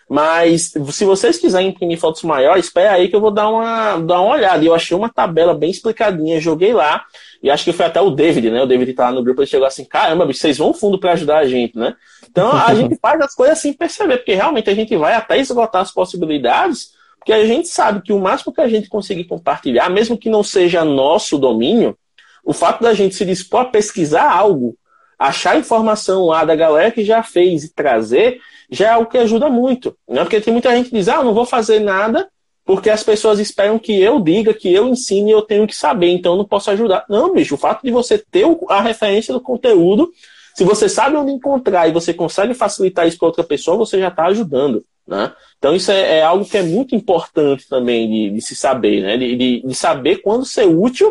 Mas 0.08 0.72
se 0.90 1.04
vocês 1.04 1.36
quiserem 1.36 1.68
imprimir 1.68 1.98
fotos 1.98 2.22
maiores, 2.22 2.64
espera 2.64 2.92
aí 2.92 3.08
que 3.08 3.14
eu 3.14 3.20
vou 3.20 3.30
dar 3.30 3.50
uma, 3.50 3.98
dar 3.98 4.22
uma 4.22 4.36
olhada. 4.36 4.64
E 4.64 4.66
eu 4.66 4.74
achei 4.74 4.96
uma 4.96 5.10
tabela 5.10 5.54
bem 5.54 5.70
explicadinha, 5.70 6.40
joguei 6.40 6.72
lá. 6.72 7.04
E 7.42 7.50
acho 7.50 7.64
que 7.64 7.72
foi 7.72 7.84
até 7.84 8.00
o 8.00 8.10
David, 8.10 8.50
né? 8.50 8.62
O 8.62 8.66
David 8.66 8.94
tá 8.94 9.04
lá 9.04 9.12
no 9.12 9.22
grupo, 9.22 9.42
ele 9.42 9.50
chegou 9.50 9.66
assim, 9.66 9.84
caramba, 9.84 10.24
bicho, 10.24 10.40
vocês 10.40 10.56
vão 10.56 10.72
fundo 10.72 10.98
para 10.98 11.12
ajudar 11.12 11.38
a 11.38 11.46
gente, 11.46 11.76
né? 11.76 11.94
Então 12.28 12.50
a 12.50 12.74
gente 12.74 12.96
faz 13.02 13.20
as 13.20 13.34
coisas 13.34 13.58
sem 13.58 13.74
perceber, 13.74 14.16
porque 14.16 14.34
realmente 14.34 14.70
a 14.70 14.74
gente 14.74 14.96
vai 14.96 15.12
até 15.12 15.38
esgotar 15.38 15.82
as 15.82 15.92
possibilidades, 15.92 16.92
porque 17.18 17.32
a 17.32 17.44
gente 17.44 17.68
sabe 17.68 18.00
que 18.00 18.12
o 18.12 18.18
máximo 18.18 18.52
que 18.52 18.62
a 18.62 18.68
gente 18.68 18.88
conseguir 18.88 19.24
compartilhar, 19.24 19.90
mesmo 19.90 20.16
que 20.16 20.30
não 20.30 20.42
seja 20.42 20.86
nosso 20.86 21.36
domínio, 21.36 21.96
o 22.42 22.54
fato 22.54 22.82
da 22.82 22.94
gente 22.94 23.14
se 23.14 23.26
dispor 23.26 23.60
a 23.60 23.64
pesquisar 23.66 24.32
algo, 24.32 24.74
achar 25.18 25.58
informação 25.58 26.26
lá 26.26 26.46
da 26.46 26.56
galera 26.56 26.90
que 26.90 27.04
já 27.04 27.22
fez 27.22 27.64
e 27.64 27.74
trazer, 27.74 28.40
já 28.70 28.86
é 28.86 28.90
algo 28.90 29.10
que 29.10 29.18
ajuda 29.18 29.48
muito. 29.48 29.96
Né? 30.08 30.22
Porque 30.22 30.40
tem 30.40 30.52
muita 30.52 30.74
gente 30.76 30.90
que 30.90 30.96
diz, 30.96 31.08
ah, 31.08 31.16
eu 31.16 31.24
não 31.24 31.34
vou 31.34 31.44
fazer 31.44 31.80
nada 31.80 32.28
porque 32.68 32.90
as 32.90 33.02
pessoas 33.02 33.38
esperam 33.38 33.78
que 33.78 33.98
eu 33.98 34.20
diga, 34.20 34.52
que 34.52 34.70
eu 34.70 34.86
ensine 34.88 35.30
eu 35.30 35.40
tenho 35.40 35.66
que 35.66 35.74
saber, 35.74 36.10
então 36.10 36.32
eu 36.32 36.36
não 36.36 36.44
posso 36.44 36.70
ajudar. 36.70 37.02
Não, 37.08 37.32
bicho, 37.32 37.54
o 37.54 37.58
fato 37.58 37.82
de 37.82 37.90
você 37.90 38.18
ter 38.18 38.44
a 38.68 38.82
referência 38.82 39.32
do 39.32 39.40
conteúdo, 39.40 40.12
se 40.54 40.64
você 40.64 40.86
sabe 40.86 41.16
onde 41.16 41.32
encontrar 41.32 41.88
e 41.88 41.92
você 41.92 42.12
consegue 42.12 42.52
facilitar 42.52 43.08
isso 43.08 43.16
para 43.16 43.28
outra 43.28 43.42
pessoa, 43.42 43.78
você 43.78 43.98
já 43.98 44.08
está 44.08 44.26
ajudando. 44.26 44.84
Né? 45.06 45.32
Então 45.58 45.74
isso 45.74 45.90
é, 45.90 46.18
é, 46.18 46.22
algo 46.22 46.44
que 46.44 46.58
é 46.58 46.62
muito 46.62 46.94
importante 46.94 47.66
também 47.66 48.06
de, 48.06 48.34
de 48.34 48.42
se 48.42 48.54
saber, 48.54 49.00
né? 49.00 49.16
De, 49.16 49.34
de, 49.34 49.62
de, 49.66 49.74
saber 49.74 50.16
quando 50.16 50.44
ser 50.44 50.66
útil 50.66 51.10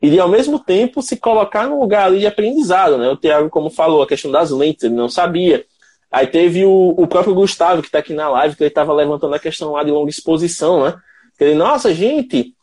e 0.00 0.08
de, 0.08 0.20
ao 0.20 0.28
mesmo 0.28 0.60
tempo, 0.60 1.02
se 1.02 1.16
colocar 1.16 1.66
no 1.66 1.80
lugar 1.80 2.06
ali 2.06 2.20
de 2.20 2.26
aprendizado. 2.28 2.96
Né? 2.98 3.08
O 3.08 3.16
Tiago, 3.16 3.50
como 3.50 3.68
falou, 3.68 4.00
a 4.00 4.06
questão 4.06 4.30
das 4.30 4.52
lentes, 4.52 4.84
ele 4.84 4.94
não 4.94 5.08
sabia. 5.08 5.64
Aí 6.14 6.28
teve 6.28 6.64
o, 6.64 6.94
o 6.96 7.08
próprio 7.08 7.34
Gustavo, 7.34 7.82
que 7.82 7.88
está 7.88 7.98
aqui 7.98 8.12
na 8.12 8.28
live, 8.28 8.54
que 8.54 8.62
ele 8.62 8.68
estava 8.68 8.92
levantando 8.92 9.34
a 9.34 9.38
questão 9.40 9.72
lá 9.72 9.82
de 9.82 9.90
longa 9.90 10.08
exposição, 10.08 10.84
né? 10.84 10.94
Ele, 11.40 11.56
nossa, 11.56 11.92
gente, 11.92 12.54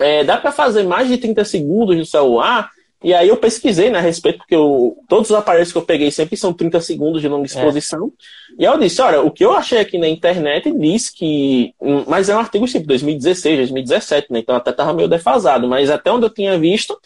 é, 0.00 0.24
dá 0.24 0.36
para 0.36 0.50
fazer 0.50 0.82
mais 0.82 1.06
de 1.06 1.16
30 1.16 1.44
segundos 1.44 1.96
no 1.96 2.04
celular? 2.04 2.72
E 3.00 3.14
aí 3.14 3.28
eu 3.28 3.36
pesquisei 3.36 3.88
né, 3.88 4.00
a 4.00 4.02
respeito, 4.02 4.38
porque 4.38 4.56
eu, 4.56 4.96
todos 5.08 5.30
os 5.30 5.36
aparelhos 5.36 5.70
que 5.70 5.78
eu 5.78 5.82
peguei 5.82 6.10
sempre 6.10 6.36
são 6.36 6.52
30 6.52 6.80
segundos 6.80 7.22
de 7.22 7.28
longa 7.28 7.44
é. 7.44 7.46
exposição. 7.46 8.10
É. 8.58 8.62
E 8.64 8.66
aí 8.66 8.72
eu 8.74 8.80
disse, 8.80 9.00
olha, 9.00 9.22
o 9.22 9.30
que 9.30 9.44
eu 9.44 9.52
achei 9.52 9.78
aqui 9.78 9.96
na 9.96 10.08
internet 10.08 10.72
diz 10.76 11.08
que. 11.08 11.72
Mas 12.08 12.28
é 12.28 12.34
um 12.34 12.40
artigo 12.40 12.66
tipo 12.66 12.88
2016, 12.88 13.58
2017, 13.58 14.32
né? 14.32 14.40
Então 14.40 14.56
até 14.56 14.70
estava 14.70 14.92
meio 14.92 15.08
defasado. 15.08 15.68
Mas 15.68 15.88
até 15.88 16.10
onde 16.10 16.26
eu 16.26 16.30
tinha 16.30 16.58
visto, 16.58 16.98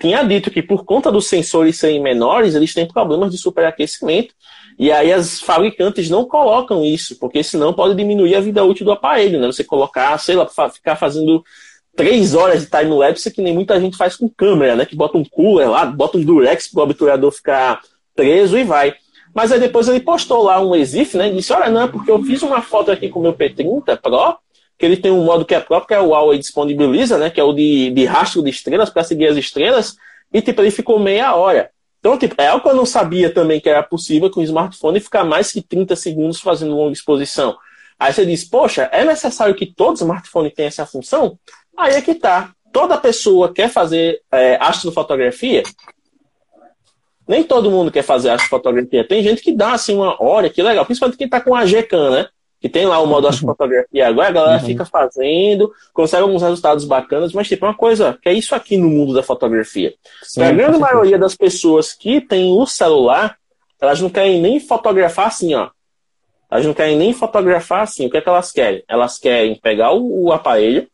tinha 0.00 0.22
dito 0.22 0.50
que 0.50 0.62
por 0.62 0.86
conta 0.86 1.12
dos 1.12 1.26
sensores 1.26 1.76
serem 1.76 2.00
menores, 2.00 2.54
eles 2.54 2.72
têm 2.72 2.88
problemas 2.88 3.30
de 3.30 3.36
superaquecimento. 3.36 4.34
E 4.78 4.92
aí 4.92 5.12
as 5.12 5.40
fabricantes 5.40 6.08
não 6.08 6.24
colocam 6.24 6.84
isso, 6.84 7.18
porque 7.18 7.42
senão 7.42 7.72
pode 7.72 7.96
diminuir 7.96 8.36
a 8.36 8.40
vida 8.40 8.62
útil 8.62 8.84
do 8.84 8.92
aparelho, 8.92 9.40
né? 9.40 9.46
Você 9.48 9.64
colocar, 9.64 10.16
sei 10.18 10.36
lá, 10.36 10.46
ficar 10.46 10.94
fazendo 10.94 11.42
três 11.96 12.32
horas 12.32 12.60
de 12.60 12.70
time-lapse 12.70 13.32
que 13.32 13.42
nem 13.42 13.52
muita 13.52 13.80
gente 13.80 13.96
faz 13.96 14.14
com 14.14 14.28
câmera, 14.28 14.76
né? 14.76 14.86
Que 14.86 14.94
bota 14.94 15.18
um 15.18 15.24
cooler 15.24 15.68
lá, 15.68 15.84
bota 15.84 16.16
um 16.16 16.22
durex 16.22 16.68
para 16.68 16.80
o 16.80 16.84
obturador 16.84 17.32
ficar 17.32 17.80
preso 18.14 18.56
e 18.56 18.62
vai. 18.62 18.94
Mas 19.34 19.50
aí 19.50 19.58
depois 19.58 19.88
ele 19.88 19.98
postou 19.98 20.44
lá 20.44 20.60
um 20.60 20.76
exif, 20.76 21.16
né? 21.16 21.28
E 21.28 21.34
disse, 21.34 21.52
olha, 21.52 21.70
não, 21.70 21.82
é 21.82 21.88
porque 21.88 22.10
eu 22.10 22.22
fiz 22.22 22.40
uma 22.42 22.62
foto 22.62 22.92
aqui 22.92 23.08
com 23.08 23.18
o 23.18 23.22
meu 23.22 23.34
P30 23.34 23.96
Pro, 23.96 24.38
que 24.78 24.86
ele 24.86 24.96
tem 24.96 25.10
um 25.10 25.24
modo 25.24 25.44
que 25.44 25.56
é 25.56 25.60
próprio, 25.60 25.88
que 25.88 25.94
é 25.94 26.00
o 26.00 26.10
Huawei 26.10 26.38
disponibiliza, 26.38 27.18
né? 27.18 27.30
Que 27.30 27.40
é 27.40 27.44
o 27.44 27.52
de, 27.52 27.90
de 27.90 28.04
rastro 28.04 28.44
de 28.44 28.50
estrelas, 28.50 28.90
para 28.90 29.02
seguir 29.02 29.26
as 29.26 29.36
estrelas. 29.36 29.96
E, 30.32 30.40
tipo, 30.40 30.62
ele 30.62 30.70
ficou 30.70 31.00
meia 31.00 31.34
hora. 31.34 31.70
Então, 31.98 32.16
tipo, 32.16 32.40
é 32.40 32.48
algo 32.48 32.62
que 32.62 32.68
eu 32.68 32.76
não 32.76 32.86
sabia 32.86 33.32
também 33.32 33.60
que 33.60 33.68
era 33.68 33.82
possível 33.82 34.30
com 34.30 34.40
o 34.40 34.44
smartphone 34.44 35.00
ficar 35.00 35.24
mais 35.24 35.50
que 35.50 35.60
30 35.60 35.96
segundos 35.96 36.40
fazendo 36.40 36.74
longa 36.74 36.92
exposição. 36.92 37.56
Aí 37.98 38.12
você 38.12 38.24
diz, 38.24 38.44
poxa, 38.44 38.88
é 38.92 39.04
necessário 39.04 39.54
que 39.54 39.66
todo 39.66 39.96
smartphone 39.96 40.50
tenha 40.50 40.68
essa 40.68 40.86
função? 40.86 41.38
Aí 41.76 41.94
é 41.94 42.00
que 42.00 42.14
tá. 42.14 42.52
Toda 42.72 42.96
pessoa 42.98 43.52
quer 43.52 43.68
fazer 43.68 44.20
é, 44.30 44.56
astrofotografia? 44.60 45.64
Nem 47.26 47.42
todo 47.42 47.70
mundo 47.70 47.90
quer 47.90 48.02
fazer 48.02 48.30
astrofotografia. 48.30 49.06
Tem 49.06 49.22
gente 49.22 49.42
que 49.42 49.52
dá 49.52 49.72
assim 49.72 49.96
uma 49.96 50.22
hora, 50.22 50.48
que 50.48 50.62
legal. 50.62 50.86
Principalmente 50.86 51.18
quem 51.18 51.28
tá 51.28 51.40
com 51.40 51.54
a 51.54 51.66
Gcam, 51.66 52.10
né? 52.10 52.28
Que 52.60 52.68
tem 52.68 52.86
lá 52.86 52.98
o 53.00 53.06
modo 53.06 53.26
astrofotografia 53.28 54.08
agora, 54.08 54.28
a 54.28 54.32
galera 54.32 54.60
uhum. 54.60 54.66
fica 54.66 54.84
fazendo, 54.84 55.72
consegue 55.92 56.22
alguns 56.22 56.42
resultados 56.42 56.84
bacanas, 56.84 57.32
mas 57.32 57.48
tipo, 57.48 57.64
é 57.64 57.68
uma 57.68 57.76
coisa 57.76 58.18
que 58.20 58.28
é 58.28 58.32
isso 58.32 58.54
aqui 58.54 58.76
no 58.76 58.88
mundo 58.88 59.14
da 59.14 59.22
fotografia. 59.22 59.94
Sim, 60.22 60.42
a 60.42 60.52
grande 60.52 60.78
maioria 60.78 61.18
das 61.18 61.34
pessoas 61.34 61.92
que 61.92 62.20
tem 62.20 62.50
o 62.52 62.66
celular, 62.66 63.36
elas 63.80 64.00
não 64.00 64.10
querem 64.10 64.40
nem 64.40 64.58
fotografar 64.60 65.28
assim, 65.28 65.54
ó. 65.54 65.70
Elas 66.50 66.64
não 66.64 66.72
querem 66.72 66.96
nem 66.96 67.12
fotografar 67.12 67.82
assim. 67.82 68.06
O 68.06 68.10
que 68.10 68.16
é 68.16 68.20
que 68.22 68.28
elas 68.28 68.50
querem? 68.50 68.82
Elas 68.88 69.18
querem 69.18 69.54
pegar 69.60 69.92
o, 69.92 70.24
o 70.24 70.32
aparelho, 70.32 70.88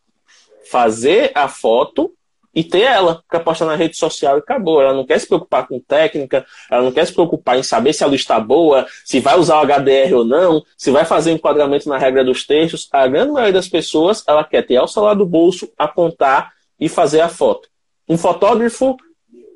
fazer 0.69 1.31
a 1.35 1.49
foto 1.49 2.13
e 2.55 2.63
ter 2.63 2.83
ela 2.83 3.23
para 3.29 3.41
postar 3.41 3.67
na 3.67 3.75
rede 3.75 3.97
social 3.97 4.37
e 4.37 4.39
acabou. 4.39 4.81
Ela 4.81 4.95
não 4.95 5.05
quer 5.05 5.19
se 5.19 5.27
preocupar 5.27 5.67
com 5.67 5.81
técnica, 5.81 6.47
ela 6.71 6.83
não 6.83 6.93
quer 6.93 7.07
se 7.07 7.13
preocupar 7.13 7.59
em 7.59 7.63
saber 7.63 7.93
se 7.93 8.05
a 8.05 8.07
luz 8.07 8.21
está 8.21 8.39
boa, 8.39 8.87
se 9.05 9.21
vai 9.21 9.39
usar 9.39 9.61
o 9.61 9.67
HDR 9.67 10.15
ou 10.15 10.25
não, 10.25 10.63
se 10.77 10.91
vai 10.91 11.05
fazer 11.05 11.33
enquadramento 11.33 11.89
na 11.89 11.99
regra 11.99 12.25
dos 12.25 12.47
textos. 12.47 12.89
A 12.93 13.07
grande 13.07 13.33
maioria 13.33 13.53
das 13.53 13.69
pessoas, 13.69 14.23
ela 14.27 14.45
quer 14.45 14.63
ter 14.63 14.79
o 14.81 14.87
celular 14.87 15.15
do 15.15 15.27
bolso, 15.27 15.69
apontar 15.77 16.53
e 16.79 16.89
fazer 16.89 17.21
a 17.21 17.29
foto. 17.29 17.69
Um 18.09 18.17
fotógrafo 18.17 18.97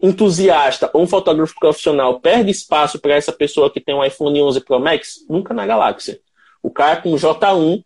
entusiasta 0.02 0.90
ou 0.92 1.02
um 1.02 1.06
fotógrafo 1.06 1.54
profissional 1.58 2.20
perde 2.20 2.50
espaço 2.50 3.00
para 3.00 3.14
essa 3.14 3.32
pessoa 3.32 3.70
que 3.70 3.80
tem 3.80 3.94
um 3.94 4.04
iPhone 4.04 4.42
11 4.42 4.60
Pro 4.60 4.80
Max? 4.80 5.26
Nunca 5.28 5.52
na 5.52 5.66
galáxia. 5.66 6.20
O 6.62 6.70
cara 6.70 7.00
com 7.00 7.14
J1 7.14 7.82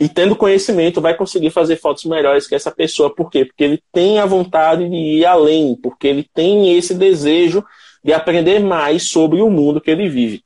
e 0.00 0.08
tendo 0.08 0.34
conhecimento 0.34 0.98
vai 0.98 1.14
conseguir 1.14 1.50
fazer 1.50 1.76
fotos 1.76 2.06
melhores 2.06 2.46
que 2.46 2.54
essa 2.54 2.70
pessoa. 2.70 3.14
Por 3.14 3.30
quê? 3.30 3.44
Porque 3.44 3.62
ele 3.62 3.82
tem 3.92 4.18
a 4.18 4.24
vontade 4.24 4.88
de 4.88 4.96
ir 4.96 5.26
além, 5.26 5.76
porque 5.76 6.08
ele 6.08 6.26
tem 6.34 6.74
esse 6.74 6.94
desejo 6.94 7.62
de 8.02 8.14
aprender 8.14 8.60
mais 8.60 9.10
sobre 9.10 9.42
o 9.42 9.50
mundo 9.50 9.78
que 9.78 9.90
ele 9.90 10.08
vive. 10.08 10.42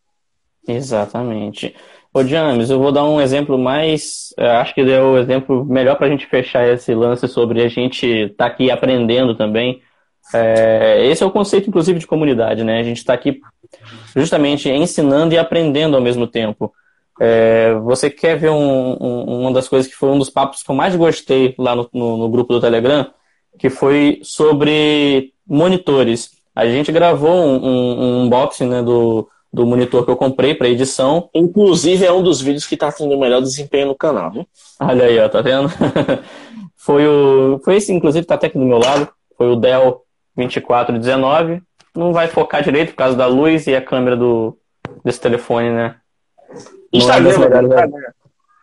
Exatamente. 0.67 1.73
Ô 2.13 2.25
James, 2.25 2.69
eu 2.69 2.81
vou 2.81 2.91
dar 2.91 3.05
um 3.05 3.21
exemplo 3.21 3.57
mais. 3.57 4.35
É, 4.37 4.49
acho 4.57 4.75
que 4.75 4.81
é 4.81 5.01
o 5.01 5.17
exemplo 5.19 5.65
melhor 5.65 5.97
para 5.97 6.09
a 6.09 6.11
gente 6.11 6.27
fechar 6.27 6.67
esse 6.69 6.93
lance 6.93 7.29
sobre 7.29 7.63
a 7.63 7.69
gente 7.69 8.07
estar 8.07 8.37
tá 8.37 8.47
aqui 8.47 8.73
aprendendo 8.73 9.37
também. 9.37 9.81
É, 10.35 11.07
esse 11.07 11.23
é 11.23 11.27
o 11.27 11.31
conceito, 11.31 11.69
inclusive, 11.69 12.01
de 12.01 12.07
comunidade, 12.09 12.65
né? 12.65 12.81
A 12.81 12.83
gente 12.83 12.99
está 12.99 13.15
aqui 13.15 13.41
justamente 14.17 14.69
ensinando 14.69 15.35
e 15.35 15.39
aprendendo 15.39 15.97
ao 15.97 16.03
mesmo 16.03 16.27
tempo. 16.27 16.73
É, 17.21 17.75
você 17.75 18.11
quer 18.11 18.37
ver 18.37 18.51
um, 18.51 18.97
um, 19.01 19.41
uma 19.41 19.53
das 19.53 19.69
coisas 19.69 19.91
que 19.91 19.97
foi 19.97 20.09
um 20.09 20.19
dos 20.19 20.31
papos 20.31 20.63
que 20.63 20.71
eu 20.71 20.75
mais 20.75 20.97
gostei 20.97 21.55
lá 21.59 21.77
no, 21.77 21.89
no, 21.93 22.17
no, 22.17 22.29
grupo 22.29 22.53
do 22.53 22.61
Telegram, 22.61 23.07
que 23.59 23.71
foi 23.71 24.21
sobre 24.23 25.33
monitores. 25.47 26.31
A 26.55 26.67
gente 26.67 26.91
gravou 26.91 27.31
um, 27.31 27.65
um 27.65 28.23
unboxing 28.23 28.67
né, 28.67 28.83
do, 28.83 29.29
do 29.53 29.65
monitor 29.65 30.05
que 30.05 30.11
eu 30.11 30.17
comprei 30.17 30.55
para 30.55 30.69
edição. 30.69 31.31
Inclusive 31.33 32.05
é 32.05 32.13
um 32.13 32.23
dos 32.23 32.41
vídeos 32.41 32.67
que 32.67 32.75
está 32.75 32.91
tendo 32.91 33.15
o 33.15 33.21
melhor 33.21 33.41
desempenho 33.41 33.89
no 33.89 33.95
canal. 33.95 34.33
Viu? 34.33 34.47
Olha 34.81 35.05
aí, 35.05 35.19
ó, 35.19 35.29
tá 35.29 35.41
vendo? 35.41 35.69
foi 36.77 37.07
o, 37.07 37.61
foi 37.65 37.77
esse, 37.77 37.93
inclusive, 37.93 38.27
tá 38.27 38.35
até 38.35 38.49
aqui 38.49 38.59
do 38.59 38.65
meu 38.65 38.79
lado. 38.79 39.09
Foi 39.37 39.49
o 39.49 39.57
Dell 39.57 40.03
2419. 40.37 41.63
Não 41.95 42.13
vai 42.13 42.27
focar 42.27 42.63
direito 42.63 42.91
por 42.91 42.97
causa 42.97 43.17
da 43.17 43.27
luz 43.27 43.69
e 43.69 43.77
a 43.77 43.81
câmera 43.81 44.17
do, 44.17 44.59
desse 45.05 45.21
telefone, 45.21 45.71
né? 45.71 45.97
Instagram, 46.93 47.31
é, 47.31 47.33
Instagram. 47.33 47.91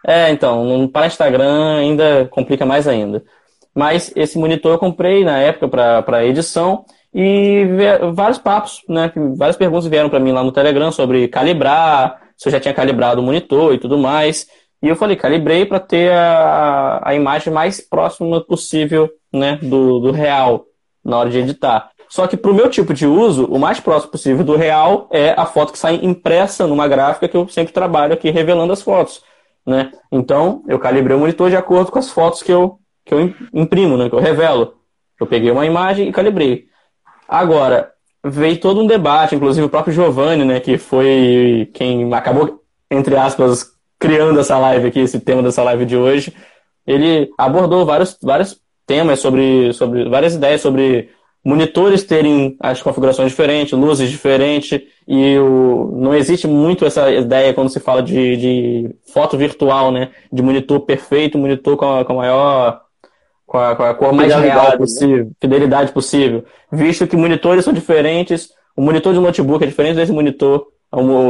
é, 0.08 0.30
então, 0.32 0.88
para 0.88 1.08
Instagram 1.08 1.78
ainda 1.78 2.28
complica 2.32 2.66
mais 2.66 2.88
ainda. 2.88 3.24
Mas 3.74 4.12
esse 4.16 4.38
monitor 4.38 4.74
eu 4.74 4.80
comprei 4.80 5.24
na 5.24 5.38
época 5.40 5.68
para 6.02 6.26
edição 6.26 6.86
e 7.14 7.66
vários 8.14 8.38
papos, 8.38 8.82
né? 8.88 9.12
Várias 9.38 9.58
perguntas 9.58 9.88
vieram 9.88 10.10
para 10.10 10.20
mim 10.20 10.32
lá 10.32 10.44
no 10.44 10.52
Telegram 10.52 10.92
sobre 10.92 11.28
calibrar, 11.28 12.22
se 12.38 12.48
eu 12.48 12.52
já 12.52 12.60
tinha 12.60 12.74
calibrado 12.74 13.22
o 13.22 13.24
monitor 13.24 13.74
e 13.74 13.78
tudo 13.78 13.98
mais. 13.98 14.48
E 14.82 14.88
eu 14.88 14.96
falei, 14.96 15.16
calibrei 15.16 15.66
para 15.66 15.80
ter 15.80 16.12
a, 16.12 17.02
a 17.04 17.14
imagem 17.14 17.54
mais 17.54 17.80
próxima 17.80 18.42
possível 18.42 19.10
né, 19.32 19.60
do, 19.62 20.00
do 20.00 20.12
real 20.12 20.66
na 21.04 21.18
hora 21.18 21.30
de 21.30 21.38
editar. 21.38 21.92
Só 22.12 22.28
que 22.28 22.36
para 22.36 22.52
o 22.52 22.54
meu 22.54 22.70
tipo 22.70 22.94
de 22.94 23.08
uso, 23.08 23.46
o 23.46 23.58
mais 23.58 23.80
próximo 23.80 24.12
possível 24.12 24.44
do 24.44 24.58
real 24.58 25.08
é 25.12 25.34
a 25.38 25.46
foto 25.46 25.72
que 25.72 25.80
sai 25.80 25.96
impressa 26.04 26.68
numa 26.68 26.86
gráfica 26.86 27.26
que 27.26 27.38
eu 27.38 27.48
sempre 27.48 27.72
trabalho 27.72 28.14
aqui 28.14 28.30
revelando 28.30 28.74
as 28.74 28.82
fotos. 28.82 29.24
Né? 29.66 29.94
Então, 30.12 30.62
eu 30.68 30.78
calibrei 30.78 31.16
o 31.16 31.20
monitor 31.22 31.50
de 31.50 31.56
acordo 31.56 31.90
com 31.90 32.00
as 32.00 32.10
fotos 32.10 32.44
que 32.44 32.52
eu, 32.52 32.78
que 33.06 33.14
eu 33.14 33.34
imprimo, 33.54 33.96
né? 33.96 34.10
que 34.10 34.16
eu 34.16 34.20
revelo. 34.20 34.74
Eu 35.22 35.26
peguei 35.26 35.52
uma 35.52 35.66
imagem 35.66 36.10
e 36.10 36.12
calibrei. 36.12 36.66
Agora, 37.30 37.94
veio 38.22 38.60
todo 38.60 38.82
um 38.82 38.88
debate, 38.88 39.36
inclusive 39.36 39.66
o 39.66 39.70
próprio 39.70 39.94
Giovanni, 39.94 40.44
né, 40.44 40.60
que 40.60 40.78
foi 40.78 41.72
quem 41.74 42.14
acabou, 42.14 42.62
entre 42.90 43.16
aspas, 43.16 43.72
criando 43.98 44.38
essa 44.38 44.58
live 44.58 44.88
aqui, 44.88 45.00
esse 45.00 45.18
tema 45.22 45.42
dessa 45.42 45.64
live 45.64 45.86
de 45.86 45.96
hoje. 45.96 46.36
Ele 46.86 47.30
abordou 47.38 47.86
vários, 47.86 48.18
vários 48.22 48.60
temas 48.86 49.22
sobre, 49.22 49.72
sobre 49.72 50.10
várias 50.10 50.36
ideias 50.36 50.60
sobre 50.60 51.10
monitores 51.44 52.04
terem 52.04 52.56
as 52.60 52.82
configurações 52.82 53.30
diferentes, 53.30 53.78
luzes 53.78 54.10
diferentes, 54.10 54.80
e 55.08 55.38
o, 55.40 55.92
não 55.98 56.14
existe 56.14 56.48
muito 56.48 56.86
essa 56.86 57.12
ideia 57.12 57.54
quando 57.54 57.70
se 57.70 57.80
fala 57.80 58.02
de, 58.04 58.38
de 58.38 58.96
foto 59.14 59.38
virtual, 59.38 59.92
né? 59.92 60.12
De 60.32 60.42
monitor 60.42 60.82
perfeito, 60.82 61.38
monitor 61.38 61.76
com 61.76 62.00
a, 62.00 62.06
com 62.06 62.14
a 62.14 62.16
maior 62.16 62.82
com 63.46 63.58
a, 63.58 63.76
com 63.76 63.84
a 63.84 63.94
cor 63.94 64.14
mais 64.14 64.34
real 64.34 64.70
né? 64.70 64.78
possível, 64.78 65.26
né? 65.26 65.32
fidelidade 65.42 65.92
possível. 65.92 66.46
Visto 66.72 67.06
que 67.06 67.18
monitores 67.18 67.66
são 67.66 67.74
diferentes, 67.74 68.50
o 68.76 68.82
monitor 68.82 69.14
de 69.14 69.20
notebook 69.20 69.64
é 69.64 69.68
diferente 69.68 69.98
desse 69.98 70.12
monitor, 70.12 70.68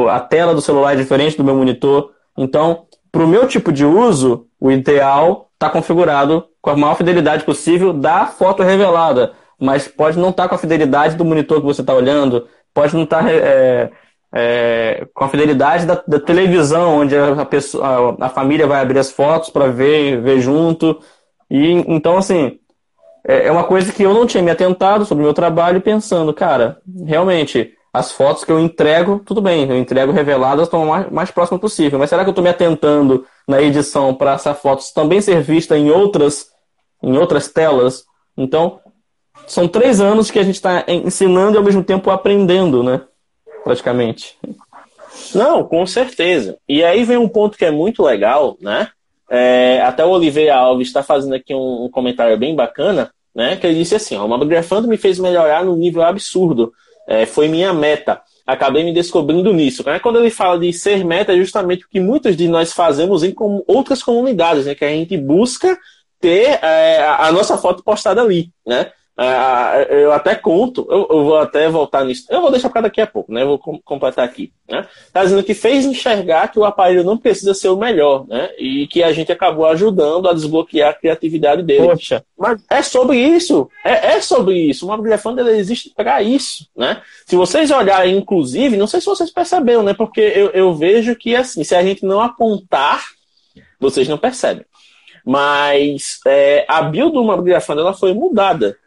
a 0.09 0.19
tela 0.19 0.53
do 0.53 0.61
celular 0.61 0.93
é 0.93 0.97
diferente 0.97 1.37
do 1.37 1.43
meu 1.43 1.55
monitor. 1.55 2.11
Então, 2.37 2.85
para 3.11 3.23
o 3.23 3.27
meu 3.27 3.47
tipo 3.47 3.71
de 3.71 3.85
uso, 3.85 4.45
o 4.59 4.71
ideal 4.71 5.49
está 5.53 5.69
configurado 5.69 6.45
com 6.61 6.69
a 6.69 6.77
maior 6.77 6.95
fidelidade 6.95 7.43
possível 7.43 7.91
da 7.91 8.27
foto 8.27 8.63
revelada, 8.63 9.33
mas 9.61 9.87
pode 9.87 10.17
não 10.17 10.31
estar 10.31 10.43
tá 10.43 10.49
com 10.49 10.55
a 10.55 10.57
fidelidade 10.57 11.15
do 11.15 11.23
monitor 11.23 11.59
que 11.59 11.65
você 11.65 11.81
está 11.81 11.93
olhando, 11.93 12.47
pode 12.73 12.95
não 12.95 13.03
estar 13.03 13.23
tá, 13.23 13.31
é, 13.31 13.91
é, 14.33 15.07
com 15.13 15.23
a 15.23 15.29
fidelidade 15.29 15.85
da, 15.85 16.01
da 16.07 16.19
televisão, 16.19 16.97
onde 16.97 17.15
a, 17.15 17.45
pessoa, 17.45 18.17
a, 18.19 18.25
a 18.25 18.29
família 18.29 18.65
vai 18.65 18.81
abrir 18.81 18.97
as 18.97 19.11
fotos 19.11 19.51
para 19.51 19.67
ver, 19.67 20.19
ver 20.21 20.39
junto. 20.39 20.99
E 21.49 21.71
então, 21.87 22.17
assim, 22.17 22.57
é, 23.23 23.47
é 23.47 23.51
uma 23.51 23.63
coisa 23.63 23.93
que 23.93 24.01
eu 24.01 24.13
não 24.13 24.25
tinha 24.25 24.41
me 24.41 24.49
atentado 24.49 25.05
sobre 25.05 25.23
o 25.23 25.25
meu 25.25 25.33
trabalho 25.33 25.79
pensando, 25.79 26.33
cara, 26.33 26.81
realmente, 27.05 27.73
as 27.93 28.11
fotos 28.11 28.43
que 28.43 28.51
eu 28.51 28.59
entrego, 28.59 29.21
tudo 29.23 29.41
bem, 29.41 29.69
eu 29.69 29.77
entrego 29.77 30.11
reveladas, 30.11 30.67
estão 30.67 30.85
mais, 30.85 31.11
mais 31.11 31.29
próximo 31.29 31.59
possível. 31.59 31.99
Mas 31.99 32.09
será 32.09 32.23
que 32.23 32.29
eu 32.29 32.31
estou 32.31 32.43
me 32.43 32.49
atentando 32.49 33.25
na 33.47 33.61
edição 33.61 34.15
para 34.15 34.33
essa 34.33 34.55
foto 34.55 34.83
também 34.95 35.21
ser 35.21 35.41
vista 35.41 35.77
em 35.77 35.91
outras, 35.91 36.47
em 37.03 37.15
outras 37.15 37.49
telas? 37.49 38.05
Então, 38.35 38.79
são 39.47 39.67
três 39.67 39.99
anos 39.99 40.31
que 40.31 40.39
a 40.39 40.43
gente 40.43 40.55
está 40.55 40.83
ensinando 40.87 41.55
e 41.55 41.57
ao 41.57 41.63
mesmo 41.63 41.83
tempo 41.83 42.09
aprendendo, 42.09 42.83
né? 42.83 43.01
Praticamente. 43.63 44.37
Não, 45.35 45.63
com 45.63 45.85
certeza. 45.85 46.57
E 46.67 46.83
aí 46.83 47.03
vem 47.03 47.17
um 47.17 47.27
ponto 47.27 47.57
que 47.57 47.65
é 47.65 47.71
muito 47.71 48.03
legal, 48.03 48.57
né? 48.61 48.89
É, 49.29 49.81
até 49.81 50.03
o 50.03 50.09
Oliveira 50.09 50.55
Alves 50.55 50.87
está 50.87 51.01
fazendo 51.01 51.35
aqui 51.35 51.53
um, 51.53 51.85
um, 51.85 51.89
comentário 51.89 52.37
bem 52.37 52.53
bacana, 52.53 53.11
né? 53.33 53.55
Que 53.55 53.67
ele 53.67 53.79
disse 53.79 53.95
assim: 53.95 54.17
ó, 54.17 54.25
o 54.25 54.29
Mabografando 54.29 54.87
me 54.87 54.97
fez 54.97 55.19
melhorar 55.19 55.63
num 55.63 55.75
nível 55.75 56.03
absurdo. 56.03 56.73
É, 57.07 57.25
foi 57.25 57.47
minha 57.47 57.73
meta. 57.73 58.21
Acabei 58.45 58.83
me 58.83 58.93
descobrindo 58.93 59.53
nisso. 59.53 59.83
Né? 59.85 59.99
Quando 59.99 60.19
ele 60.19 60.29
fala 60.29 60.59
de 60.59 60.73
ser 60.73 61.05
meta, 61.05 61.33
é 61.33 61.37
justamente 61.37 61.85
o 61.85 61.89
que 61.89 61.99
muitos 61.99 62.35
de 62.35 62.47
nós 62.47 62.73
fazemos 62.73 63.23
em 63.23 63.31
com 63.31 63.63
outras 63.67 64.03
comunidades, 64.03 64.65
né? 64.65 64.75
Que 64.75 64.85
a 64.85 64.89
gente 64.89 65.15
busca 65.17 65.77
ter 66.19 66.59
é, 66.61 67.03
a 67.03 67.31
nossa 67.31 67.57
foto 67.57 67.83
postada 67.83 68.21
ali, 68.21 68.51
né? 68.65 68.91
Ah, 69.17 69.85
eu 69.89 70.11
até 70.13 70.33
conto, 70.33 70.87
eu, 70.89 71.05
vou 71.23 71.37
até 71.37 71.69
voltar 71.69 72.03
nisso. 72.05 72.25
Eu 72.29 72.41
vou 72.41 72.49
deixar 72.49 72.69
para 72.69 72.81
daqui 72.81 73.01
a 73.01 73.05
pouco, 73.05 73.31
né? 73.31 73.43
Eu 73.43 73.47
vou 73.49 73.59
com, 73.59 73.79
completar 73.79 74.25
aqui. 74.25 74.51
Né? 74.69 74.87
Tá 75.11 75.23
dizendo 75.23 75.43
que 75.43 75.53
fez 75.53 75.85
enxergar 75.85 76.47
que 76.47 76.57
o 76.57 76.63
aparelho 76.63 77.03
não 77.03 77.17
precisa 77.17 77.53
ser 77.53 77.69
o 77.69 77.77
melhor, 77.77 78.25
né? 78.27 78.49
E 78.57 78.87
que 78.87 79.03
a 79.03 79.11
gente 79.11 79.31
acabou 79.31 79.65
ajudando 79.67 80.29
a 80.29 80.33
desbloquear 80.33 80.91
a 80.91 80.93
criatividade 80.93 81.61
dele. 81.61 81.87
Poxa. 81.87 82.23
Mas 82.37 82.63
é 82.69 82.81
sobre 82.81 83.17
isso. 83.17 83.69
É, 83.83 84.13
é 84.13 84.21
sobre 84.21 84.57
isso. 84.57 84.87
Mobile 84.87 85.13
ele 85.37 85.57
existe 85.57 85.91
para 85.95 86.23
isso, 86.23 86.65
né? 86.75 87.01
Se 87.25 87.35
vocês 87.35 87.69
olharem, 87.69 88.17
inclusive, 88.17 88.77
não 88.77 88.87
sei 88.87 89.01
se 89.01 89.07
vocês 89.07 89.29
perceberam, 89.29 89.83
né? 89.83 89.93
Porque 89.93 90.21
eu, 90.21 90.49
eu 90.51 90.73
vejo 90.73 91.15
que, 91.15 91.35
assim, 91.35 91.63
se 91.63 91.75
a 91.75 91.83
gente 91.83 92.05
não 92.05 92.21
apontar, 92.21 93.03
vocês 93.79 94.07
não 94.07 94.17
percebem. 94.17 94.65
Mas 95.23 96.19
é, 96.25 96.65
a 96.67 96.81
build 96.81 97.13
do 97.13 97.23
Mobile 97.23 97.55
ela 97.69 97.93
foi 97.93 98.13
mudada 98.13 98.77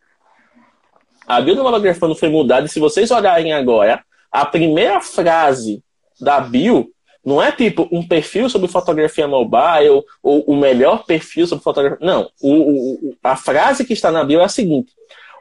a 1.26 1.40
bio 1.40 1.54
do 1.54 1.64
Malografando 1.64 2.14
foi 2.14 2.28
mudada, 2.28 2.66
e 2.66 2.68
se 2.68 2.80
vocês 2.80 3.10
olharem 3.10 3.52
agora, 3.52 4.04
a 4.30 4.44
primeira 4.44 5.00
frase 5.00 5.82
da 6.20 6.40
bio 6.40 6.90
não 7.24 7.42
é 7.42 7.50
tipo 7.50 7.88
um 7.90 8.06
perfil 8.06 8.50
sobre 8.50 8.68
fotografia 8.68 9.26
mobile 9.26 10.02
ou 10.22 10.40
o 10.40 10.54
melhor 10.54 11.04
perfil 11.06 11.46
sobre 11.46 11.64
fotografia. 11.64 12.06
Não. 12.06 12.28
O, 12.40 12.52
o, 12.52 13.16
a 13.22 13.34
frase 13.34 13.84
que 13.84 13.94
está 13.94 14.10
na 14.10 14.24
bio 14.24 14.40
é 14.40 14.44
a 14.44 14.48
seguinte: 14.48 14.92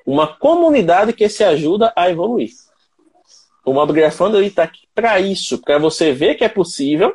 uma 0.05 0.27
comunidade 0.27 1.11
que 1.11 1.27
se 1.27 1.43
ajuda 1.43 1.91
a 1.95 2.09
evoluir. 2.09 2.51
O 3.65 3.73
Mobgrafando 3.73 4.41
está 4.41 4.63
aqui 4.63 4.87
para 4.93 5.19
isso, 5.19 5.57
para 5.61 5.77
você 5.77 6.11
ver 6.11 6.35
que 6.35 6.43
é 6.43 6.49
possível 6.49 7.13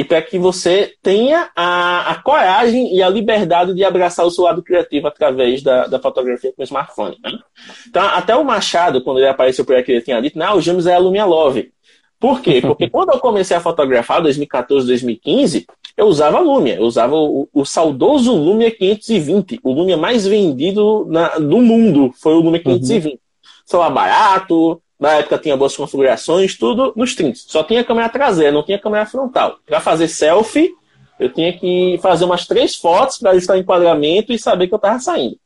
e 0.00 0.04
para 0.04 0.22
que 0.22 0.38
você 0.38 0.94
tenha 1.02 1.50
a, 1.54 2.12
a, 2.12 2.22
coragem 2.22 2.96
e 2.96 3.02
a 3.02 3.08
liberdade 3.10 3.74
de 3.74 3.84
abraçar 3.84 4.24
o 4.24 4.30
seu 4.30 4.44
lado 4.44 4.62
criativo 4.62 5.08
através 5.08 5.62
da, 5.62 5.86
da 5.86 5.98
fotografia 5.98 6.54
com 6.56 6.62
o 6.62 6.64
smartphone. 6.64 7.18
Né? 7.22 7.38
Então, 7.86 8.02
até 8.02 8.34
o 8.34 8.42
Machado, 8.42 9.04
quando 9.04 9.18
ele 9.18 9.28
apareceu 9.28 9.62
por 9.62 9.76
aqui, 9.76 9.92
ele 9.92 10.00
tinha 10.00 10.18
dito, 10.22 10.38
não, 10.38 10.56
o 10.56 10.60
James 10.62 10.86
é 10.86 10.94
a 10.94 10.98
Lumia 10.98 11.26
Love. 11.26 11.70
Por 12.18 12.40
quê? 12.40 12.62
Porque 12.66 12.88
quando 12.88 13.10
eu 13.10 13.20
comecei 13.20 13.54
a 13.54 13.60
fotografar, 13.60 14.22
2014, 14.22 14.86
2015, 14.86 15.66
eu 15.98 16.06
usava 16.06 16.40
Lumia, 16.40 16.76
eu 16.76 16.84
usava 16.84 17.14
o, 17.14 17.46
o, 17.52 17.66
saudoso 17.66 18.34
Lumia 18.34 18.70
520, 18.70 19.60
o 19.62 19.70
Lumia 19.70 19.98
mais 19.98 20.26
vendido 20.26 21.04
na, 21.10 21.36
do 21.36 21.58
mundo 21.58 22.10
foi 22.14 22.32
o 22.32 22.40
Lumia 22.40 22.62
520. 22.62 23.12
Uhum. 23.12 23.18
Celular 23.66 23.90
barato, 23.90 24.80
na 25.00 25.14
época 25.14 25.38
tinha 25.38 25.56
boas 25.56 25.74
configurações, 25.74 26.56
tudo 26.58 26.92
nos 26.94 27.14
30. 27.14 27.38
Só 27.46 27.64
tinha 27.64 27.82
câmera 27.82 28.10
traseira, 28.10 28.52
não 28.52 28.62
tinha 28.62 28.78
câmera 28.78 29.06
frontal. 29.06 29.56
Para 29.66 29.80
fazer 29.80 30.08
selfie, 30.08 30.74
eu 31.18 31.32
tinha 31.32 31.56
que 31.58 31.98
fazer 32.02 32.26
umas 32.26 32.46
três 32.46 32.76
fotos 32.76 33.18
para 33.18 33.30
ajustar 33.30 33.56
o 33.56 33.60
enquadramento 33.60 34.30
e 34.32 34.38
saber 34.38 34.68
que 34.68 34.74
eu 34.74 34.76
estava 34.76 34.98
saindo. 34.98 35.36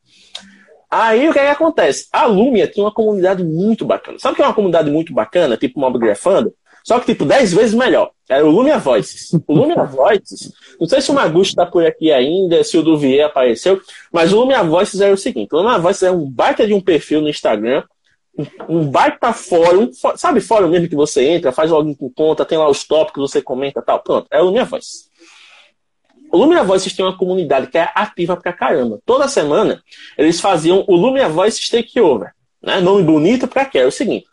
Aí 0.91 1.29
o 1.29 1.33
que, 1.33 1.39
é 1.39 1.45
que, 1.45 1.51
acontece? 1.51 2.09
A 2.13 2.27
Lumia 2.27 2.67
tinha 2.67 2.85
uma 2.85 2.93
comunidade 2.93 3.43
muito 3.43 3.85
bacana. 3.85 4.19
Sabe 4.19 4.35
o 4.35 4.37
que 4.37 4.43
é 4.43 4.47
uma 4.47 4.55
comunidade 4.55 4.91
muito 4.91 5.13
bacana, 5.13 5.57
tipo 5.57 5.81
Mobgrafando? 5.81 6.53
Só 6.85 7.01
que, 7.01 7.07
tipo, 7.07 7.25
10 7.25 7.55
vezes 7.55 7.75
melhor. 7.75 8.11
Era 8.29 8.45
o 8.45 8.51
Lumia 8.51 8.79
Voices. 8.79 9.33
O 9.47 9.55
Lumia 9.55 9.83
Voices, 9.87 10.53
não 10.79 10.87
sei 10.87 11.01
se 11.01 11.11
o 11.11 11.15
Magusto 11.15 11.53
está 11.53 11.67
por 11.67 11.85
aqui 11.85 12.13
ainda, 12.13 12.63
se 12.63 12.77
o 12.77 12.83
Duvier 12.83 13.27
apareceu, 13.27 13.81
mas 14.13 14.33
o 14.33 14.41
Lumia 14.41 14.63
Voices 14.63 15.01
era 15.01 15.13
o 15.13 15.17
seguinte: 15.17 15.49
o 15.53 15.57
Lumia 15.57 15.79
Voices 15.79 16.03
é 16.03 16.11
um 16.11 16.29
baita 16.29 16.67
de 16.67 16.75
um 16.75 16.81
perfil 16.81 17.21
no 17.21 17.29
Instagram 17.29 17.83
um 18.69 18.89
baita 18.91 19.33
fórum, 19.33 19.91
sabe 20.17 20.41
fórum 20.41 20.69
mesmo 20.69 20.89
que 20.89 20.97
você 20.97 21.25
entra, 21.29 21.53
faz 21.53 21.71
login 21.71 21.95
com 21.95 22.11
conta, 22.11 22.45
tem 22.45 22.59
lá 22.59 22.69
os 22.69 22.85
tópicos, 22.85 23.31
você 23.31 23.41
comenta 23.41 23.81
tal. 23.81 24.01
Pronto, 24.01 24.27
é 24.31 24.41
o 24.41 24.47
Lumia 24.47 24.65
Voice. 24.65 25.09
O 26.33 26.37
Lumia 26.37 26.65
Voice 26.65 26.95
tem 26.95 27.05
uma 27.05 27.17
comunidade 27.17 27.69
que 27.69 27.79
é 27.79 27.91
ativa 27.95 28.37
pra 28.37 28.53
caramba. 28.53 29.01
Toda 29.07 29.29
semana 29.29 29.83
eles 30.19 30.41
faziam 30.41 30.85
o 30.89 30.97
Lumia 30.97 31.29
Voice 31.29 31.71
Takeover. 31.71 32.33
Né? 32.61 32.81
Nome 32.81 33.05
bonito 33.05 33.47
pra 33.47 33.65
quê? 33.65 33.79
É 33.79 33.87
o 33.87 33.93
seguinte: 33.93 34.27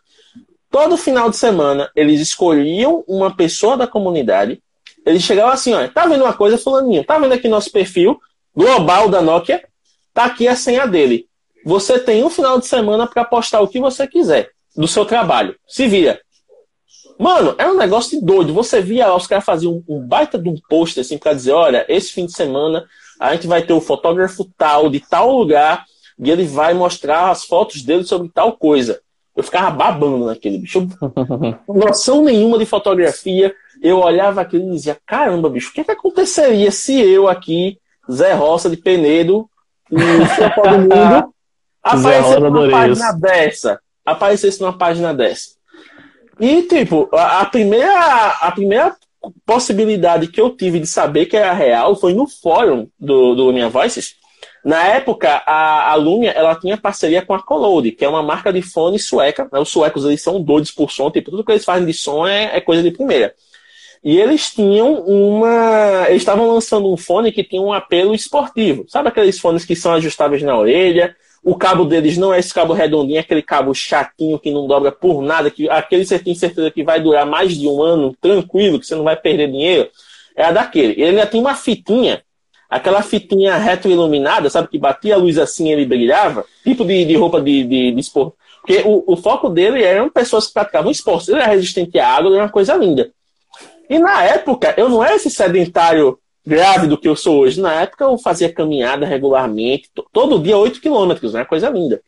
todo 0.68 0.96
final 0.96 1.30
de 1.30 1.36
semana 1.36 1.90
eles 1.94 2.20
escolhiam 2.20 3.04
uma 3.06 3.36
pessoa 3.36 3.76
da 3.76 3.86
comunidade. 3.86 4.60
Eles 5.06 5.22
chegavam 5.22 5.52
assim: 5.52 5.72
olha, 5.74 5.88
tá 5.88 6.06
vendo 6.06 6.24
uma 6.24 6.34
coisa, 6.34 6.58
Fulaninho? 6.58 7.04
Tá 7.04 7.18
vendo 7.18 7.34
aqui 7.34 7.46
nosso 7.46 7.70
perfil 7.70 8.20
global 8.54 9.08
da 9.08 9.22
Nokia? 9.22 9.62
Tá 10.12 10.24
aqui 10.24 10.48
a 10.48 10.56
senha 10.56 10.86
dele 10.86 11.28
você 11.64 11.98
tem 11.98 12.24
um 12.24 12.30
final 12.30 12.58
de 12.58 12.66
semana 12.66 13.06
para 13.06 13.24
postar 13.24 13.60
o 13.60 13.68
que 13.68 13.80
você 13.80 14.06
quiser 14.06 14.50
do 14.76 14.88
seu 14.88 15.04
trabalho. 15.04 15.54
Se 15.66 15.86
vira. 15.86 16.20
Mano, 17.18 17.54
é 17.58 17.68
um 17.68 17.76
negócio 17.76 18.18
de 18.18 18.24
doido. 18.24 18.52
Você 18.54 18.80
via 18.80 19.14
os 19.14 19.26
caras 19.26 19.44
faziam 19.44 19.82
um, 19.88 20.00
baita 20.00 20.38
de 20.38 20.48
um 20.48 20.56
post 20.68 20.98
assim 20.98 21.18
para 21.18 21.34
dizer: 21.34 21.52
olha, 21.52 21.84
esse 21.88 22.12
fim 22.12 22.26
de 22.26 22.32
semana 22.32 22.84
a 23.20 23.32
gente 23.34 23.46
vai 23.46 23.62
ter 23.62 23.72
o 23.72 23.80
fotógrafo 23.80 24.50
tal, 24.58 24.90
de 24.90 24.98
tal 24.98 25.30
lugar, 25.30 25.84
e 26.18 26.30
ele 26.30 26.44
vai 26.44 26.74
mostrar 26.74 27.30
as 27.30 27.44
fotos 27.44 27.82
dele 27.82 28.04
sobre 28.04 28.28
tal 28.28 28.52
coisa. 28.52 29.00
Eu 29.36 29.42
ficava 29.42 29.70
babando 29.70 30.26
naquele 30.26 30.58
bicho. 30.58 30.86
Noção 31.68 32.24
nenhuma 32.24 32.58
de 32.58 32.66
fotografia. 32.66 33.54
Eu 33.80 33.98
olhava 33.98 34.40
aquilo 34.40 34.68
e 34.68 34.72
dizia: 34.72 34.98
caramba, 35.06 35.48
bicho, 35.48 35.70
o 35.70 35.72
que, 35.72 35.82
é 35.82 35.84
que 35.84 35.92
aconteceria 35.92 36.70
se 36.70 37.00
eu 37.00 37.28
aqui, 37.28 37.78
Zé 38.10 38.32
Roça 38.32 38.68
de 38.68 38.76
Penedo, 38.76 39.48
e 39.90 39.96
do 39.96 40.02
Mundo, 40.02 41.34
aparecesse 41.82 42.40
numa 42.40 42.70
página 42.70 43.12
dessa. 43.12 43.80
Aparecesse 44.04 44.60
numa 44.60 44.72
página 44.76 45.14
dessa. 45.14 45.50
E, 46.40 46.62
tipo, 46.62 47.08
a, 47.12 47.40
a, 47.40 47.44
primeira, 47.46 48.28
a 48.40 48.50
primeira 48.52 48.96
possibilidade 49.46 50.26
que 50.28 50.40
eu 50.40 50.50
tive 50.50 50.80
de 50.80 50.86
saber 50.86 51.26
que 51.26 51.36
era 51.36 51.52
real 51.52 51.94
foi 51.94 52.14
no 52.14 52.26
fórum 52.26 52.88
do, 52.98 53.34
do 53.34 53.52
Minha 53.52 53.68
Voices, 53.68 54.16
Na 54.64 54.82
época, 54.84 55.42
a, 55.46 55.90
a 55.92 55.94
Lumia 55.94 56.30
ela 56.30 56.54
tinha 56.56 56.76
parceria 56.76 57.22
com 57.24 57.34
a 57.34 57.42
Collode, 57.42 57.92
que 57.92 58.04
é 58.04 58.08
uma 58.08 58.22
marca 58.22 58.52
de 58.52 58.62
fone 58.62 58.98
sueca. 58.98 59.48
Né? 59.52 59.58
Os 59.58 59.68
suecos 59.68 60.04
eles 60.04 60.22
são 60.22 60.42
doidos 60.42 60.70
por 60.70 60.90
som, 60.90 61.10
tipo, 61.10 61.30
tudo 61.30 61.44
que 61.44 61.52
eles 61.52 61.64
fazem 61.64 61.86
de 61.86 61.92
som 61.92 62.26
é, 62.26 62.56
é 62.56 62.60
coisa 62.60 62.82
de 62.82 62.90
primeira. 62.90 63.34
E 64.04 64.18
eles 64.18 64.50
tinham 64.50 64.94
uma. 65.02 66.06
Eles 66.08 66.22
estavam 66.22 66.52
lançando 66.52 66.92
um 66.92 66.96
fone 66.96 67.30
que 67.30 67.44
tinha 67.44 67.62
um 67.62 67.72
apelo 67.72 68.14
esportivo. 68.14 68.84
Sabe 68.88 69.08
aqueles 69.08 69.38
fones 69.38 69.64
que 69.64 69.76
são 69.76 69.92
ajustáveis 69.94 70.42
na 70.42 70.58
orelha? 70.58 71.14
O 71.44 71.56
cabo 71.56 71.84
deles 71.84 72.16
não 72.16 72.32
é 72.32 72.38
esse 72.38 72.54
cabo 72.54 72.72
redondinho, 72.72 73.16
é 73.16 73.20
aquele 73.20 73.42
cabo 73.42 73.74
chatinho 73.74 74.38
que 74.38 74.52
não 74.52 74.68
dobra 74.68 74.92
por 74.92 75.20
nada, 75.20 75.50
que 75.50 75.68
aquele 75.68 76.04
você 76.04 76.18
tem 76.18 76.34
certeza 76.36 76.70
que 76.70 76.84
vai 76.84 77.00
durar 77.00 77.26
mais 77.26 77.56
de 77.56 77.66
um 77.66 77.82
ano 77.82 78.16
tranquilo, 78.20 78.78
que 78.78 78.86
você 78.86 78.94
não 78.94 79.02
vai 79.02 79.16
perder 79.16 79.50
dinheiro. 79.50 79.90
É 80.36 80.44
a 80.44 80.52
daquele. 80.52 80.92
Ele 80.92 81.10
ainda 81.10 81.26
tem 81.26 81.40
uma 81.40 81.56
fitinha, 81.56 82.22
aquela 82.70 83.02
fitinha 83.02 83.56
retroiluminada, 83.56 84.48
sabe, 84.48 84.68
que 84.68 84.78
batia 84.78 85.14
a 85.14 85.18
luz 85.18 85.36
assim 85.36 85.68
e 85.68 85.72
ele 85.72 85.84
brilhava, 85.84 86.44
tipo 86.62 86.84
de, 86.84 87.04
de 87.04 87.16
roupa 87.16 87.40
de, 87.40 87.64
de, 87.64 87.90
de 87.90 88.00
esporte. 88.00 88.36
Porque 88.60 88.80
o, 88.86 89.02
o, 89.08 89.16
foco 89.16 89.48
dele 89.48 89.82
eram 89.82 90.08
pessoas 90.08 90.46
que 90.46 90.54
praticavam 90.54 90.92
esporte. 90.92 91.30
Ele 91.30 91.40
era 91.40 91.50
resistente 91.50 91.98
à 91.98 92.08
água, 92.08 92.32
era 92.32 92.44
uma 92.44 92.48
coisa 92.48 92.76
linda. 92.76 93.10
E 93.90 93.98
na 93.98 94.22
época, 94.22 94.72
eu 94.76 94.88
não 94.88 95.02
era 95.02 95.16
esse 95.16 95.28
sedentário 95.28 96.16
grávido 96.46 96.98
que 96.98 97.08
eu 97.08 97.16
sou 97.16 97.40
hoje. 97.40 97.60
Na 97.60 97.82
época, 97.82 98.04
eu 98.04 98.18
fazia 98.18 98.52
caminhada 98.52 99.06
regularmente, 99.06 99.90
todo 100.12 100.38
dia 100.38 100.56
8 100.56 100.80
quilômetros, 100.80 101.32
né? 101.34 101.44
Coisa 101.44 101.70
linda. 101.70 102.02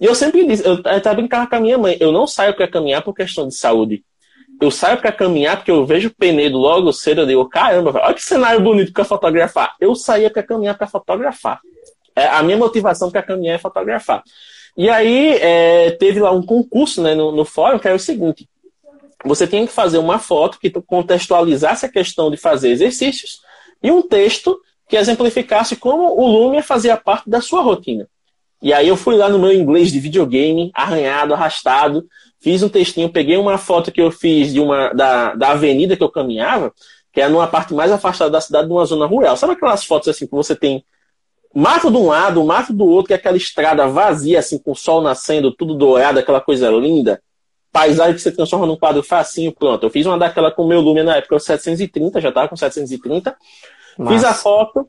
E 0.00 0.04
eu 0.04 0.14
sempre 0.14 0.46
disse, 0.46 0.66
eu 0.66 0.80
até 0.84 1.14
brincava 1.14 1.46
com 1.46 1.56
a 1.56 1.60
minha 1.60 1.78
mãe, 1.78 1.96
eu 2.00 2.12
não 2.12 2.26
saio 2.26 2.54
para 2.54 2.68
caminhar 2.68 3.02
por 3.02 3.14
questão 3.14 3.48
de 3.48 3.54
saúde. 3.54 4.04
Eu 4.60 4.70
saio 4.70 4.98
para 4.98 5.12
caminhar 5.12 5.56
porque 5.56 5.70
eu 5.70 5.84
vejo 5.84 6.08
o 6.08 6.14
Penedo 6.14 6.56
logo 6.56 6.92
cedo, 6.92 7.22
eu 7.22 7.26
digo, 7.26 7.48
caramba, 7.48 8.00
olha 8.02 8.14
que 8.14 8.22
cenário 8.22 8.60
bonito 8.60 8.92
para 8.92 9.04
fotografar. 9.04 9.74
Eu 9.80 9.94
saía 9.94 10.30
para 10.30 10.42
caminhar 10.42 10.76
para 10.76 10.86
fotografar. 10.86 11.60
É, 12.14 12.26
a 12.26 12.42
minha 12.42 12.56
motivação 12.56 13.10
para 13.10 13.22
caminhar 13.22 13.56
é 13.56 13.58
fotografar. 13.58 14.22
E 14.76 14.88
aí 14.88 15.36
é, 15.36 15.90
teve 15.92 16.20
lá 16.20 16.30
um 16.30 16.42
concurso 16.42 17.02
né, 17.02 17.14
no, 17.14 17.32
no 17.32 17.44
fórum 17.44 17.78
que 17.78 17.86
era 17.86 17.96
o 17.96 18.00
seguinte: 18.00 18.48
você 19.24 19.46
tinha 19.46 19.66
que 19.66 19.72
fazer 19.72 19.98
uma 19.98 20.18
foto 20.18 20.58
que 20.58 20.70
contextualizasse 20.70 21.84
a 21.84 21.90
questão 21.90 22.30
de 22.30 22.36
fazer 22.36 22.70
exercícios 22.70 23.40
e 23.86 23.90
um 23.92 24.02
texto 24.02 24.60
que 24.88 24.96
exemplificasse 24.96 25.76
como 25.76 26.20
o 26.20 26.26
Lumia 26.26 26.60
fazia 26.60 26.96
parte 26.96 27.30
da 27.30 27.40
sua 27.40 27.62
rotina. 27.62 28.08
E 28.60 28.72
aí 28.72 28.88
eu 28.88 28.96
fui 28.96 29.16
lá 29.16 29.28
no 29.28 29.38
meu 29.38 29.52
inglês 29.52 29.92
de 29.92 30.00
videogame, 30.00 30.72
arranhado, 30.74 31.32
arrastado, 31.32 32.04
fiz 32.40 32.64
um 32.64 32.68
textinho, 32.68 33.08
peguei 33.08 33.36
uma 33.36 33.58
foto 33.58 33.92
que 33.92 34.00
eu 34.00 34.10
fiz 34.10 34.52
de 34.52 34.58
uma 34.58 34.88
da, 34.88 35.34
da 35.36 35.50
avenida 35.50 35.96
que 35.96 36.02
eu 36.02 36.10
caminhava, 36.10 36.72
que 37.12 37.20
é 37.20 37.28
numa 37.28 37.46
parte 37.46 37.74
mais 37.74 37.92
afastada 37.92 38.28
da 38.28 38.40
cidade, 38.40 38.68
numa 38.68 38.84
zona 38.84 39.06
rural. 39.06 39.36
Sabe 39.36 39.52
aquelas 39.52 39.84
fotos 39.84 40.08
assim 40.08 40.26
que 40.26 40.32
você 40.32 40.56
tem 40.56 40.84
mato 41.54 41.88
de 41.88 41.96
um 41.96 42.08
lado, 42.08 42.42
mato 42.42 42.72
do 42.72 42.86
outro, 42.86 43.06
que 43.06 43.12
é 43.12 43.16
aquela 43.16 43.36
estrada 43.36 43.86
vazia, 43.86 44.40
assim, 44.40 44.58
com 44.58 44.72
o 44.72 44.76
sol 44.76 45.00
nascendo, 45.00 45.52
tudo 45.52 45.76
dourado, 45.76 46.18
aquela 46.18 46.40
coisa 46.40 46.68
linda 46.70 47.22
paisagem 47.76 48.14
que 48.14 48.22
você 48.22 48.32
transforma 48.32 48.64
num 48.64 48.74
quadro 48.74 49.02
facinho, 49.02 49.52
pronto. 49.52 49.84
Eu 49.84 49.90
fiz 49.90 50.06
uma 50.06 50.16
daquela 50.16 50.50
com 50.50 50.62
o 50.62 50.66
meu 50.66 50.80
Lumia 50.80 51.04
na 51.04 51.16
época, 51.16 51.38
730, 51.38 52.22
já 52.22 52.32
tava 52.32 52.48
com 52.48 52.56
730. 52.56 53.36
Massa. 53.98 54.12
Fiz 54.12 54.24
a 54.24 54.34
foto, 54.34 54.88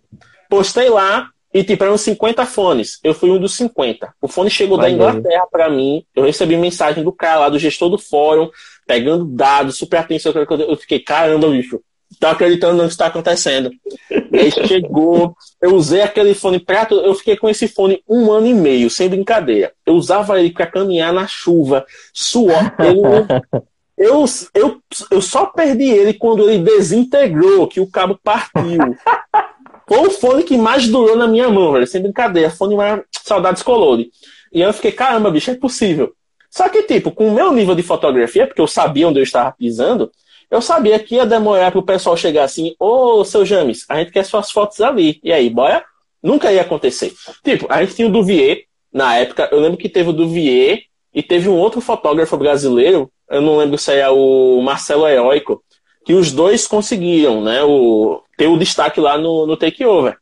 postei 0.50 0.90
lá, 0.90 1.30
e 1.54 1.64
tipo, 1.64 1.84
eram 1.84 1.98
50 1.98 2.46
fones. 2.46 3.00
Eu 3.04 3.14
fui 3.14 3.30
um 3.30 3.40
dos 3.40 3.56
50. 3.56 4.14
O 4.22 4.28
fone 4.28 4.50
chegou 4.50 4.78
Vai 4.78 4.90
da 4.90 4.96
Inglaterra 4.96 5.48
para 5.52 5.70
mim. 5.70 6.06
Eu 6.16 6.24
recebi 6.24 6.58
mensagem 6.58 7.04
do 7.04 7.12
cara 7.12 7.42
lá, 7.42 7.50
do 7.50 7.58
gestor 7.58 7.90
do 7.90 7.98
fórum, 7.98 8.50
pegando 8.86 9.26
dados, 9.26 9.78
super 9.78 9.98
atenção. 9.98 10.34
Eu 10.34 10.76
fiquei, 10.76 11.00
caramba, 11.00 11.50
bicho 11.50 11.82
tá 12.20 12.32
acreditando 12.32 12.78
no 12.78 12.84
que 12.84 12.94
está 12.94 13.08
acontecendo. 13.08 13.70
E 14.10 14.38
aí 14.38 14.52
chegou, 14.52 15.36
eu 15.62 15.76
usei 15.76 16.02
aquele 16.02 16.34
fone 16.34 16.60
prato, 16.60 16.96
eu 16.96 17.14
fiquei 17.14 17.36
com 17.36 17.50
esse 17.50 17.68
fone 17.68 18.02
um 18.08 18.32
ano 18.32 18.48
e 18.48 18.54
meio, 18.54 18.90
sem 18.90 19.10
brincadeira. 19.10 19.74
Eu 19.86 19.94
usava 19.94 20.40
ele 20.40 20.52
para 20.52 20.68
caminhar 20.68 21.14
na 21.14 21.28
chuva, 21.28 21.86
suor. 22.14 22.58
eu, 23.98 24.26
eu, 24.54 24.82
eu 25.10 25.22
só 25.22 25.48
perdi 25.48 25.86
ele 25.86 26.14
quando 26.14 26.50
ele 26.50 26.64
desintegrou, 26.64 27.68
que 27.68 27.80
o 27.80 27.90
cabo 27.90 28.20
partiu. 28.24 28.96
Foi 29.88 30.08
o 30.08 30.12
fone 30.12 30.44
que 30.44 30.58
mais 30.58 30.88
durou 30.88 31.16
na 31.16 31.28
minha 31.28 31.50
mão, 31.50 31.72
velho, 31.72 31.88
sem 31.88 32.02
brincadeira. 32.02 32.50
Fone 32.50 32.76
mais 32.76 33.02
saudades 33.24 33.64
colore. 33.64 34.12
E 34.52 34.62
eu 34.62 34.74
fiquei, 34.74 34.92
caramba, 34.92 35.32
bicho, 35.32 35.50
é 35.50 35.56
possível. 35.56 36.14
Só 36.50 36.68
que, 36.68 36.84
tipo, 36.84 37.12
com 37.12 37.28
o 37.28 37.34
meu 37.34 37.52
nível 37.54 37.74
de 37.74 37.84
fotografia, 37.84 38.46
porque 38.46 38.62
eu 38.62 38.68
sabia 38.68 39.08
onde 39.08 39.20
eu 39.20 39.24
estava 39.24 39.52
pisando, 39.52 40.12
eu 40.52 40.62
sabia 40.62 41.00
que 41.00 41.16
ia 41.16 41.26
demorar 41.26 41.72
para 41.72 41.80
o 41.80 41.86
pessoal 41.86 42.16
chegar 42.18 42.44
assim, 42.44 42.76
ô, 42.80 43.24
seu 43.24 43.46
James, 43.46 43.86
a 43.90 43.98
gente 43.98 44.12
quer 44.12 44.24
suas 44.24 44.52
fotos 44.52 44.80
ali. 44.82 45.20
E 45.24 45.32
aí, 45.32 45.50
bora? 45.50 45.84
Nunca 46.22 46.52
ia 46.52 46.62
acontecer. 46.62 47.14
Tipo, 47.44 47.68
a 47.70 47.84
gente 47.84 47.96
tinha 47.96 48.08
o 48.08 48.12
Duvier, 48.12 48.64
na 48.92 49.16
época, 49.16 49.50
eu 49.52 49.60
lembro 49.60 49.78
que 49.78 49.90
teve 49.90 50.10
o 50.10 50.14
Duvier 50.14 50.84
e 51.14 51.22
teve 51.24 51.50
um 51.50 51.56
outro 51.56 51.82
fotógrafo 51.82 52.38
brasileiro, 52.38 53.12
eu 53.30 53.42
não 53.42 53.58
lembro 53.58 53.78
se 53.78 53.94
é 53.94 54.10
o 54.10 54.62
Marcelo 54.62 55.08
Heróico, 55.08 55.64
que 56.06 56.14
os 56.14 56.32
dois 56.32 56.68
conseguiram, 56.68 57.44
né, 57.44 57.64
o, 57.64 58.22
ter 58.38 58.48
o 58.48 58.58
destaque 58.58 59.00
lá 59.00 59.18
no, 59.18 59.46
no 59.46 59.58
Takeover. 59.58 60.18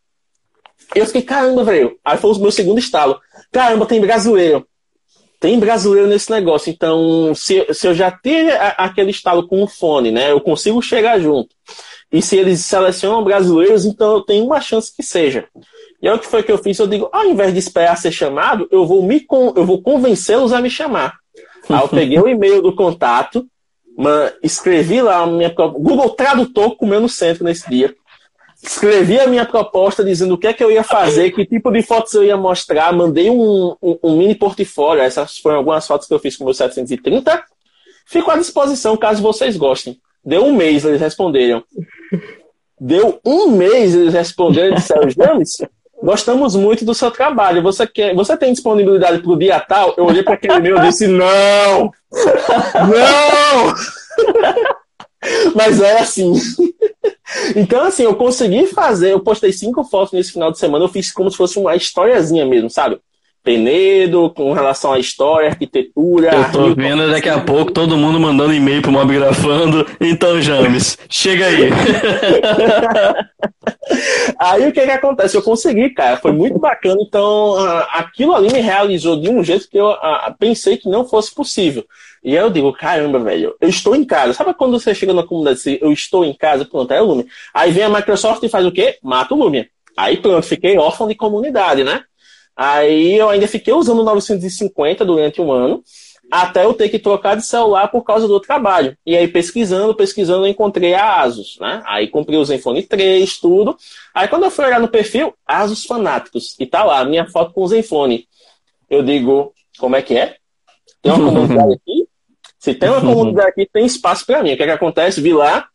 Eu 0.94 1.06
fiquei, 1.06 1.22
caramba, 1.22 1.64
velho. 1.64 1.98
Aí 2.04 2.18
foi 2.18 2.32
o 2.32 2.40
meu 2.40 2.52
segundo 2.52 2.80
estalo. 2.80 3.20
Caramba, 3.52 3.86
tem 3.86 4.00
brasileiro 4.00 4.66
tem 5.46 5.60
brasileiro 5.60 6.08
nesse 6.08 6.32
negócio. 6.32 6.72
Então, 6.72 7.34
se, 7.36 7.72
se 7.72 7.88
eu 7.88 7.94
já 7.94 8.10
ter 8.10 8.52
aquele 8.78 9.12
estalo 9.12 9.48
com 9.48 9.62
o 9.62 9.68
fone, 9.68 10.12
né, 10.12 10.32
eu 10.32 10.42
consigo 10.42 10.82
chegar 10.82 11.20
junto. 11.20 11.56
E 12.12 12.20
se 12.20 12.36
eles 12.36 12.62
selecionam 12.62 13.24
brasileiros, 13.24 13.86
então 13.86 14.14
eu 14.14 14.22
tenho 14.22 14.44
uma 14.44 14.60
chance 14.60 14.92
que 14.96 15.04
seja. 15.04 15.48
E 16.02 16.08
aí 16.08 16.16
o 16.16 16.20
que 16.20 16.26
foi 16.26 16.42
que 16.42 16.52
eu 16.52 16.58
fiz? 16.58 16.80
Eu 16.80 16.88
digo, 16.88 17.10
ao 17.12 17.26
invés 17.26 17.54
de 17.54 17.60
esperar 17.60 17.96
ser 17.96 18.12
chamado, 18.12 18.68
eu 18.72 18.88
vou 18.88 19.04
me 19.04 19.24
eu 19.56 19.66
vou 19.66 19.84
convencê-los 19.84 20.52
a 20.52 20.60
me 20.60 20.70
chamar. 20.70 21.18
Aí 21.70 21.82
eu 21.82 21.88
peguei 21.88 22.20
o 22.20 22.28
e-mail 22.28 22.62
do 22.62 22.76
contato, 22.76 23.46
escrevi 24.44 25.02
lá 25.02 25.20
a 25.20 25.28
minha 25.28 25.50
Google 25.50 26.10
Tradutor 26.12 26.76
comeu 26.76 27.00
no 27.00 27.10
centro 27.10 27.44
nesse 27.44 27.70
dia 27.70 27.96
escrevi 28.68 29.20
a 29.20 29.28
minha 29.28 29.46
proposta 29.46 30.04
dizendo 30.04 30.34
o 30.34 30.38
que 30.38 30.48
é 30.48 30.54
que 30.54 30.64
eu 30.64 30.72
ia 30.72 30.84
fazer, 30.84 31.32
que 31.32 31.46
tipo 31.46 31.72
de 31.72 31.82
fotos 31.82 32.14
eu 32.14 32.24
ia 32.24 32.38
mostrar, 32.38 32.92
mandei 32.94 33.30
um, 33.30 33.76
um, 33.82 34.00
um 34.04 34.18
mini 34.18 34.36
portfólio, 34.36 35.04
essas 35.04 35.38
foram 35.38 35.58
algumas 35.58 35.86
fotos 35.86 36.08
que 36.08 36.14
eu 36.14 36.20
fiz 36.20 36.36
com 36.36 36.44
o 36.44 36.48
meu 36.48 36.54
730. 36.54 37.44
Fico 38.06 38.32
à 38.32 38.38
disposição 38.38 38.98
caso 38.98 39.22
vocês 39.22 39.58
gostem. 39.58 40.00
Deu 40.24 40.44
um 40.46 40.54
mês, 40.54 40.86
eles 40.86 41.02
responderam. 41.02 41.64
Deu 42.80 43.20
um 43.26 43.50
mês, 43.52 43.96
eles 43.96 44.14
responderam 44.14 44.74
e 44.74 44.76
disseram, 44.76 45.10
James, 45.10 45.58
gostamos 46.02 46.56
muito 46.56 46.86
do 46.86 46.94
seu 46.94 47.10
trabalho. 47.12 47.62
Você, 47.64 47.88
quer, 47.88 48.14
você 48.16 48.38
tem 48.38 48.52
disponibilidade 48.52 49.20
para 49.20 49.32
o 49.32 49.38
dia 49.38 49.60
tal? 49.60 49.94
Eu 49.98 50.06
olhei 50.06 50.24
para 50.24 50.36
aquele 50.36 50.56
e-mail 50.56 50.78
e 50.78 50.82
disse, 50.82 51.08
não! 51.08 51.92
Não! 52.74 53.74
Mas 55.56 55.82
é 55.82 56.00
assim. 56.00 56.34
Então, 57.56 57.84
assim, 57.84 58.04
eu 58.04 58.16
consegui 58.16 58.68
fazer, 58.68 59.12
eu 59.12 59.20
postei 59.20 59.52
cinco 59.52 59.84
fotos 59.84 60.14
nesse 60.14 60.32
final 60.32 60.52
de 60.52 60.60
semana, 60.60 60.86
eu 60.86 60.90
fiz 60.90 61.12
como 61.12 61.30
se 61.30 61.38
fosse 61.38 61.58
uma 61.58 61.76
historiazinha 61.76 62.46
mesmo, 62.46 62.70
sabe? 62.70 63.00
Penedo, 63.46 64.32
com 64.32 64.52
relação 64.54 64.92
à 64.92 64.98
história, 64.98 65.50
arquitetura. 65.50 66.34
Eu 66.34 66.52
tô 66.52 66.66
Rio, 66.66 66.76
vendo 66.76 67.12
daqui 67.12 67.30
a 67.30 67.40
pouco 67.40 67.72
todo 67.72 67.96
mundo 67.96 68.20
mandando 68.20 68.52
e-mail 68.52 68.82
pro 68.82 68.92
Mobgrafando. 68.92 69.86
Então, 70.02 70.42
James, 70.42 70.98
chega 71.08 71.46
aí. 71.46 71.70
aí 74.40 74.68
o 74.68 74.74
que 74.74 74.82
que 74.82 74.92
acontece? 74.92 75.38
Eu 75.38 75.44
consegui, 75.44 75.92
cara. 75.92 76.18
Foi 76.18 76.32
muito 76.32 76.58
bacana. 76.58 76.98
Então, 77.00 77.54
aquilo 77.92 78.34
ali 78.34 78.52
me 78.52 78.60
realizou 78.60 79.16
de 79.16 79.30
um 79.30 79.44
jeito 79.44 79.70
que 79.70 79.78
eu 79.78 79.96
pensei 80.40 80.78
que 80.78 80.90
não 80.90 81.08
fosse 81.08 81.34
possível. 81.34 81.86
E 82.24 82.36
aí 82.36 82.44
eu 82.44 82.50
digo, 82.50 82.74
caramba, 82.74 83.20
velho, 83.20 83.56
eu 83.62 83.70
estou 83.70 83.96
em 83.96 84.04
casa. 84.04 84.34
Sabe 84.34 84.56
quando 84.56 84.80
você 84.80 84.96
chega 84.96 85.14
na 85.14 85.22
comunidade 85.22 85.62
e 85.70 85.78
eu 85.80 85.92
estou 85.92 86.26
em 86.26 86.34
casa, 86.34 86.66
pronto, 86.66 86.92
é 86.92 87.00
o 87.00 87.06
Lume. 87.06 87.28
Aí 87.54 87.72
vem 87.72 87.84
a 87.84 87.90
Microsoft 87.90 88.42
e 88.42 88.50
faz 88.50 88.66
o 88.66 88.72
quê? 88.72 88.98
Mata 89.04 89.36
o 89.36 89.38
Lume. 89.38 89.70
Aí 89.96 90.18
pronto, 90.18 90.48
fiquei 90.48 90.80
órfão 90.80 91.08
de 91.08 91.14
comunidade, 91.14 91.84
né? 91.84 92.02
Aí 92.56 93.16
eu 93.16 93.30
ainda 93.30 93.48
fiquei 93.48 93.74
usando 93.74 94.00
o 94.00 94.04
950 94.04 95.04
durante 95.04 95.42
um 95.42 95.52
ano, 95.52 95.84
até 96.32 96.64
eu 96.64 96.74
ter 96.74 96.90
que 96.90 96.98
trocar 96.98 97.36
de 97.36 97.46
celular 97.46 97.90
por 97.90 98.04
causa 98.04 98.28
do 98.28 98.40
trabalho. 98.40 98.98
E 99.06 99.16
aí 99.16 99.28
pesquisando, 99.28 99.94
pesquisando, 99.94 100.46
eu 100.46 100.50
encontrei 100.50 100.94
a 100.94 101.22
Asus, 101.22 101.58
né? 101.60 101.84
Aí 101.86 102.08
comprei 102.08 102.40
o 102.40 102.46
Zenfone 102.46 102.82
3, 102.82 103.38
tudo. 103.40 103.78
Aí 104.14 104.28
quando 104.28 104.44
eu 104.44 104.52
fui 104.52 104.66
olhar 104.66 104.80
no 104.80 104.88
perfil, 104.88 105.34
Asus 105.46 105.86
Fanáticos, 105.86 106.56
e 106.60 106.66
tá 106.66 106.84
lá, 106.84 107.00
a 107.00 107.06
minha 107.06 107.28
foto 107.30 107.54
com 107.54 107.62
o 107.62 107.68
Zenfone. 107.68 108.28
Eu 108.90 109.04
digo, 109.04 109.54
como 109.78 109.96
é 109.96 110.02
que 110.02 110.18
é? 110.18 110.38
Tem 111.02 111.12
uma 111.12 111.32
comunidade 111.32 111.74
aqui? 111.84 112.08
Se 112.58 112.74
tem 112.74 112.90
uma 112.90 113.02
comunidade 113.02 113.50
aqui, 113.50 113.70
tem 113.72 113.86
espaço 113.86 114.26
para 114.26 114.42
mim. 114.42 114.54
O 114.54 114.58
que, 114.58 114.64
é 114.64 114.66
que 114.66 114.72
acontece? 114.72 115.22
Vi 115.22 115.34
lá, 115.34 115.68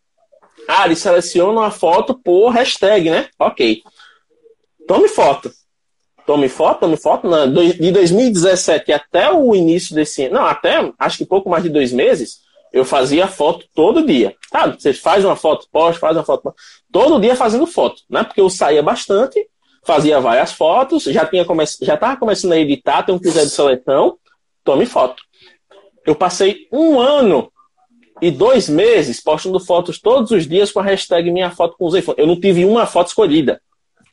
ah, 0.66 0.86
eles 0.86 0.98
selecionam 0.98 1.62
a 1.62 1.70
foto 1.70 2.14
por 2.14 2.50
hashtag, 2.50 3.10
né? 3.10 3.28
Ok. 3.38 3.82
Tome 4.88 5.08
foto 5.08 5.52
tome 6.30 6.48
foto, 6.48 6.78
tome 6.78 6.96
foto, 6.96 7.28
de 7.48 7.90
2017 7.90 8.92
até 8.92 9.32
o 9.32 9.52
início 9.52 9.96
desse 9.96 10.26
ano, 10.26 10.36
não, 10.36 10.46
até 10.46 10.92
acho 10.96 11.18
que 11.18 11.24
pouco 11.24 11.50
mais 11.50 11.64
de 11.64 11.68
dois 11.68 11.92
meses, 11.92 12.38
eu 12.72 12.84
fazia 12.84 13.26
foto 13.26 13.66
todo 13.74 14.06
dia. 14.06 14.36
Sabe? 14.48 14.80
Você 14.80 14.94
faz 14.94 15.24
uma 15.24 15.34
foto, 15.34 15.66
posta, 15.72 15.98
faz 15.98 16.16
uma 16.16 16.22
foto, 16.22 16.54
todo 16.92 17.20
dia 17.20 17.34
fazendo 17.34 17.66
foto, 17.66 18.02
né? 18.08 18.22
Porque 18.22 18.40
eu 18.40 18.48
saía 18.48 18.80
bastante, 18.80 19.44
fazia 19.84 20.20
várias 20.20 20.52
fotos, 20.52 21.02
já 21.02 21.26
tinha 21.26 21.44
come... 21.44 21.64
já 21.82 21.94
estava 21.94 22.16
começando 22.16 22.52
a 22.52 22.60
editar, 22.60 23.02
tem 23.02 23.12
um 23.12 23.18
critério 23.18 23.48
de 23.48 23.52
seleção, 23.52 24.16
tome 24.62 24.86
foto. 24.86 25.20
Eu 26.06 26.14
passei 26.14 26.68
um 26.70 27.00
ano 27.00 27.50
e 28.22 28.30
dois 28.30 28.68
meses 28.68 29.20
postando 29.20 29.58
fotos 29.58 30.00
todos 30.00 30.30
os 30.30 30.46
dias 30.46 30.70
com 30.70 30.78
a 30.78 30.84
hashtag 30.84 31.28
minha 31.32 31.50
foto 31.50 31.76
com 31.76 31.86
o 31.86 31.90
Zenfone. 31.90 32.18
Eu 32.20 32.28
não 32.28 32.38
tive 32.38 32.64
uma 32.64 32.86
foto 32.86 33.08
escolhida 33.08 33.60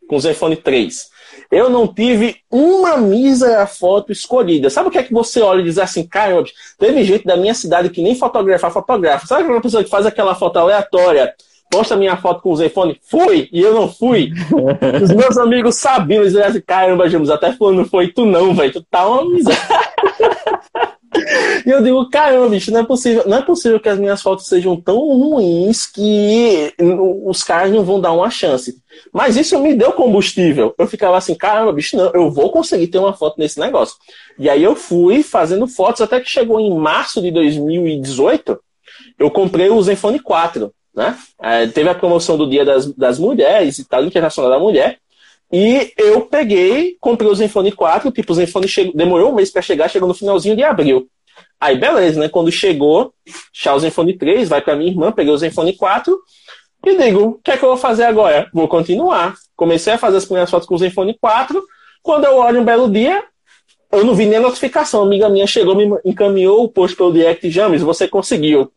com 0.09 0.15
o 0.15 0.19
Zenfone 0.19 0.55
3. 0.55 1.15
Eu 1.51 1.69
não 1.69 1.87
tive 1.87 2.37
uma 2.51 2.97
mísera 2.97 3.65
foto 3.65 4.11
escolhida. 4.11 4.69
Sabe 4.69 4.89
o 4.89 4.91
que 4.91 4.97
é 4.97 5.03
que 5.03 5.13
você 5.13 5.41
olha 5.41 5.61
e 5.61 5.65
diz 5.65 5.77
assim, 5.77 6.05
caramba, 6.05 6.47
teve 6.77 7.03
gente 7.03 7.25
da 7.25 7.37
minha 7.37 7.53
cidade 7.53 7.89
que 7.89 8.01
nem 8.01 8.15
fotografar 8.15 8.71
fotografa. 8.71 9.27
Sabe 9.27 9.43
aquela 9.43 9.61
pessoa 9.61 9.83
que 9.83 9.89
faz 9.89 10.05
aquela 10.05 10.35
foto 10.35 10.57
aleatória? 10.57 11.33
Posta 11.69 11.97
minha 11.97 12.15
foto 12.15 12.41
com 12.41 12.51
o 12.51 12.55
Zenfone, 12.55 12.97
fui, 13.09 13.49
e 13.51 13.61
eu 13.61 13.73
não 13.73 13.91
fui. 13.91 14.31
Os 15.03 15.11
meus 15.11 15.37
amigos 15.37 15.75
sabiam, 15.75 16.21
eles 16.21 16.31
diziam 16.31 16.49
assim, 16.49 16.61
caramba, 16.61 17.09
James, 17.09 17.29
até 17.29 17.51
falando, 17.51 17.85
foi 17.85 18.07
tu 18.07 18.25
não, 18.25 18.55
velho, 18.55 18.71
tu 18.71 18.81
tá 18.89 19.05
uma 19.05 19.29
miséria. 19.29 19.59
E 21.67 21.69
eu 21.69 21.83
digo, 21.83 22.09
caramba, 22.09 22.47
bicho, 22.47 22.71
não 22.71 22.79
é 22.79 22.85
possível, 22.85 23.23
não 23.27 23.39
é 23.39 23.41
possível 23.41 23.77
que 23.77 23.89
as 23.89 23.99
minhas 23.99 24.21
fotos 24.21 24.47
sejam 24.47 24.79
tão 24.79 24.99
ruins 24.99 25.85
que 25.85 26.73
os 27.25 27.43
caras 27.43 27.73
não 27.73 27.83
vão 27.83 27.99
dar 27.99 28.13
uma 28.13 28.29
chance. 28.29 28.81
Mas 29.11 29.35
isso 29.35 29.59
me 29.59 29.75
deu 29.75 29.91
combustível. 29.91 30.73
Eu 30.77 30.87
ficava 30.87 31.17
assim, 31.17 31.35
caramba, 31.35 31.73
bicho, 31.73 31.97
não, 31.97 32.09
eu 32.13 32.31
vou 32.31 32.53
conseguir 32.53 32.87
ter 32.87 32.99
uma 32.99 33.11
foto 33.11 33.37
nesse 33.37 33.59
negócio. 33.59 33.97
E 34.39 34.49
aí 34.49 34.63
eu 34.63 34.77
fui 34.77 35.23
fazendo 35.23 35.67
fotos 35.67 35.99
até 35.99 36.21
que 36.21 36.29
chegou 36.29 36.57
em 36.57 36.73
março 36.73 37.21
de 37.21 37.31
2018, 37.31 38.57
eu 39.19 39.29
comprei 39.29 39.69
o 39.69 39.81
Zenfone 39.83 40.21
4, 40.21 40.73
né? 40.95 41.17
É, 41.37 41.67
teve 41.67 41.89
a 41.89 41.95
promoção 41.95 42.37
do 42.37 42.49
Dia 42.49 42.63
das, 42.63 42.85
das 42.93 43.19
Mulheres 43.19 43.77
e 43.77 43.83
tal, 43.83 44.05
Internacional 44.05 44.49
da 44.49 44.57
Mulher. 44.57 44.99
E 45.51 45.91
eu 45.97 46.21
peguei, 46.21 46.95
comprei 47.01 47.29
o 47.29 47.35
Zenfone 47.35 47.73
4, 47.73 48.09
tipo, 48.09 48.31
o 48.31 48.35
Zenfone 48.35 48.69
chegou, 48.69 48.93
demorou 48.93 49.33
um 49.33 49.35
mês 49.35 49.51
para 49.51 49.61
chegar, 49.61 49.89
chegou 49.89 50.07
no 50.07 50.13
finalzinho 50.13 50.55
de 50.55 50.63
abril. 50.63 51.09
Aí, 51.59 51.77
beleza, 51.77 52.19
né? 52.19 52.29
Quando 52.29 52.51
chegou, 52.51 53.13
já 53.53 53.73
o 53.73 53.79
Zenfone 53.79 54.17
3, 54.17 54.47
vai 54.49 54.61
para 54.61 54.75
minha 54.75 54.91
irmã, 54.91 55.11
peguei 55.11 55.33
o 55.33 55.37
Zenfone 55.37 55.75
4 55.75 56.17
e 56.85 56.95
digo, 56.95 57.21
o 57.21 57.33
que 57.43 57.51
é 57.51 57.57
que 57.57 57.65
eu 57.65 57.69
vou 57.69 57.77
fazer 57.77 58.03
agora? 58.03 58.49
Vou 58.53 58.67
continuar. 58.67 59.33
Comecei 59.55 59.93
a 59.93 59.97
fazer 59.97 60.17
as 60.17 60.25
primeiras 60.25 60.49
fotos 60.49 60.67
com 60.67 60.75
o 60.75 60.77
Zenfone 60.77 61.17
4. 61.19 61.61
Quando 62.03 62.25
eu 62.25 62.37
olho 62.37 62.61
um 62.61 62.65
belo 62.65 62.89
dia, 62.89 63.23
eu 63.91 64.05
não 64.05 64.13
vi 64.13 64.25
nem 64.25 64.37
a 64.37 64.41
notificação. 64.41 65.01
Uma 65.01 65.07
amiga 65.07 65.29
minha 65.29 65.47
chegou, 65.47 65.75
me 65.75 65.89
encaminhou 66.05 66.63
o 66.63 66.69
post 66.69 66.95
pelo 66.95 67.11
direct, 67.11 67.49
James, 67.49 67.81
você 67.81 68.07
conseguiu. 68.07 68.71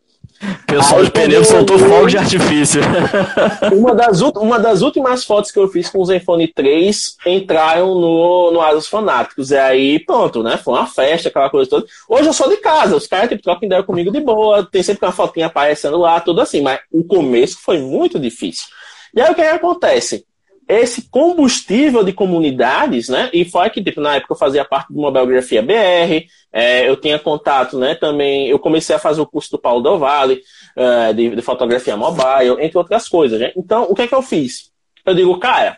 Pessoal 0.66 1.05
de 1.05 1.11
pneu 1.11 1.45
soltou 1.45 1.78
fogo 1.78 2.07
de 2.07 2.16
artifício. 2.16 2.80
Uma 3.76 3.95
das, 3.95 4.20
uma 4.20 4.59
das 4.59 4.80
últimas 4.80 5.24
fotos 5.24 5.51
que 5.51 5.59
eu 5.59 5.68
fiz 5.68 5.91
com 5.91 5.99
o 6.01 6.05
Zenfone 6.05 6.49
3 6.49 7.16
entraram 7.26 7.95
no, 7.95 8.51
no 8.51 8.61
Asos 8.62 8.86
Fanáticos. 8.86 9.51
E 9.51 9.59
aí, 9.59 9.99
pronto, 9.99 10.43
né? 10.43 10.57
Foi 10.57 10.74
uma 10.74 10.86
festa, 10.86 11.28
aquela 11.28 11.51
coisa 11.51 11.68
toda. 11.68 11.86
Hoje 12.09 12.28
eu 12.28 12.32
sou 12.32 12.49
de 12.49 12.57
casa, 12.57 12.97
os 12.97 13.07
caras 13.07 13.28
tipo, 13.28 13.43
trocam 13.43 13.66
ideia 13.66 13.82
comigo 13.82 14.11
de 14.11 14.20
boa, 14.20 14.64
tem 14.64 14.82
sempre 14.82 15.05
uma 15.05 15.12
fotinha 15.12 15.47
aparecendo 15.47 15.99
lá, 15.99 16.20
tudo 16.20 16.41
assim. 16.41 16.62
Mas 16.62 16.80
o 16.91 17.05
começo 17.05 17.59
foi 17.61 17.78
muito 17.78 18.18
difícil. 18.18 18.68
E 19.14 19.20
aí 19.20 19.30
o 19.30 19.34
que, 19.34 19.43
é 19.43 19.51
que 19.51 19.57
acontece? 19.57 20.24
Esse 20.71 21.03
combustível 21.11 22.05
de 22.05 22.12
comunidades, 22.12 23.09
né? 23.09 23.29
E 23.33 23.45
foi 23.45 23.68
que, 23.71 23.83
tipo, 23.83 24.01
na 24.01 24.16
época 24.16 24.35
eu 24.35 24.39
fazia 24.39 24.64
parte 24.64 24.93
do 24.93 25.01
Mobiografia 25.01 25.62
BR, 25.62 26.27
é, 26.53 26.89
eu 26.89 26.97
tinha 26.97 27.18
contato, 27.18 27.79
né? 27.79 27.95
Também, 27.95 28.49
eu 28.49 28.59
comecei 28.59 28.95
a 28.95 28.99
fazer 28.99 29.21
o 29.21 29.27
curso 29.27 29.51
do 29.51 29.59
Paulo 29.59 29.83
Del 29.83 29.99
Valle, 29.99 30.41
é, 30.77 31.12
de, 31.12 31.35
de, 31.35 31.43
fotografia 31.43 31.97
mobile, 31.97 32.57
entre 32.61 32.79
outras 32.79 33.09
coisas, 33.09 33.41
né? 33.41 33.53
Então, 33.57 33.87
o 33.91 33.95
que 33.95 34.03
é 34.03 34.07
que 34.07 34.14
eu 34.14 34.23
fiz? 34.23 34.71
Eu 35.05 35.14
digo, 35.14 35.39
cara, 35.39 35.77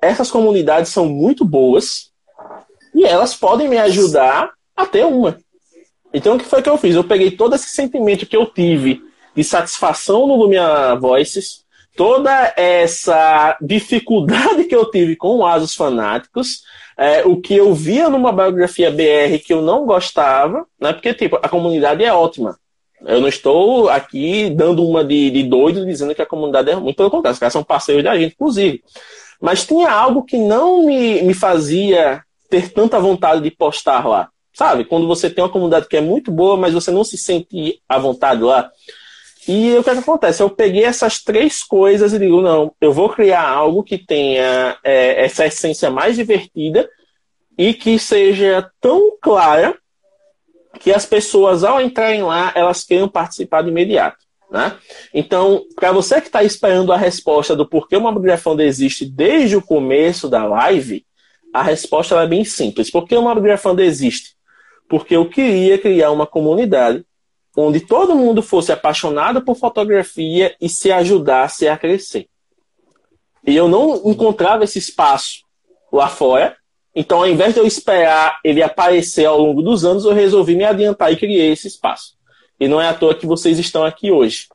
essas 0.00 0.30
comunidades 0.30 0.92
são 0.92 1.06
muito 1.06 1.44
boas 1.44 2.10
e 2.94 3.04
elas 3.04 3.34
podem 3.34 3.68
me 3.68 3.78
ajudar 3.78 4.52
a 4.76 4.86
ter 4.86 5.04
uma. 5.04 5.36
Então, 6.14 6.36
o 6.36 6.38
que 6.38 6.44
foi 6.44 6.62
que 6.62 6.68
eu 6.68 6.78
fiz? 6.78 6.94
Eu 6.94 7.04
peguei 7.04 7.30
todo 7.30 7.54
esse 7.54 7.68
sentimento 7.68 8.26
que 8.26 8.36
eu 8.36 8.46
tive 8.46 9.02
de 9.34 9.42
satisfação 9.44 10.26
no 10.26 10.36
Lumia 10.36 10.94
Voices, 10.94 11.64
toda 11.96 12.54
essa 12.56 13.56
dificuldade 13.60 14.64
que 14.64 14.74
eu 14.74 14.90
tive 14.90 15.16
com 15.16 15.38
o 15.38 15.46
Asus 15.46 15.74
Fanáticos, 15.74 16.62
é, 16.96 17.24
o 17.24 17.40
que 17.40 17.54
eu 17.54 17.72
via 17.72 18.08
numa 18.08 18.32
biografia 18.32 18.90
BR 18.90 19.38
que 19.44 19.52
eu 19.52 19.62
não 19.62 19.86
gostava, 19.86 20.66
né? 20.80 20.92
Porque, 20.92 21.14
tipo, 21.14 21.36
a 21.36 21.48
comunidade 21.48 22.04
é 22.04 22.12
ótima. 22.12 22.58
Eu 23.06 23.20
não 23.20 23.28
estou 23.28 23.88
aqui 23.88 24.50
dando 24.50 24.86
uma 24.86 25.02
de, 25.02 25.30
de 25.30 25.42
doido 25.42 25.86
dizendo 25.86 26.14
que 26.14 26.20
a 26.20 26.26
comunidade 26.26 26.70
é 26.70 26.76
muito 26.76 26.96
pelo 26.96 27.10
contrário, 27.10 27.32
os 27.32 27.38
caras 27.38 27.52
são 27.52 27.64
parceiros 27.64 28.04
da 28.04 28.16
gente, 28.18 28.34
inclusive. 28.34 28.82
Mas 29.40 29.64
tinha 29.64 29.90
algo 29.90 30.22
que 30.24 30.36
não 30.36 30.84
me, 30.84 31.22
me 31.22 31.32
fazia 31.32 32.22
ter 32.50 32.70
tanta 32.70 33.00
vontade 33.00 33.40
de 33.40 33.50
postar 33.50 34.06
lá. 34.06 34.28
Sabe? 34.52 34.84
Quando 34.84 35.06
você 35.06 35.30
tem 35.30 35.42
uma 35.42 35.50
comunidade 35.50 35.88
que 35.88 35.96
é 35.96 36.00
muito 36.00 36.30
boa, 36.30 36.56
mas 36.56 36.74
você 36.74 36.90
não 36.90 37.04
se 37.04 37.16
sente 37.16 37.80
à 37.88 37.98
vontade 37.98 38.42
lá. 38.42 38.70
E 39.48 39.76
o 39.76 39.82
que, 39.82 39.90
é 39.90 39.94
que 39.94 40.00
acontece? 40.00 40.42
Eu 40.42 40.50
peguei 40.50 40.84
essas 40.84 41.22
três 41.22 41.62
coisas 41.62 42.12
e 42.12 42.18
digo, 42.18 42.42
não, 42.42 42.74
eu 42.80 42.92
vou 42.92 43.08
criar 43.08 43.48
algo 43.48 43.82
que 43.82 43.98
tenha 43.98 44.76
é, 44.84 45.24
essa 45.24 45.46
essência 45.46 45.90
mais 45.90 46.16
divertida 46.16 46.88
e 47.56 47.72
que 47.72 47.98
seja 47.98 48.70
tão 48.80 49.16
clara 49.20 49.76
que 50.78 50.92
as 50.92 51.04
pessoas, 51.04 51.64
ao 51.64 51.80
entrarem 51.80 52.22
lá, 52.22 52.52
elas 52.54 52.84
queiram 52.84 53.08
participar 53.08 53.62
de 53.62 53.70
imediato. 53.70 54.18
Né? 54.50 54.76
Então, 55.14 55.64
para 55.76 55.92
você 55.92 56.20
que 56.20 56.26
está 56.26 56.42
esperando 56.42 56.92
a 56.92 56.96
resposta 56.96 57.54
do 57.54 57.68
porquê 57.68 57.96
o 57.96 58.00
Mobgrafando 58.00 58.62
existe 58.62 59.04
desde 59.04 59.56
o 59.56 59.62
começo 59.62 60.28
da 60.28 60.44
live, 60.44 61.04
a 61.52 61.62
resposta 61.62 62.20
é 62.20 62.26
bem 62.26 62.44
simples. 62.44 62.90
Por 62.90 63.06
que 63.06 63.16
o 63.16 63.22
Mobgrafando 63.22 63.82
existe? 63.82 64.34
Porque 64.88 65.14
eu 65.14 65.28
queria 65.28 65.78
criar 65.78 66.10
uma 66.10 66.26
comunidade 66.26 67.04
onde 67.60 67.80
todo 67.80 68.14
mundo 68.14 68.42
fosse 68.42 68.72
apaixonado 68.72 69.42
por 69.42 69.56
fotografia 69.56 70.54
e 70.60 70.68
se 70.68 70.90
ajudasse 70.90 71.68
a 71.68 71.76
crescer. 71.76 72.26
E 73.46 73.56
eu 73.56 73.68
não 73.68 74.02
encontrava 74.04 74.64
esse 74.64 74.78
espaço 74.78 75.44
lá 75.92 76.08
fora, 76.08 76.56
então 76.94 77.18
ao 77.18 77.28
invés 77.28 77.54
de 77.54 77.60
eu 77.60 77.66
esperar 77.66 78.38
ele 78.44 78.62
aparecer 78.62 79.24
ao 79.24 79.38
longo 79.38 79.62
dos 79.62 79.84
anos, 79.84 80.04
eu 80.04 80.12
resolvi 80.12 80.54
me 80.54 80.64
adiantar 80.64 81.12
e 81.12 81.16
criei 81.16 81.52
esse 81.52 81.68
espaço. 81.68 82.14
E 82.58 82.68
não 82.68 82.80
é 82.80 82.88
à 82.88 82.94
toa 82.94 83.14
que 83.14 83.26
vocês 83.26 83.58
estão 83.58 83.84
aqui 83.84 84.10
hoje. 84.10 84.48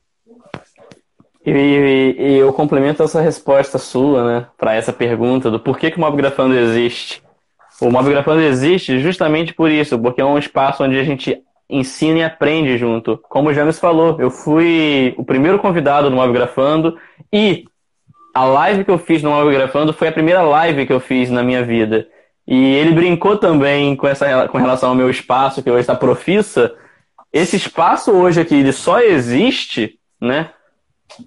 E, 1.45 1.51
e, 1.51 2.15
e 2.17 2.33
eu 2.37 2.51
complemento 2.53 3.03
essa 3.03 3.21
resposta 3.21 3.77
sua, 3.77 4.23
né, 4.23 4.47
para 4.57 4.73
essa 4.73 4.91
pergunta 4.91 5.51
do 5.51 5.59
porquê 5.59 5.91
que 5.91 5.97
o 5.97 6.01
Mobgrafando 6.01 6.55
existe. 6.55 7.21
O 7.81 7.91
Mobgrafando 7.91 8.41
existe 8.41 8.99
justamente 8.99 9.53
por 9.53 9.69
isso, 9.69 9.99
porque 9.99 10.21
é 10.21 10.25
um 10.25 10.37
espaço 10.37 10.83
onde 10.83 10.97
a 10.97 11.03
gente 11.03 11.43
ensina 11.69 12.19
e 12.19 12.23
aprende 12.23 12.77
junto. 12.77 13.17
Como 13.29 13.49
o 13.49 13.53
James 13.53 13.79
falou, 13.79 14.19
eu 14.19 14.29
fui 14.29 15.13
o 15.17 15.25
primeiro 15.25 15.59
convidado 15.59 16.09
no 16.09 16.15
Mobgrafando 16.15 16.97
e 17.31 17.65
a 18.33 18.43
live 18.43 18.83
que 18.83 18.91
eu 18.91 18.97
fiz 18.97 19.23
no 19.23 19.31
Mobgrafando 19.31 19.93
foi 19.93 20.07
a 20.07 20.11
primeira 20.11 20.41
live 20.41 20.85
que 20.85 20.93
eu 20.93 20.99
fiz 20.99 21.29
na 21.29 21.41
minha 21.41 21.63
vida. 21.63 22.07
E 22.47 22.75
ele 22.75 22.91
brincou 22.91 23.37
também 23.37 23.95
com, 23.95 24.07
essa, 24.07 24.47
com 24.47 24.57
relação 24.57 24.89
ao 24.89 24.95
meu 24.95 25.09
espaço, 25.09 25.63
que 25.63 25.71
hoje 25.71 25.81
está 25.81 25.95
profissa. 25.95 26.75
Esse 27.33 27.55
espaço 27.55 28.11
hoje 28.11 28.41
aqui, 28.41 28.55
ele 28.55 28.71
só 28.71 28.99
existe, 28.99 29.97
né? 30.21 30.51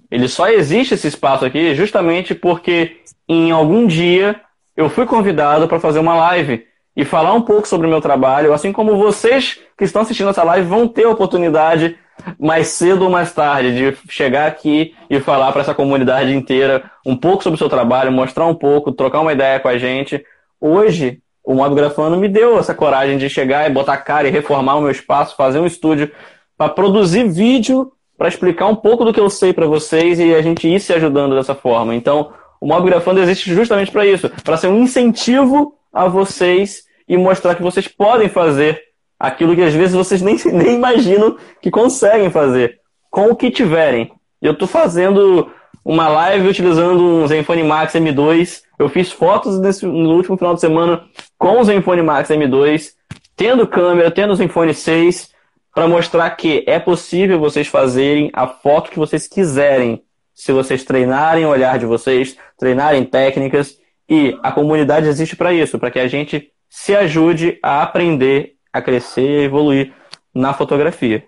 Ele 0.09 0.27
só 0.27 0.47
existe 0.47 0.93
esse 0.93 1.07
espaço 1.07 1.45
aqui 1.45 1.73
justamente 1.75 2.35
porque 2.35 2.97
em 3.27 3.51
algum 3.51 3.87
dia 3.87 4.39
eu 4.75 4.89
fui 4.89 5.05
convidado 5.05 5.67
para 5.67 5.79
fazer 5.79 5.99
uma 5.99 6.15
live 6.15 6.65
e 6.99 7.05
falar 7.05 7.33
um 7.33 7.41
pouco 7.41 7.65
sobre 7.65 7.87
o 7.87 7.89
meu 7.89 8.01
trabalho, 8.01 8.51
assim 8.51 8.73
como 8.73 8.97
vocês 8.97 9.57
que 9.77 9.85
estão 9.85 10.01
assistindo 10.01 10.31
essa 10.31 10.43
live 10.43 10.67
vão 10.67 10.85
ter 10.85 11.05
a 11.05 11.09
oportunidade 11.09 11.97
mais 12.37 12.67
cedo 12.67 13.05
ou 13.05 13.09
mais 13.09 13.31
tarde 13.31 13.73
de 13.73 14.11
chegar 14.11 14.47
aqui 14.47 14.93
e 15.09 15.17
falar 15.21 15.49
para 15.53 15.61
essa 15.61 15.73
comunidade 15.73 16.35
inteira 16.35 16.91
um 17.05 17.15
pouco 17.15 17.41
sobre 17.41 17.55
o 17.55 17.57
seu 17.57 17.69
trabalho, 17.69 18.11
mostrar 18.11 18.45
um 18.47 18.53
pouco, 18.53 18.91
trocar 18.91 19.21
uma 19.21 19.31
ideia 19.31 19.61
com 19.61 19.69
a 19.69 19.77
gente. 19.77 20.21
Hoje, 20.59 21.21
o 21.41 21.53
Modo 21.53 21.73
Grafano 21.73 22.17
me 22.17 22.27
deu 22.27 22.59
essa 22.59 22.75
coragem 22.75 23.17
de 23.17 23.29
chegar 23.29 23.65
e 23.65 23.73
botar 23.73 23.95
cara 23.95 24.27
e 24.27 24.31
reformar 24.31 24.75
o 24.75 24.81
meu 24.81 24.91
espaço, 24.91 25.37
fazer 25.37 25.59
um 25.59 25.65
estúdio 25.65 26.11
para 26.57 26.67
produzir 26.67 27.29
vídeo 27.29 27.93
para 28.17 28.27
explicar 28.27 28.67
um 28.67 28.75
pouco 28.75 29.05
do 29.05 29.13
que 29.13 29.21
eu 29.21 29.29
sei 29.29 29.53
para 29.53 29.65
vocês 29.65 30.19
e 30.19 30.35
a 30.35 30.41
gente 30.41 30.67
ir 30.67 30.81
se 30.81 30.91
ajudando 30.91 31.33
dessa 31.33 31.55
forma. 31.55 31.95
Então, 31.95 32.33
o 32.59 32.67
Mob 32.67 32.85
Grafando 32.89 33.21
existe 33.21 33.55
justamente 33.55 33.89
para 33.89 34.05
isso, 34.05 34.29
para 34.43 34.57
ser 34.57 34.67
um 34.67 34.81
incentivo 34.81 35.75
a 35.93 36.05
vocês 36.09 36.88
e 37.09 37.17
mostrar 37.17 37.55
que 37.55 37.63
vocês 37.63 37.87
podem 37.87 38.29
fazer 38.29 38.79
aquilo 39.19 39.55
que 39.55 39.63
às 39.63 39.73
vezes 39.73 39.95
vocês 39.95 40.21
nem, 40.21 40.37
nem 40.53 40.75
imaginam 40.75 41.35
que 41.59 41.71
conseguem 41.71 42.29
fazer, 42.29 42.79
com 43.09 43.31
o 43.31 43.35
que 43.35 43.49
tiverem. 43.49 44.11
Eu 44.39 44.53
estou 44.53 44.67
fazendo 44.67 45.51
uma 45.83 46.07
live 46.07 46.47
utilizando 46.47 47.03
um 47.03 47.27
Zenfone 47.27 47.63
Max 47.63 47.93
M2. 47.93 48.61
Eu 48.77 48.87
fiz 48.87 49.11
fotos 49.11 49.59
nesse, 49.59 49.85
no 49.85 50.15
último 50.15 50.37
final 50.37 50.53
de 50.53 50.61
semana 50.61 51.03
com 51.37 51.59
o 51.59 51.63
Zenfone 51.63 52.03
Max 52.03 52.29
M2, 52.29 52.91
tendo 53.35 53.67
câmera, 53.67 54.11
tendo 54.11 54.31
o 54.31 54.35
Zenfone 54.35 54.73
6, 54.73 55.31
para 55.73 55.87
mostrar 55.87 56.29
que 56.31 56.63
é 56.67 56.79
possível 56.79 57.39
vocês 57.39 57.67
fazerem 57.67 58.29
a 58.33 58.47
foto 58.47 58.91
que 58.91 58.99
vocês 58.99 59.27
quiserem, 59.27 60.03
se 60.33 60.51
vocês 60.51 60.83
treinarem 60.83 61.45
o 61.45 61.49
olhar 61.49 61.77
de 61.79 61.85
vocês, 61.85 62.37
treinarem 62.57 63.03
técnicas 63.03 63.77
E 64.07 64.37
a 64.41 64.51
comunidade 64.51 65.07
existe 65.07 65.35
para 65.35 65.53
isso, 65.53 65.77
para 65.77 65.91
que 65.91 65.99
a 65.99 66.07
gente 66.07 66.51
se 66.69 66.95
ajude 66.95 67.57
a 67.63 67.81
aprender, 67.81 68.55
a 68.71 68.81
crescer 68.81 69.27
e 69.27 69.43
evoluir 69.43 69.93
na 70.33 70.53
fotografia. 70.53 71.27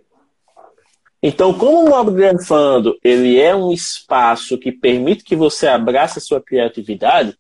Então, 1.24 1.54
como 1.54 1.86
o 1.86 1.90
Mobgrafando 1.90 2.98
ele 3.04 3.40
é 3.40 3.56
um 3.56 3.72
espaço 3.72 4.58
que 4.58 4.72
permite 4.72 5.24
que 5.24 5.36
você 5.36 5.68
abrace 5.68 6.20
a 6.20 6.22
sua 6.22 6.42
criatividade, 6.42 7.36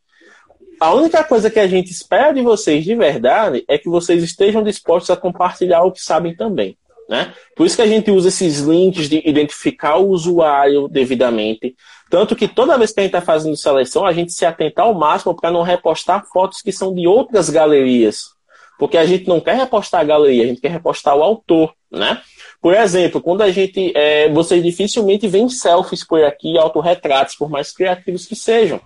a 0.80 0.94
única 0.94 1.24
coisa 1.24 1.50
que 1.50 1.60
a 1.60 1.68
gente 1.68 1.92
espera 1.92 2.34
de 2.34 2.42
vocês 2.42 2.84
de 2.84 2.96
verdade 2.96 3.64
é 3.68 3.78
que 3.78 3.88
vocês 3.88 4.24
estejam 4.24 4.64
dispostos 4.64 5.12
a 5.12 5.16
compartilhar 5.16 5.84
o 5.84 5.92
que 5.92 6.02
sabem 6.02 6.36
também. 6.36 6.76
Né? 7.12 7.34
Por 7.58 7.68
isso 7.68 7.76
que 7.76 7.82
a 7.82 7.88
gente 7.88 8.10
usa 8.10 8.30
esses 8.30 8.60
links 8.60 9.10
de 9.10 9.22
identificar 9.28 9.98
o 9.98 10.08
usuário 10.08 10.88
devidamente. 10.88 11.76
Tanto 12.10 12.38
que 12.38 12.48
toda 12.48 12.78
vez 12.78 12.94
que 12.94 13.02
a 13.02 13.04
gente 13.04 13.14
está 13.14 13.20
fazendo 13.20 13.58
seleção, 13.58 14.06
a 14.06 14.14
gente 14.14 14.32
se 14.32 14.46
atenta 14.46 14.84
ao 14.84 14.94
máximo 14.94 15.36
para 15.36 15.52
não 15.52 15.62
repostar 15.62 16.26
fotos 16.32 16.62
que 16.62 16.72
são 16.72 16.96
de 16.96 17.06
outras 17.06 17.50
galerias. 17.50 18.30
Porque 18.80 18.98
a 18.98 19.06
gente 19.06 19.28
não 19.28 19.42
quer 19.42 19.58
repostar 19.58 20.00
a 20.00 20.06
galeria, 20.06 20.46
a 20.46 20.48
gente 20.48 20.62
quer 20.62 20.72
repostar 20.72 21.14
o 21.18 21.22
autor. 21.22 21.74
Né? 21.92 22.22
Por 22.62 22.74
exemplo, 22.74 23.22
quando 23.22 23.42
a 23.42 23.52
gente. 23.52 23.92
É, 23.94 24.30
vocês 24.30 24.64
dificilmente 24.64 25.28
veem 25.28 25.50
selfies 25.50 26.08
por 26.08 26.24
aqui, 26.24 26.58
autorretratos, 26.58 27.36
por 27.36 27.50
mais 27.50 27.74
criativos 27.74 28.26
que 28.26 28.38
sejam. 28.38 28.80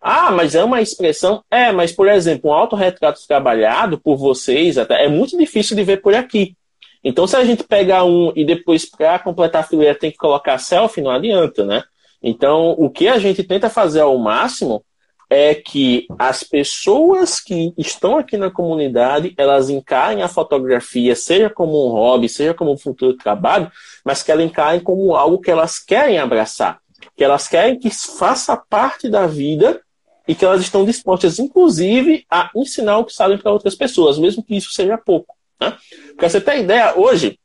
Ah, 0.00 0.30
mas 0.30 0.54
é 0.54 0.64
uma 0.64 0.80
expressão. 0.80 1.44
É, 1.50 1.70
mas, 1.72 1.92
por 1.92 2.08
exemplo, 2.08 2.50
um 2.50 2.54
autorretrato 2.54 3.20
trabalhado 3.28 4.00
por 4.00 4.16
vocês 4.16 4.78
até, 4.78 5.04
é 5.04 5.08
muito 5.08 5.36
difícil 5.36 5.76
de 5.76 5.84
ver 5.84 6.00
por 6.00 6.14
aqui. 6.14 6.56
Então, 7.02 7.26
se 7.26 7.36
a 7.36 7.44
gente 7.44 7.64
pegar 7.64 8.04
um 8.04 8.32
e 8.36 8.44
depois, 8.44 8.84
para 8.84 9.18
completar 9.18 9.62
a 9.62 9.66
fileira, 9.66 9.94
tem 9.94 10.10
que 10.10 10.18
colocar 10.18 10.58
selfie, 10.58 11.00
não 11.00 11.10
adianta, 11.10 11.64
né? 11.64 11.82
Então, 12.22 12.72
o 12.78 12.90
que 12.90 13.08
a 13.08 13.18
gente 13.18 13.42
tenta 13.42 13.70
fazer 13.70 14.00
ao 14.00 14.18
máximo 14.18 14.84
é 15.30 15.54
que 15.54 16.06
as 16.18 16.42
pessoas 16.42 17.40
que 17.40 17.72
estão 17.78 18.18
aqui 18.18 18.36
na 18.36 18.50
comunidade, 18.50 19.32
elas 19.38 19.70
encarem 19.70 20.22
a 20.22 20.28
fotografia, 20.28 21.14
seja 21.14 21.48
como 21.48 21.86
um 21.86 21.92
hobby, 21.92 22.28
seja 22.28 22.52
como 22.52 22.72
um 22.72 22.76
futuro 22.76 23.16
trabalho, 23.16 23.70
mas 24.04 24.22
que 24.24 24.32
elas 24.32 24.44
encarem 24.44 24.80
como 24.80 25.14
algo 25.14 25.40
que 25.40 25.50
elas 25.50 25.78
querem 25.78 26.18
abraçar, 26.18 26.80
que 27.16 27.22
elas 27.22 27.46
querem 27.46 27.78
que 27.78 27.90
faça 27.90 28.56
parte 28.56 29.08
da 29.08 29.26
vida 29.26 29.80
e 30.26 30.34
que 30.34 30.44
elas 30.44 30.60
estão 30.60 30.84
dispostas, 30.84 31.38
inclusive, 31.38 32.26
a 32.28 32.50
ensinar 32.54 32.98
o 32.98 33.04
que 33.04 33.12
sabem 33.12 33.38
para 33.38 33.52
outras 33.52 33.76
pessoas, 33.76 34.18
mesmo 34.18 34.42
que 34.42 34.56
isso 34.56 34.72
seja 34.72 34.98
pouco. 34.98 35.34
Né? 35.60 35.76
Para 36.16 36.28
você 36.28 36.40
ter 36.40 36.60
ideia, 36.60 36.94
hoje 36.96 37.38